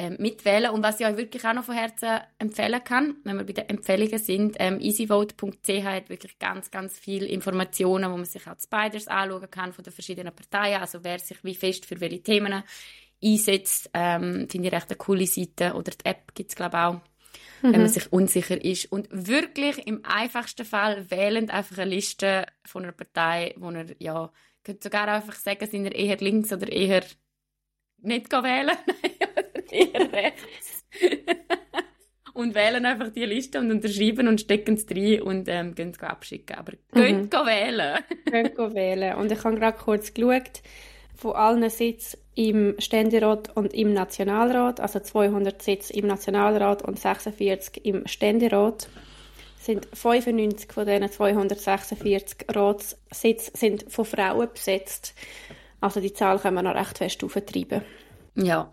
ähm, 0.00 0.16
mitwählen. 0.18 0.70
Und 0.70 0.82
was 0.82 0.98
ich 0.98 1.06
euch 1.06 1.16
wirklich 1.18 1.44
auch 1.44 1.52
noch 1.52 1.64
von 1.64 1.74
Herzen 1.74 2.20
empfehlen 2.38 2.82
kann, 2.82 3.16
wenn 3.24 3.36
wir 3.36 3.44
bei 3.44 3.52
den 3.52 3.68
Empfehlungen 3.68 4.18
sind, 4.18 4.56
ähm, 4.58 4.80
easyvote.ch 4.80 5.84
hat 5.84 6.08
wirklich 6.08 6.38
ganz, 6.38 6.70
ganz 6.70 6.98
viele 6.98 7.26
Informationen, 7.26 8.10
wo 8.10 8.16
man 8.16 8.24
sich 8.24 8.46
auch 8.46 8.54
die 8.54 8.62
Spiders 8.62 9.08
anschauen 9.08 9.50
kann 9.50 9.72
von 9.74 9.84
den 9.84 9.92
verschiedenen 9.92 10.34
Parteien, 10.34 10.80
also 10.80 11.04
wer 11.04 11.18
sich 11.18 11.44
wie 11.44 11.54
fest 11.54 11.84
für 11.84 12.00
welche 12.00 12.22
Themen 12.22 12.62
einsetzt, 13.22 13.90
ähm, 13.92 14.48
finde 14.48 14.68
ich 14.68 14.74
recht 14.74 14.88
eine 14.88 14.96
coole 14.96 15.26
Seite. 15.26 15.74
Oder 15.74 15.92
die 15.92 16.06
App 16.06 16.34
gibt 16.34 16.48
es, 16.48 16.56
glaube 16.56 16.76
ich, 16.76 16.82
auch 16.82 17.00
mhm. 17.62 17.72
wenn 17.72 17.80
man 17.80 17.82
mhm. 17.82 17.94
sich 17.94 18.12
unsicher 18.12 18.64
ist. 18.64 18.90
Und 18.92 19.08
wirklich 19.10 19.86
im 19.86 20.04
einfachsten 20.04 20.64
Fall 20.64 21.10
wählen 21.10 21.50
einfach 21.50 21.78
eine 21.78 21.90
Liste 21.90 22.46
von 22.64 22.84
einer 22.84 22.92
Partei, 22.92 23.54
wo 23.56 23.70
er, 23.70 23.86
ja, 23.98 24.30
könnte 24.64 24.84
sogar 24.84 25.08
einfach 25.08 25.34
sagen, 25.34 25.66
sind 25.66 25.86
er 25.86 25.94
eher 25.94 26.16
links 26.18 26.52
oder 26.52 26.70
eher 26.70 27.04
nicht 28.02 28.32
wählen, 28.32 28.76
eher 29.70 30.12
rechts. 30.12 30.84
und 32.34 32.54
wählen 32.54 32.84
einfach 32.86 33.10
die 33.10 33.24
Liste 33.24 33.58
und 33.58 33.70
unterschreiben 33.70 34.28
und 34.28 34.40
stecken 34.40 34.74
es 34.74 34.86
rein 34.90 35.22
und 35.22 35.48
ähm, 35.48 35.74
gehen 35.74 35.90
es 35.90 36.00
abschicken. 36.00 36.56
Aber 36.56 36.72
mhm. 36.94 37.28
geht 37.28 37.32
wählen. 37.32 37.98
geht 38.24 38.58
wählen. 38.58 39.14
Und 39.16 39.32
ich 39.32 39.42
habe 39.44 39.56
gerade 39.56 39.78
kurz 39.78 40.12
geschaut, 40.14 40.62
von 41.14 41.34
allen 41.34 41.68
Sitzen 41.68 42.18
im 42.40 42.74
Ständerat 42.78 43.54
und 43.54 43.74
im 43.74 43.92
Nationalrat, 43.92 44.80
also 44.80 44.98
200 44.98 45.60
Sitze 45.60 45.92
im 45.92 46.06
Nationalrat 46.06 46.80
und 46.82 46.98
46 46.98 47.84
im 47.84 48.06
Ständerat, 48.06 48.88
sind 49.58 49.86
95 49.92 50.72
von 50.72 50.86
diesen 50.86 51.12
246 51.12 52.46
Ratssitzen 52.48 53.54
sind 53.54 53.92
von 53.92 54.06
Frauen 54.06 54.48
besetzt. 54.54 55.14
Also 55.82 56.00
die 56.00 56.14
Zahl 56.14 56.38
können 56.38 56.56
wir 56.56 56.62
noch 56.62 56.74
recht 56.74 56.96
fest 56.96 57.22
auftreiben. 57.22 57.82
Ja. 58.36 58.72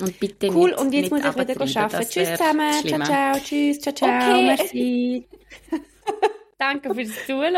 Und 0.00 0.20
bitte 0.20 0.48
cool, 0.52 0.70
nicht, 0.70 0.80
und 0.80 0.94
jetzt 0.94 1.10
muss 1.10 1.20
ich 1.20 1.34
wieder 1.34 1.80
arbeiten. 1.80 2.08
Tschüss 2.08 2.30
zusammen. 2.30 2.72
Schlimmer. 2.80 3.04
Ciao, 3.04 3.32
ciao. 3.32 3.42
Tschüss, 3.42 3.80
ciao, 3.80 3.94
ciao. 3.94 4.08
Okay. 4.08 4.46
Merci. 4.46 5.28
Danke 6.58 6.94
fürs 6.94 7.26
Zuhören 7.26 7.56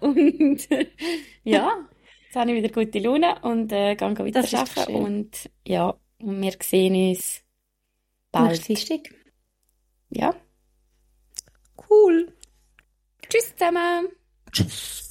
und 0.00 0.68
ja. 1.42 1.88
Jetzt 2.34 2.40
habe 2.40 2.50
ich 2.50 2.64
wieder 2.64 2.84
gute 2.84 2.98
Laune 2.98 3.38
und 3.42 3.70
äh, 3.70 3.94
gehe 3.94 4.24
wieder 4.24 4.42
das 4.42 4.54
arbeiten. 4.54 4.96
Und 4.96 5.50
ja, 5.64 5.94
und 6.18 6.42
wir 6.42 6.56
sehen 6.60 7.10
uns 7.10 7.44
bald. 8.32 8.66
Dienstag. 8.66 9.02
Ja. 10.10 10.34
Cool. 11.88 12.34
Tschüss 13.28 13.54
zusammen. 13.54 14.08
Tschüss. 14.50 15.10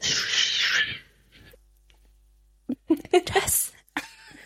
Tschüss. 3.26 3.74